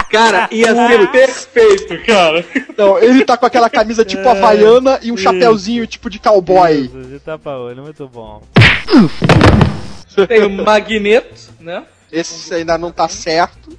Cara, 0.10 0.48
ia 0.52 0.74
ser 0.74 1.12
perfeito, 1.12 2.06
cara. 2.06 2.46
Então, 2.70 2.98
ele 3.00 3.26
tá 3.26 3.36
com 3.36 3.46
aquela 3.46 3.70
camisa 3.70 4.06
tipo 4.06 4.28
havaiana 4.28 5.00
e 5.02 5.12
um 5.12 5.18
chapéuzinho 5.18 5.86
tipo 5.88 6.10
de 6.10 6.20
cowboy. 6.20 6.82
Isso, 6.86 7.02
de 7.02 7.20
tapa-olho, 7.20 7.82
muito 7.84 8.08
bom. 8.08 8.42
Tem 10.28 10.44
o 10.44 10.50
Magneto, 10.50 11.54
né? 11.60 11.86
Esse 12.12 12.54
ainda 12.54 12.78
não 12.78 12.92
tá 12.92 13.08
certo. 13.08 13.78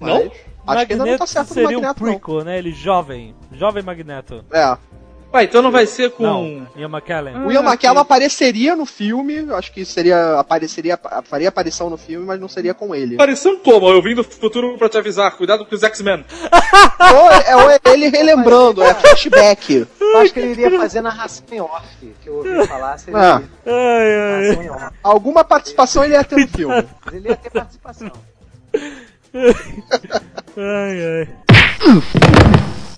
Não? 0.00 0.30
mas 0.64 0.78
Acho 0.78 0.86
que 0.86 0.92
ainda 0.92 1.06
não 1.06 1.18
tá 1.18 1.26
certo 1.26 1.48
no 1.48 1.54
seria 1.54 1.78
um 1.78 1.82
Magneto, 1.82 2.04
não. 2.04 2.12
prequel, 2.12 2.44
né? 2.44 2.58
Ele 2.58 2.72
jovem, 2.72 3.34
jovem 3.52 3.82
Magneto. 3.82 4.44
É. 4.50 4.76
Ué, 5.36 5.44
então 5.44 5.60
não 5.60 5.70
vai 5.70 5.86
ser 5.86 6.12
com... 6.12 6.22
Não, 6.22 6.66
Ian 6.74 6.88
McKellen. 6.88 7.44
O 7.44 7.52
Ian 7.52 7.60
Ah, 7.60 7.72
McKellen 7.72 7.98
apareceria 7.98 8.74
no 8.74 8.86
filme, 8.86 9.46
acho 9.52 9.70
que 9.70 9.84
seria 9.84 10.40
apareceria 10.40 10.98
faria 11.24 11.50
aparição 11.50 11.90
no 11.90 11.98
filme, 11.98 12.24
mas 12.24 12.40
não 12.40 12.48
seria 12.48 12.72
com 12.72 12.94
ele. 12.94 13.16
Parecendo 13.16 13.58
como? 13.58 13.86
Eu 13.90 14.00
vim 14.00 14.14
do 14.14 14.24
futuro 14.24 14.78
pra 14.78 14.88
te 14.88 14.96
avisar. 14.96 15.36
Cuidado 15.36 15.66
com 15.66 15.74
os 15.74 15.82
X-Men. 15.82 16.24
ou, 17.14 17.30
é, 17.30 17.56
ou 17.56 17.70
é 17.70 17.78
ele 17.92 18.08
relembrando, 18.08 18.82
é 18.82 18.94
flashback. 18.94 19.86
Eu 20.00 20.18
acho 20.20 20.32
que 20.32 20.40
ele 20.40 20.52
iria 20.52 20.78
fazer 20.78 21.02
narração 21.02 21.44
em 21.50 21.60
off, 21.60 22.14
que 22.22 22.28
eu 22.28 22.36
ouvi 22.36 22.66
falar, 22.66 22.96
seria 22.96 23.18
Ah. 23.18 23.42
Ai, 23.66 24.56
ai. 24.56 24.68
off. 24.70 24.94
Alguma 25.02 25.44
participação 25.44 26.04
ele 26.04 26.14
ia 26.14 26.24
ter 26.24 26.36
no 26.36 26.48
filme. 26.48 26.86
Ele 27.12 27.28
ia 27.28 27.36
ter 27.36 27.50
participação. 27.50 28.10
Ai, 30.56 31.28
ai. 31.28 31.28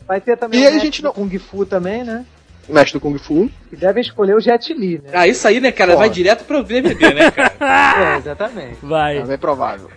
Vai 0.08 0.20
ter 0.20 0.36
também 0.36 0.58
E 0.58 0.62
o 0.62 0.66
aí 0.66 0.68
a 0.68 0.72
mestre 0.72 0.86
gente 0.86 1.02
não- 1.04 1.10
do 1.12 1.14
Kung 1.14 1.38
Fu 1.38 1.64
também, 1.66 2.02
né? 2.02 2.24
Mestre 2.68 2.94
do 2.98 3.00
Kung 3.00 3.16
Fu. 3.18 3.48
Que 3.70 3.76
devem 3.76 4.00
escolher 4.02 4.34
o 4.34 4.40
Jet 4.40 4.72
Li, 4.74 4.98
né? 5.04 5.10
Ah, 5.12 5.26
isso 5.28 5.46
aí, 5.46 5.60
né, 5.60 5.70
cara? 5.70 5.92
Porra. 5.92 6.04
Vai 6.06 6.10
direto 6.14 6.44
pro 6.44 6.62
DVD, 6.64 7.14
né, 7.14 7.30
cara? 7.30 7.52
É, 8.14 8.16
exatamente. 8.18 8.78
Vai. 8.82 9.18
É 9.18 9.36
provável. 9.36 9.90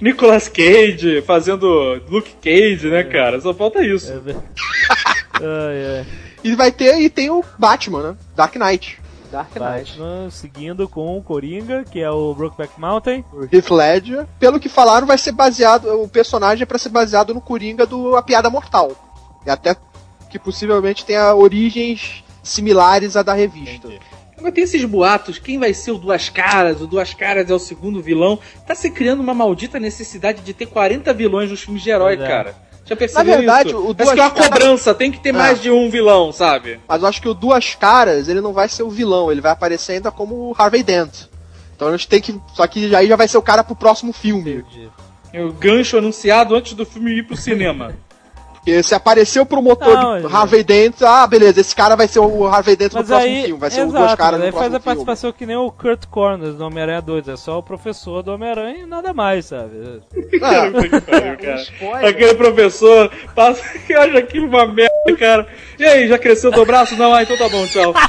Nicolas 0.00 0.48
Cage 0.48 1.20
fazendo 1.26 2.00
Luke 2.08 2.32
Cage, 2.42 2.88
né, 2.88 3.02
cara? 3.02 3.40
Só 3.40 3.52
falta 3.52 3.82
isso. 3.82 4.10
É 4.12 4.16
Ai, 5.42 5.98
ai. 5.98 6.06
E 6.44 6.54
vai 6.54 6.70
ter, 6.70 7.00
e 7.00 7.08
tem 7.10 7.30
o 7.30 7.42
Batman, 7.58 8.10
né? 8.10 8.16
Dark 8.36 8.54
Knight. 8.56 8.98
Dark 9.32 9.50
Knight. 9.56 9.98
Batman 9.98 10.30
seguindo 10.30 10.88
com 10.88 11.18
o 11.18 11.22
Coringa, 11.22 11.84
que 11.90 12.00
é 12.00 12.10
o 12.10 12.32
Brokeback 12.34 12.78
Mountain. 12.78 13.24
O 13.32 13.44
Heath 13.52 13.70
Ledger. 13.70 14.26
Pelo 14.38 14.60
que 14.60 14.68
falaram, 14.68 15.06
vai 15.06 15.18
ser 15.18 15.32
baseado, 15.32 15.86
o 16.02 16.08
personagem 16.08 16.62
é 16.62 16.66
pra 16.66 16.78
ser 16.78 16.90
baseado 16.90 17.34
no 17.34 17.40
Coringa 17.40 17.84
do 17.84 18.14
A 18.16 18.22
Piada 18.22 18.48
Mortal. 18.48 18.92
E 19.46 19.50
até 19.50 19.76
que 20.30 20.38
possivelmente 20.38 21.04
tenha 21.04 21.34
origens 21.34 22.24
similares 22.42 23.16
à 23.16 23.22
da 23.22 23.32
revista. 23.34 23.88
Agora 24.36 24.52
tem 24.52 24.64
esses 24.64 24.84
boatos, 24.84 25.38
quem 25.38 25.58
vai 25.58 25.72
ser 25.72 25.92
o 25.92 25.98
Duas 25.98 26.28
Caras? 26.28 26.80
O 26.80 26.86
Duas 26.86 27.14
Caras 27.14 27.48
é 27.48 27.54
o 27.54 27.58
segundo 27.58 28.02
vilão. 28.02 28.38
Tá 28.66 28.74
se 28.74 28.90
criando 28.90 29.20
uma 29.20 29.32
maldita 29.32 29.78
necessidade 29.78 30.42
de 30.42 30.52
ter 30.52 30.66
40 30.66 31.12
vilões 31.14 31.50
nos 31.50 31.60
filmes 31.62 31.82
de 31.82 31.90
herói, 31.90 32.14
é. 32.14 32.16
cara. 32.16 32.54
Já 32.84 32.94
percebeu 32.96 33.24
Na 33.32 33.36
verdade, 33.38 33.68
isso? 33.70 33.78
o 33.78 33.94
Parece 33.94 34.14
que 34.14 34.20
é 34.20 34.22
uma 34.24 34.30
Duas 34.30 34.46
Caras- 34.48 34.58
cobrança, 34.58 34.94
tem 34.94 35.10
que 35.10 35.20
ter 35.20 35.28
É. 35.30 35.32
mais 35.32 35.62
de 35.62 35.70
um 35.70 35.88
vilão, 35.88 36.32
sabe? 36.32 36.80
Mas 36.86 37.00
eu 37.00 37.08
acho 37.08 37.22
que 37.22 37.28
o 37.28 37.32
Duas 37.32 37.74
Caras, 37.74 38.28
ele 38.28 38.40
não 38.42 38.52
vai 38.52 38.68
ser 38.68 38.82
o 38.82 38.90
vilão, 38.90 39.30
ele 39.32 39.40
vai 39.40 39.52
aparecer 39.52 39.92
ainda 39.92 40.10
como 40.10 40.34
o 40.50 40.54
Harvey 40.58 40.82
Dent. 40.82 41.14
Então 41.74 41.88
a 41.88 41.92
gente 41.92 42.06
tem 42.08 42.20
que. 42.20 42.38
Só 42.54 42.66
que 42.66 42.94
aí 42.94 43.06
já 43.06 43.16
vai 43.16 43.26
ser 43.26 43.38
o 43.38 43.42
cara 43.42 43.64
pro 43.64 43.74
próximo 43.74 44.12
filme. 44.12 44.64
Entendi. 44.68 44.90
O 45.42 45.52
gancho 45.52 45.96
anunciado 45.96 46.54
antes 46.54 46.74
do 46.74 46.84
filme 46.84 47.12
ir 47.18 47.22
pro 47.26 47.36
cinema. 47.36 47.94
Porque 48.64 48.82
se 48.82 48.94
aparecer 48.94 49.40
o 49.40 49.44
promotor 49.46 49.92
Não, 49.94 50.18
de 50.20 50.24
ele- 50.24 50.34
Harvey 50.34 50.64
Dent, 50.64 50.94
ah, 51.02 51.26
beleza, 51.26 51.60
esse 51.60 51.76
cara 51.76 51.94
vai 51.96 52.08
ser 52.08 52.20
o 52.20 52.46
Harvey 52.46 52.74
Dent 52.74 52.92
no 52.94 53.00
Mas 53.00 53.08
próximo 53.08 53.30
aí, 53.34 53.42
filme, 53.44 53.60
vai 53.60 53.70
ser 53.70 53.80
exato, 53.82 53.92
Duas 53.98 54.14
Caras 54.14 54.40
aí 54.40 54.46
no 54.46 54.52
faz 54.52 54.54
próximo 54.54 54.76
a 54.76 54.80
filme. 54.80 54.84
participação 55.04 55.32
que 55.32 55.44
nem 55.44 55.56
o 55.56 55.70
Kurt 55.70 56.06
Corners 56.06 56.54
do 56.56 56.64
Homem-Aranha 56.64 57.02
2, 57.02 57.28
é 57.28 57.36
só 57.36 57.58
o 57.58 57.62
professor 57.62 58.22
do 58.22 58.32
Homem-Aranha 58.32 58.78
e 58.84 58.86
nada 58.86 59.12
mais, 59.12 59.44
sabe? 59.44 60.00
É. 60.14 60.88
Que 60.88 61.00
pariu, 61.02 61.36
cara. 61.36 61.56
spoiler. 61.60 62.06
Aquele 62.08 62.34
professor 62.36 63.10
passa 63.34 63.62
que 63.86 63.92
acha 63.92 64.16
aquilo 64.18 64.46
uma 64.46 64.66
merda, 64.66 65.14
cara. 65.18 65.46
E 65.78 65.84
aí, 65.84 66.08
já 66.08 66.18
cresceu 66.18 66.50
teu 66.50 66.64
braço? 66.64 66.96
Não, 66.96 67.12
ah, 67.12 67.22
então 67.22 67.36
tá 67.36 67.48
bom, 67.50 67.66
tchau. 67.66 67.92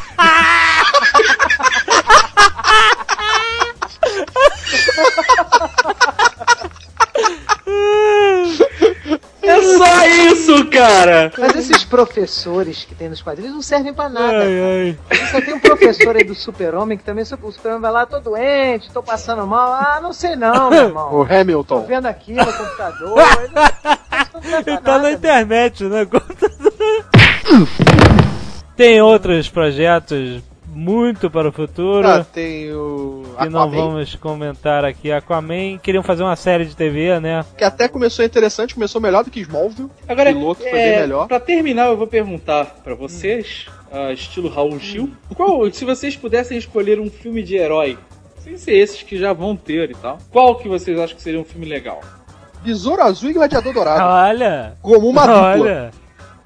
Só 10.75 10.81
cara! 10.87 11.31
Mas 11.37 11.55
esses 11.55 11.83
professores 11.83 12.85
que 12.85 12.95
tem 12.95 13.09
nos 13.09 13.21
quadrinhos 13.21 13.53
não 13.53 13.61
servem 13.61 13.93
pra 13.93 14.09
nada. 14.09 14.43
Ai, 14.43 14.97
ai. 15.09 15.17
Você 15.27 15.41
tem 15.41 15.53
um 15.53 15.59
professor 15.59 16.15
aí 16.15 16.23
do 16.23 16.35
super-homem 16.35 16.97
que 16.97 17.03
também 17.03 17.23
o 17.23 17.27
super-homem 17.51 17.81
vai 17.81 17.91
lá, 17.91 18.05
tô 18.05 18.19
doente, 18.19 18.89
tô 18.91 19.01
passando 19.03 19.45
mal. 19.47 19.73
Ah, 19.73 19.99
não 20.01 20.13
sei 20.13 20.35
não, 20.35 20.69
meu 20.69 20.83
O 20.83 20.87
irmão. 20.87 21.09
Tô 21.09 21.23
Hamilton. 21.33 21.85
vendo 21.85 22.05
aqui 22.07 22.33
no 22.33 22.45
computador. 22.45 23.19
Ele 23.43 23.53
não- 23.53 23.65
Ele 24.53 24.63
tá 24.63 24.81
na 24.81 24.91
nada, 24.97 25.11
internet, 25.11 25.83
né? 25.85 26.05
Tem 28.75 29.01
outros 29.01 29.49
projetos 29.49 30.41
muito 30.75 31.31
para 31.31 31.47
o 31.47 31.51
futuro. 31.53 32.05
Ah, 32.05 32.23
tem 32.23 32.71
o 32.73 33.23
que 33.39 33.49
não 33.49 33.71
vamos 33.71 34.13
comentar 34.15 34.83
aqui. 34.83 35.09
Aquaman 35.09 35.77
queriam 35.77 36.03
fazer 36.03 36.23
uma 36.23 36.35
série 36.35 36.65
de 36.65 36.75
TV, 36.75 37.17
né? 37.21 37.45
que 37.57 37.63
até 37.63 37.87
começou 37.87 38.25
interessante, 38.25 38.73
começou 38.73 38.99
melhor 38.99 39.23
do 39.23 39.31
que 39.31 39.39
Smallville. 39.39 39.89
Agora, 40.07 40.31
o 40.31 40.33
piloto 40.33 40.61
foi 40.61 40.69
é, 40.77 40.91
bem 40.91 40.99
melhor. 41.01 41.27
pra 41.27 41.39
terminar, 41.39 41.87
eu 41.87 41.97
vou 41.97 42.07
perguntar 42.07 42.65
pra 42.83 42.93
vocês, 42.93 43.67
ah, 43.91 44.11
estilo 44.11 44.49
Raul 44.49 44.77
Gil, 44.77 45.09
qual, 45.33 45.71
se 45.71 45.85
vocês 45.85 46.17
pudessem 46.17 46.57
escolher 46.57 46.99
um 46.99 47.09
filme 47.09 47.41
de 47.41 47.55
herói, 47.55 47.97
sem 48.43 48.57
ser 48.57 48.73
esses 48.73 49.01
que 49.01 49.17
já 49.17 49.31
vão 49.31 49.55
ter 49.55 49.91
e 49.91 49.95
tal, 49.95 50.17
qual 50.29 50.57
que 50.57 50.67
vocês 50.67 50.99
acham 50.99 51.15
que 51.15 51.23
seria 51.23 51.39
um 51.39 51.45
filme 51.45 51.65
legal? 51.65 52.01
Besouro 52.61 53.01
Azul 53.01 53.29
e 53.29 53.33
Gladiador 53.33 53.73
Dourado. 53.73 54.03
Olha! 54.03 54.77
Como 54.81 55.07
uma 55.07 55.21
dupla. 55.21 55.51
Olha! 55.51 56.04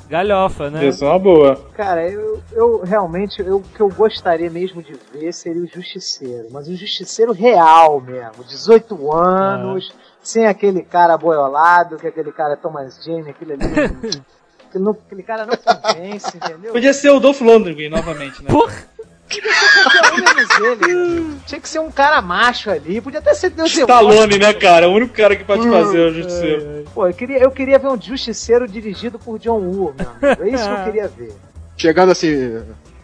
Galhofa, 0.10 0.70
né? 0.72 0.88
Isso 0.88 1.06
é 1.06 1.08
uma 1.08 1.20
boa. 1.20 1.56
Cara, 1.76 2.10
eu, 2.10 2.42
eu 2.52 2.82
realmente, 2.84 3.40
eu, 3.42 3.58
o 3.58 3.62
que 3.64 3.80
eu 3.80 3.90
gostaria 3.90 4.50
mesmo 4.50 4.82
de 4.82 4.94
ver 5.14 5.32
seria 5.34 5.62
o 5.62 5.68
Justiceiro. 5.68 6.48
Mas 6.52 6.68
um 6.68 6.76
Justiceiro 6.76 7.32
real 7.32 8.02
mesmo. 8.02 8.44
18 8.44 9.12
anos, 9.14 9.94
sem 10.24 10.48
aquele 10.48 10.82
cara 10.82 11.16
boiolado, 11.18 11.98
que 11.98 12.08
aquele 12.08 12.32
cara 12.32 12.58
Thomas 12.58 13.04
Jane, 13.04 13.30
aquele 13.30 13.54
ali. 13.54 13.64
aquele, 14.68 14.84
não- 14.84 14.92
aquele 15.06 15.24
cara 15.24 15.46
não 15.46 15.56
convence, 15.56 16.36
entendeu? 16.38 16.72
Podia 16.74 16.94
ser 16.94 17.12
o 17.12 17.20
Dolph 17.20 17.42
Lundgren 17.42 17.90
novamente, 17.90 18.44
né? 18.44 18.50
Porra! 18.50 18.74
Qualquer 19.30 20.12
um 20.12 20.24
menos 20.24 20.60
ele. 20.60 21.36
Tinha 21.46 21.62
que 21.62 21.70
ser 21.70 21.80
um 21.80 21.92
cara 21.92 22.22
macho 22.22 22.70
ali. 22.72 23.00
Podia 23.00 23.20
até 23.20 23.34
ser 23.34 23.50
Deus 23.52 23.72
Stallone, 23.72 24.38
né, 24.40 24.54
cara? 24.54 24.90
O 24.90 24.94
único 24.94 25.14
cara 25.14 25.36
que 25.36 25.44
pode 25.44 25.70
fazer 25.70 26.00
o 26.00 26.14
Justiceiro. 26.14 26.86
Pô, 26.94 27.08
eu 27.08 27.14
queria, 27.14 27.38
eu 27.38 27.52
queria 27.52 27.78
ver 27.80 27.88
um 27.88 28.02
Justiceiro 28.02 28.68
dirigido 28.68 29.20
por 29.20 29.38
John 29.40 29.60
Woo, 29.60 29.94
meu 29.98 30.10
amigo. 30.10 30.44
É 30.44 30.50
isso 30.50 30.64
que 30.66 30.74
eu 30.80 30.84
queria 30.86 31.08
ver. 31.08 31.36
Chegando 31.78 32.12
assim, 32.12 32.62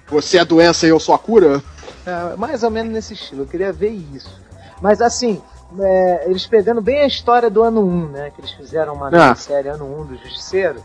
você 0.07 0.38
é 0.38 0.41
a 0.41 0.45
doença 0.45 0.86
e 0.86 0.89
eu 0.89 0.99
sou 0.99 1.13
a 1.15 1.19
cura. 1.19 1.61
É, 2.05 2.36
mais 2.36 2.63
ou 2.63 2.69
menos 2.71 2.91
nesse 2.91 3.13
estilo, 3.13 3.43
eu 3.43 3.47
queria 3.47 3.71
ver 3.71 3.89
isso. 3.89 4.39
Mas 4.82 5.01
assim, 5.01 5.41
é, 5.80 6.26
eles 6.28 6.45
pegando 6.45 6.82
bem 6.82 7.01
a 7.01 7.07
história 7.07 7.49
do 7.49 7.63
ano 7.63 7.82
1, 7.82 8.07
né? 8.09 8.32
Que 8.36 8.41
eles 8.41 8.51
fizeram 8.51 8.93
uma 8.93 9.09
Ah. 9.09 9.34
série 9.36 9.69
ano 9.69 9.86
1 10.01 10.05
do 10.07 10.17
Justiceiro. 10.17 10.84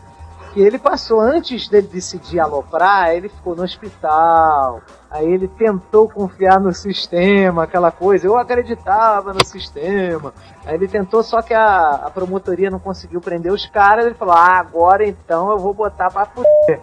Que 0.53 0.61
ele 0.61 0.77
passou, 0.77 1.19
antes 1.21 1.67
dele 1.69 1.87
decidir 1.91 2.39
aloprar, 2.39 3.11
ele 3.15 3.29
ficou 3.29 3.55
no 3.55 3.63
hospital. 3.63 4.81
Aí 5.11 5.27
ele 5.29 5.47
tentou 5.49 6.07
confiar 6.07 6.57
no 6.59 6.73
sistema, 6.73 7.63
aquela 7.63 7.91
coisa. 7.91 8.25
Eu 8.25 8.37
acreditava 8.37 9.33
no 9.33 9.43
sistema. 9.45 10.33
Aí 10.65 10.75
ele 10.75 10.87
tentou, 10.87 11.21
só 11.21 11.41
que 11.41 11.53
a, 11.53 11.89
a 12.05 12.09
promotoria 12.09 12.69
não 12.69 12.79
conseguiu 12.79 13.19
prender 13.19 13.51
os 13.51 13.65
caras. 13.65 14.05
Ele 14.05 14.15
falou: 14.15 14.33
Ah, 14.33 14.57
agora 14.59 15.05
então 15.05 15.51
eu 15.51 15.59
vou 15.59 15.73
botar 15.73 16.09
pra 16.09 16.25
fuder. 16.25 16.79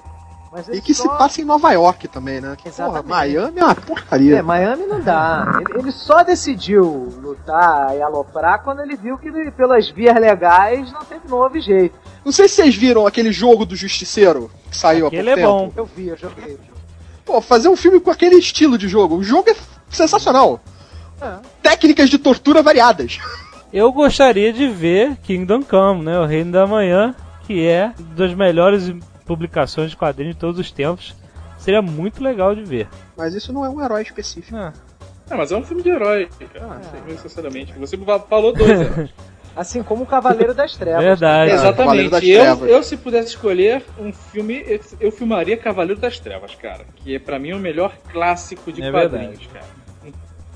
Mas 0.53 0.67
E 0.69 0.73
ele 0.73 0.81
que 0.83 0.95
se 0.95 1.03
só- 1.03 1.17
passa 1.17 1.41
em 1.41 1.45
Nova 1.45 1.71
York 1.73 2.09
também, 2.09 2.41
né? 2.41 2.55
Que, 2.57 2.65
porra, 2.71 2.99
Exatamente. 2.99 3.09
Miami 3.09 3.61
é 3.61 3.65
uma 3.65 3.75
porcaria. 3.75 4.39
é, 4.39 4.43
Miami 4.43 4.87
não 4.87 5.01
dá. 5.01 5.61
Ele, 5.61 5.79
ele 5.81 5.93
só 5.93 6.23
decidiu 6.23 6.85
lutar 7.23 7.95
e 7.97 8.03
aloprar 8.03 8.63
quando 8.63 8.81
ele 8.81 8.97
viu 8.97 9.17
que 9.19 9.29
ele, 9.29 9.51
pelas 9.51 9.89
vias 9.91 10.15
legais 10.19 10.91
não 10.93 11.01
teve 11.01 11.31
houve 11.31 11.61
jeito. 11.61 11.99
Não 12.25 12.33
sei 12.33 12.47
se 12.49 12.57
vocês 12.57 12.75
viram 12.75 13.07
aquele 13.07 13.31
jogo 13.33 13.65
do 13.67 13.75
Justiceiro 13.77 14.51
que 14.71 14.77
saiu 14.77 15.07
Aquele 15.07 15.33
há 15.33 15.35
pouco 15.35 15.49
é 15.49 15.51
bom. 15.51 15.65
tempo. 15.69 15.81
Eu 15.81 15.85
vi, 15.87 16.09
eu 16.09 16.17
joguei. 16.17 16.59
Pô, 17.29 17.43
fazer 17.43 17.69
um 17.69 17.77
filme 17.77 18.01
com 18.01 18.11
aquele 18.11 18.37
estilo 18.37 18.79
de 18.79 18.89
jogo. 18.89 19.17
O 19.17 19.23
jogo 19.23 19.51
é 19.51 19.57
sensacional. 19.91 20.63
É. 21.21 21.35
Técnicas 21.63 22.09
de 22.09 22.17
tortura 22.17 22.63
variadas. 22.63 23.19
Eu 23.71 23.93
gostaria 23.93 24.51
de 24.51 24.67
ver 24.67 25.15
Kingdom 25.19 25.63
Come, 25.63 26.07
né? 26.07 26.19
O 26.19 26.25
Reino 26.25 26.51
da 26.53 26.67
Manhã, 26.67 27.15
que 27.47 27.67
é 27.67 27.93
uma 27.99 28.15
das 28.15 28.33
melhores 28.33 28.91
publicações 29.27 29.91
de 29.91 29.97
quadrinhos 29.99 30.37
de 30.37 30.41
todos 30.41 30.59
os 30.59 30.71
tempos. 30.73 31.15
Seria 31.59 31.83
muito 31.83 32.23
legal 32.25 32.55
de 32.55 32.65
ver. 32.65 32.89
Mas 33.15 33.35
isso 33.35 33.53
não 33.53 33.63
é 33.63 33.69
um 33.69 33.85
herói 33.85 34.01
específico. 34.01 34.57
Ah, 34.57 34.73
É, 35.29 35.37
mas 35.37 35.53
é 35.53 35.57
um 35.59 35.63
filme 35.63 35.83
de 35.83 35.91
herói, 35.91 36.31
cara. 36.55 36.81
Sei 36.91 37.13
necessariamente. 37.13 37.75
Você 37.79 37.99
falou 38.27 38.55
dois 38.55 38.71
heróis. 38.81 39.11
Assim 39.59 39.83
como 39.83 40.05
o 40.05 40.07
Cavaleiro 40.07 40.55
das 40.55 40.77
Trevas. 40.77 41.03
verdade. 41.05 41.51
Cavaleiro 41.51 42.11
das 42.11 42.23
Exatamente. 42.23 42.31
Eu, 42.31 42.41
Trevas. 42.57 42.71
eu, 42.71 42.83
se 42.85 42.97
pudesse 42.97 43.29
escolher 43.31 43.83
um 43.99 44.13
filme, 44.13 44.65
eu- 45.01 45.11
filmaria 45.11 45.57
Cavaleiro 45.57 46.01
das 46.01 46.21
Trevas, 46.21 46.55
cara. 46.55 46.85
Que 46.97 47.17
é 47.17 47.19
pra 47.19 47.41
mim 47.41 47.53
o 47.53 47.59
melhor 47.59 47.93
clássico 48.13 48.71
de 48.73 48.83
É 48.83 48.91
quadrinhos, 48.93 49.41
cara. 49.53 49.65
Não 50.05 50.13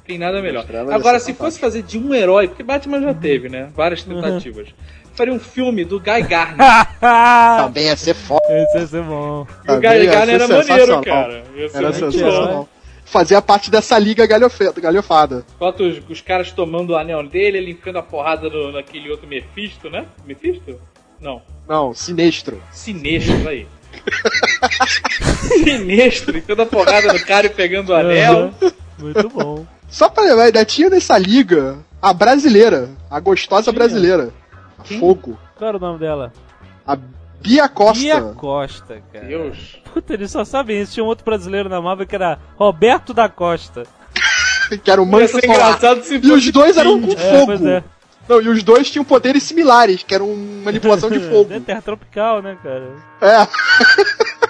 tem 0.06 0.18
nada 0.18 0.40
melhor. 0.40 0.64
Agora, 0.92 1.18
se 1.18 1.34
fosse 1.34 1.58
fazer 1.58 1.82
de 1.82 1.98
um 1.98 2.14
herói, 2.14 2.46
porque 2.46 2.62
Batman 2.62 3.00
já 3.00 3.12
teve, 3.14 3.48
né? 3.48 3.70
Várias 3.74 4.04
tentativas. 4.04 4.68
Faria 5.14 5.32
um 5.34 5.38
filme 5.40 5.84
do 5.84 5.98
Guy 6.00 6.22
Garner. 6.26 6.56
Também 7.64 7.86
ia 7.86 7.96
ser 7.96 8.14
foda. 8.14 8.40
Esse 8.48 8.78
ia 8.78 8.86
ser 8.86 9.02
bom. 9.02 9.46
E 9.50 9.70
o 9.70 9.74
Também 9.80 9.98
Guy 9.98 10.06
Garner 10.06 10.34
era 10.36 10.48
maneiro, 10.48 11.02
cara. 11.02 11.42
Ia 11.56 11.68
ser 11.68 11.76
Era 11.78 11.88
muito 11.90 12.00
bom. 12.04 12.10
sensacional. 12.12 12.68
Fazia 13.12 13.42
parte 13.42 13.70
dessa 13.70 13.98
liga 13.98 14.24
galhofe- 14.26 14.72
galhofada. 14.80 15.44
Bota 15.60 15.82
os, 15.82 16.00
os 16.08 16.22
caras 16.22 16.50
tomando 16.50 16.94
o 16.94 16.96
anel 16.96 17.22
dele, 17.28 17.58
ele 17.58 17.72
enfiando 17.72 17.98
a 17.98 18.02
porrada 18.02 18.48
no, 18.48 18.72
naquele 18.72 19.10
outro 19.10 19.26
Mephisto, 19.28 19.90
né? 19.90 20.06
Mephisto? 20.24 20.80
Não. 21.20 21.42
Não, 21.68 21.92
sinistro. 21.92 22.62
Sinestro 22.72 23.46
aí. 23.46 23.66
Sinestro, 25.62 26.38
enfiando 26.38 26.62
a 26.62 26.66
porrada 26.66 27.12
no 27.12 27.20
cara 27.20 27.46
e 27.46 27.50
pegando 27.50 27.90
o 27.90 27.94
anel. 27.94 28.32
Aham. 28.62 28.72
Muito 28.98 29.28
bom. 29.28 29.66
Só 29.90 30.08
pra 30.08 30.24
lembrar, 30.24 30.44
ainda 30.44 30.64
tinha 30.64 30.88
nessa 30.88 31.18
liga 31.18 31.78
a 32.00 32.14
brasileira, 32.14 32.88
a 33.10 33.20
gostosa 33.20 33.64
Tinha. 33.64 33.74
brasileira. 33.74 34.30
A 34.78 34.82
Quem? 34.84 34.98
Fogo. 34.98 35.38
Qual 35.56 35.68
era 35.68 35.76
o 35.76 35.80
nome 35.80 35.98
dela? 35.98 36.32
A 36.86 36.96
Bia 37.42 37.68
Costa. 37.68 38.02
Bia 38.02 38.20
Costa, 38.20 39.02
cara. 39.12 39.26
Deus. 39.26 39.78
Puta, 39.92 40.14
eles 40.14 40.30
só 40.30 40.44
sabem 40.44 40.80
isso. 40.80 40.94
Tinha 40.94 41.04
um 41.04 41.08
outro 41.08 41.24
brasileiro 41.24 41.68
na 41.68 41.80
Marvel 41.80 42.06
que 42.06 42.14
era 42.14 42.38
Roberto 42.56 43.12
da 43.12 43.28
Costa. 43.28 43.84
Que 44.82 44.90
era 44.90 45.02
o 45.02 45.04
Solar. 45.04 45.28
engraçado 45.44 46.02
se 46.02 46.14
E 46.16 46.32
os 46.32 46.50
dois 46.50 46.78
eram 46.78 46.98
com. 47.02 47.12
É, 47.12 47.16
fogo. 47.16 47.68
é. 47.68 47.84
Não, 48.26 48.40
e 48.40 48.48
os 48.48 48.62
dois 48.62 48.90
tinham 48.90 49.04
poderes 49.04 49.42
similares, 49.42 50.02
que 50.02 50.14
eram 50.14 50.34
manipulação 50.64 51.10
de 51.10 51.20
fogo. 51.28 51.52
É 51.52 51.60
terra 51.60 51.82
tropical, 51.82 52.40
né, 52.40 52.56
cara? 52.62 52.90
É. 53.20 53.46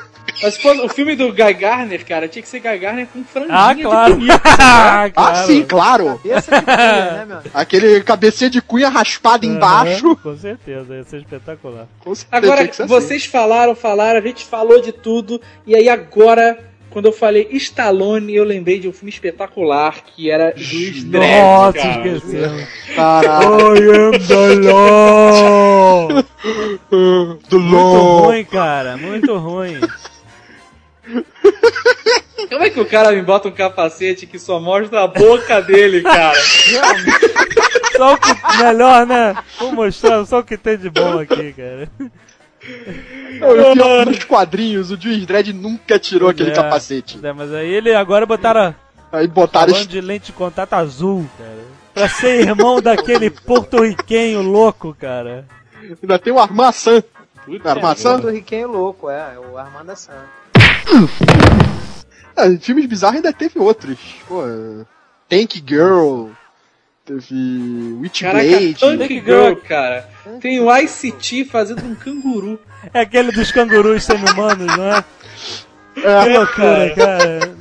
Mas 0.43 0.57
fosse 0.57 0.80
o 0.80 0.88
filme 0.88 1.14
do 1.14 1.32
Guy 1.32 1.55
Garner, 1.55 2.05
cara, 2.05 2.26
tinha 2.28 2.43
que 2.43 2.49
ser 2.49 2.61
Guy 2.61 2.78
Garner 2.78 3.07
com 3.12 3.22
franjinha 3.24 3.55
Ah, 3.57 3.72
de 3.72 3.82
claro. 3.82 4.14
bonito. 4.16 4.40
ah, 4.59 5.03
Ah, 5.05 5.11
claro. 5.11 5.47
sim, 5.47 5.62
claro. 5.62 6.20
Cabeça 6.22 6.51
de 6.61 6.62
cunha, 6.64 7.12
né, 7.12 7.24
meu? 7.26 7.38
Aquele 7.55 8.01
cabecinha 8.03 8.51
de 8.51 8.61
cunha 8.62 8.88
raspada 8.88 9.47
embaixo. 9.47 10.07
Aham, 10.09 10.16
Com 10.16 10.36
certeza, 10.36 10.95
ia 10.97 11.05
ser 11.05 11.18
espetacular. 11.18 11.86
Com 12.01 12.14
certeza, 12.14 12.53
Agora, 12.53 12.68
assim. 12.68 12.86
vocês 12.86 13.24
falaram, 13.24 13.74
falaram, 13.74 14.18
a 14.18 14.22
gente 14.22 14.45
falou 14.45 14.80
de 14.80 14.90
tudo, 14.93 15.40
e 15.66 15.74
aí 15.76 15.88
agora, 15.88 16.59
quando 16.90 17.07
eu 17.07 17.12
falei 17.12 17.49
Stallone, 17.53 18.34
eu 18.34 18.45
lembrei 18.45 18.78
de 18.80 18.88
um 18.88 18.93
filme 18.93 19.11
espetacular 19.11 19.95
que 20.05 20.30
era 20.30 20.53
Juiz 20.57 21.05
Dredd, 21.05 21.40
Nossa, 21.43 21.72
cara. 21.78 22.09
esquecemos. 22.09 22.62
assim. 22.62 22.95
Caralho. 22.97 23.76
I 23.76 23.97
am 23.97 24.18
the 24.26 24.70
law! 24.70 26.09
Do 27.49 27.59
Muito 27.61 27.76
LOL. 27.76 28.22
ruim, 28.26 28.45
cara, 28.45 28.97
muito 28.97 29.36
ruim. 29.38 29.80
Como 32.49 32.64
é 32.64 32.70
que 32.70 32.80
o 32.80 32.86
cara 32.86 33.12
me 33.12 33.22
bota 33.22 33.49
um 33.49 33.53
capacete 33.53 34.26
que 34.26 34.38
só 34.38 34.61
mostra 34.61 35.03
a 35.05 35.07
boca 35.09 35.61
dele, 35.62 36.03
cara? 36.03 36.38
Só 37.97 38.14
o 38.14 38.18
que 38.18 38.57
melhor, 38.62 39.07
né? 39.07 39.36
Vou 39.59 39.72
mostrar 39.72 40.24
só 40.24 40.38
o 40.38 40.43
que 40.45 40.57
tem 40.57 40.78
de 40.78 40.88
bom 40.88 41.18
aqui, 41.20 41.53
cara. 41.53 41.90
Não, 43.38 43.57
e 43.57 43.61
o 43.61 43.72
pior, 43.74 44.07
nos 44.07 44.24
quadrinhos, 44.24 44.90
o 44.90 45.01
Juiz 45.01 45.26
Dredd 45.26 45.53
nunca 45.53 45.99
tirou 45.99 46.30
aquele 46.30 46.51
É. 46.51 46.55
capacete. 46.55 47.18
É, 47.22 47.32
mas 47.34 47.53
aí 47.53 47.68
ele 47.70 47.95
agora 47.95 48.24
botaram 48.24 48.74
Aí 49.12 49.26
botaram. 49.28 49.72
falando 49.74 49.88
de 49.88 50.01
lente 50.01 50.26
de 50.26 50.32
contato 50.32 50.72
azul, 50.72 51.28
cara. 51.38 51.59
Pra 51.93 52.09
ser 52.09 52.40
irmão 52.49 52.80
daquele 52.80 53.28
porto-riquenho 53.28 54.40
louco, 54.40 54.97
cara. 54.99 55.45
Ainda 56.03 56.18
tem 56.18 56.32
o 56.32 56.38
Armaçã. 56.38 57.03
Putz, 57.45 57.66
Armação? 57.66 58.20
Do 58.20 58.30
Riquinho 58.30 58.68
louco, 58.68 59.11
é, 59.11 59.34
é 59.34 59.38
o 59.38 59.58
Armando 59.58 59.91
Assan. 59.91 60.12
Ah, 62.37 62.49
filmes 62.61 62.87
bizarros 62.87 63.17
ainda 63.17 63.33
teve 63.33 63.59
outros. 63.59 63.99
Pô, 64.26 64.42
é, 64.46 64.84
Tank 65.29 65.63
Girl. 65.67 66.29
Teve 67.04 67.96
Witchblade. 68.00 68.75
Tank 68.75 68.99
Tank 68.99 69.25
Girl, 69.25 69.54
cara. 69.67 70.09
Tem 70.41 70.61
o 70.61 70.75
ICT 70.75 71.45
fazendo 71.45 71.84
um 71.84 71.95
canguru. 71.95 72.59
É 72.95 73.00
aquele 73.00 73.33
dos 73.33 73.50
cangurus 73.50 74.04
semi-humanos, 74.04 74.67
não 74.67 74.84
é? 74.84 75.04
Que 75.95 76.07
É, 76.07 76.38
loucura, 76.38 76.95
cara. 76.95 77.57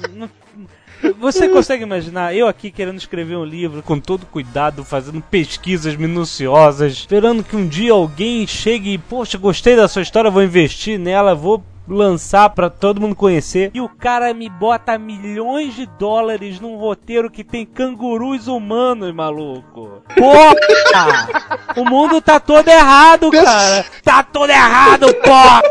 Você 1.19 1.49
consegue 1.49 1.83
imaginar 1.83 2.35
eu 2.35 2.47
aqui 2.47 2.69
querendo 2.69 2.99
escrever 2.99 3.35
um 3.35 3.43
livro 3.43 3.81
com 3.81 3.99
todo 3.99 4.25
cuidado, 4.27 4.85
fazendo 4.85 5.19
pesquisas 5.19 5.95
minuciosas, 5.95 6.93
esperando 6.93 7.43
que 7.43 7.55
um 7.55 7.67
dia 7.67 7.91
alguém 7.91 8.45
chegue 8.45 8.93
e, 8.93 8.97
poxa, 8.99 9.37
gostei 9.39 9.75
da 9.75 9.87
sua 9.87 10.03
história, 10.03 10.29
vou 10.29 10.43
investir 10.43 10.99
nela, 10.99 11.33
vou 11.33 11.63
lançar 11.87 12.49
pra 12.51 12.69
todo 12.69 13.01
mundo 13.01 13.15
conhecer. 13.15 13.71
E 13.73 13.81
o 13.81 13.89
cara 13.89 14.33
me 14.33 14.49
bota 14.49 14.97
milhões 14.97 15.75
de 15.75 15.85
dólares 15.85 16.59
num 16.59 16.77
roteiro 16.77 17.29
que 17.29 17.43
tem 17.43 17.65
cangurus 17.65 18.47
humanos, 18.47 19.13
maluco. 19.13 20.01
Porra! 20.15 20.55
o 21.75 21.85
mundo 21.85 22.21
tá 22.21 22.39
todo 22.39 22.67
errado, 22.67 23.31
cara. 23.31 23.85
Tá 24.03 24.23
todo 24.23 24.49
errado, 24.49 25.13
porra! 25.15 25.61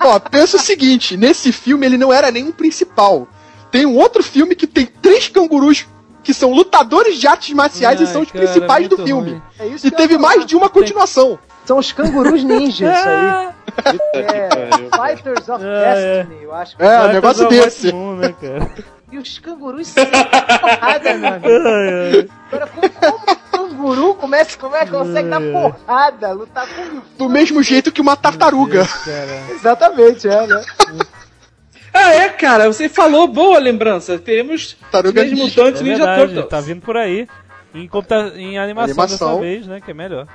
Ó, 0.00 0.18
pensa 0.20 0.56
o 0.56 0.60
seguinte, 0.60 1.16
nesse 1.16 1.52
filme 1.52 1.86
ele 1.86 1.98
não 1.98 2.12
era 2.12 2.30
nem 2.30 2.44
um 2.44 2.52
principal. 2.52 3.26
Tem 3.70 3.84
um 3.84 3.96
outro 3.96 4.22
filme 4.22 4.54
que 4.54 4.66
tem 4.66 4.86
três 4.86 5.28
cangurus 5.28 5.86
que 6.26 6.34
são 6.34 6.50
lutadores 6.50 7.20
de 7.20 7.28
artes 7.28 7.54
marciais 7.54 8.00
e 8.00 8.04
Ai, 8.04 8.12
são 8.12 8.22
os 8.22 8.32
cara, 8.32 8.44
principais 8.44 8.88
do 8.88 8.96
filme. 8.96 9.30
ruim. 9.30 9.42
É 9.60 9.66
isso 9.68 9.86
E 9.86 9.90
teve 9.92 10.18
mais 10.18 10.44
de 10.44 10.56
uma 10.56 10.68
continuação. 10.68 11.38
São 11.64 11.78
os 11.78 11.92
cangurus 11.92 12.42
ninja, 12.42 12.92
isso 12.92 13.08
aí. 13.08 13.46
É. 14.14 14.58
Fighters 14.96 15.48
of 15.48 15.62
É, 15.64 15.68
é. 15.68 16.24
Destiny, 16.24 16.42
eu 16.42 16.54
acho. 16.54 16.76
É, 16.78 16.86
um 16.98 17.02
Vai 17.02 17.12
negócio 17.12 17.48
desse. 17.48 17.92
Batman, 17.92 18.16
né, 18.16 18.34
cara? 18.40 18.70
E 19.12 19.18
os 19.18 19.38
cangurus 19.38 19.86
sem 19.86 20.04
porrada, 20.06 21.10
ai. 21.10 22.28
Agora, 22.50 22.66
como, 22.66 22.90
como 22.90 23.32
um 23.62 23.68
canguru 23.68 24.14
começa, 24.14 24.58
como 24.58 24.74
é 24.74 24.84
que 24.84 24.90
consegue 24.90 25.28
dar 25.28 25.40
porrada, 25.40 26.32
lutar 26.32 26.66
com 26.66 27.00
Do 27.16 27.28
mesmo 27.28 27.62
jeito 27.62 27.92
que 27.92 28.00
uma 28.00 28.16
tartaruga. 28.16 28.84
Cara. 29.04 29.42
Exatamente, 29.50 30.26
é, 30.28 30.46
né? 30.46 30.62
Ah, 31.98 32.14
é, 32.14 32.28
cara, 32.28 32.66
você 32.70 32.88
falou, 32.88 33.26
boa 33.26 33.58
lembrança. 33.58 34.18
Teremos 34.18 34.74
Tartaruga 34.92 35.22
Teenage 35.22 35.34
Ninja. 35.42 35.60
Mutantes 35.60 35.80
É 35.80 35.84
Ninja 35.84 35.96
verdade, 35.98 36.20
Turtles. 36.34 36.48
tá 36.48 36.60
vindo 36.60 36.80
por 36.82 36.96
aí. 36.96 37.26
Em, 37.74 37.88
computa... 37.88 38.32
em 38.36 38.58
animação, 38.58 38.92
Animação. 38.92 39.28
dessa 39.28 39.40
vez, 39.40 39.66
né? 39.66 39.80
Que 39.80 39.90
é 39.90 39.94
melhor. 39.94 40.26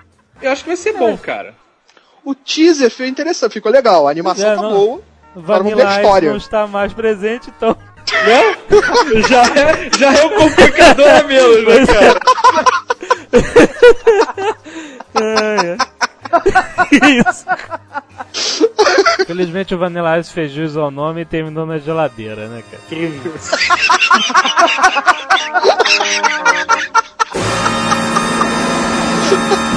Eu 0.41 0.51
acho 0.51 0.63
que 0.63 0.69
vai 0.69 0.77
ser 0.77 0.93
bom, 0.93 1.15
cara. 1.17 1.53
O 2.25 2.33
teaser 2.35 2.89
foi 2.91 3.07
interessante, 3.07 3.53
ficou 3.53 3.71
legal. 3.71 4.07
A 4.07 4.11
animação 4.11 4.51
É, 4.51 4.55
tá 4.55 4.61
não. 4.61 4.71
boa. 4.71 5.01
O 5.35 5.41
vamos 5.41 5.45
ver 5.45 5.53
a 5.53 5.57
Vanilla 5.75 5.91
Ice 5.91 5.99
história. 6.01 6.29
não 6.31 6.37
está 6.37 6.67
mais 6.67 6.93
presente, 6.93 7.49
então. 7.55 7.75
Né? 8.11 8.57
já, 9.29 9.43
é, 9.43 9.89
já 9.97 10.13
é 10.19 10.25
um 10.25 10.29
complicador 10.37 11.07
a 11.07 11.23
menos, 11.23 11.63
né, 11.65 11.85
cara? 11.85 12.19
É, 15.13 15.73
é. 15.73 15.77
Isso. 16.91 17.45
Felizmente 19.25 19.73
o 19.73 19.77
Vanilla 19.77 20.19
Ice 20.19 20.31
fez 20.31 20.51
jus 20.51 20.75
ao 20.75 20.91
nome 20.91 21.21
e 21.21 21.25
terminou 21.25 21.65
na 21.65 21.77
geladeira, 21.77 22.47
né, 22.47 22.63
cara? 22.69 22.83
Que 22.89 22.95
isso. 22.95 23.51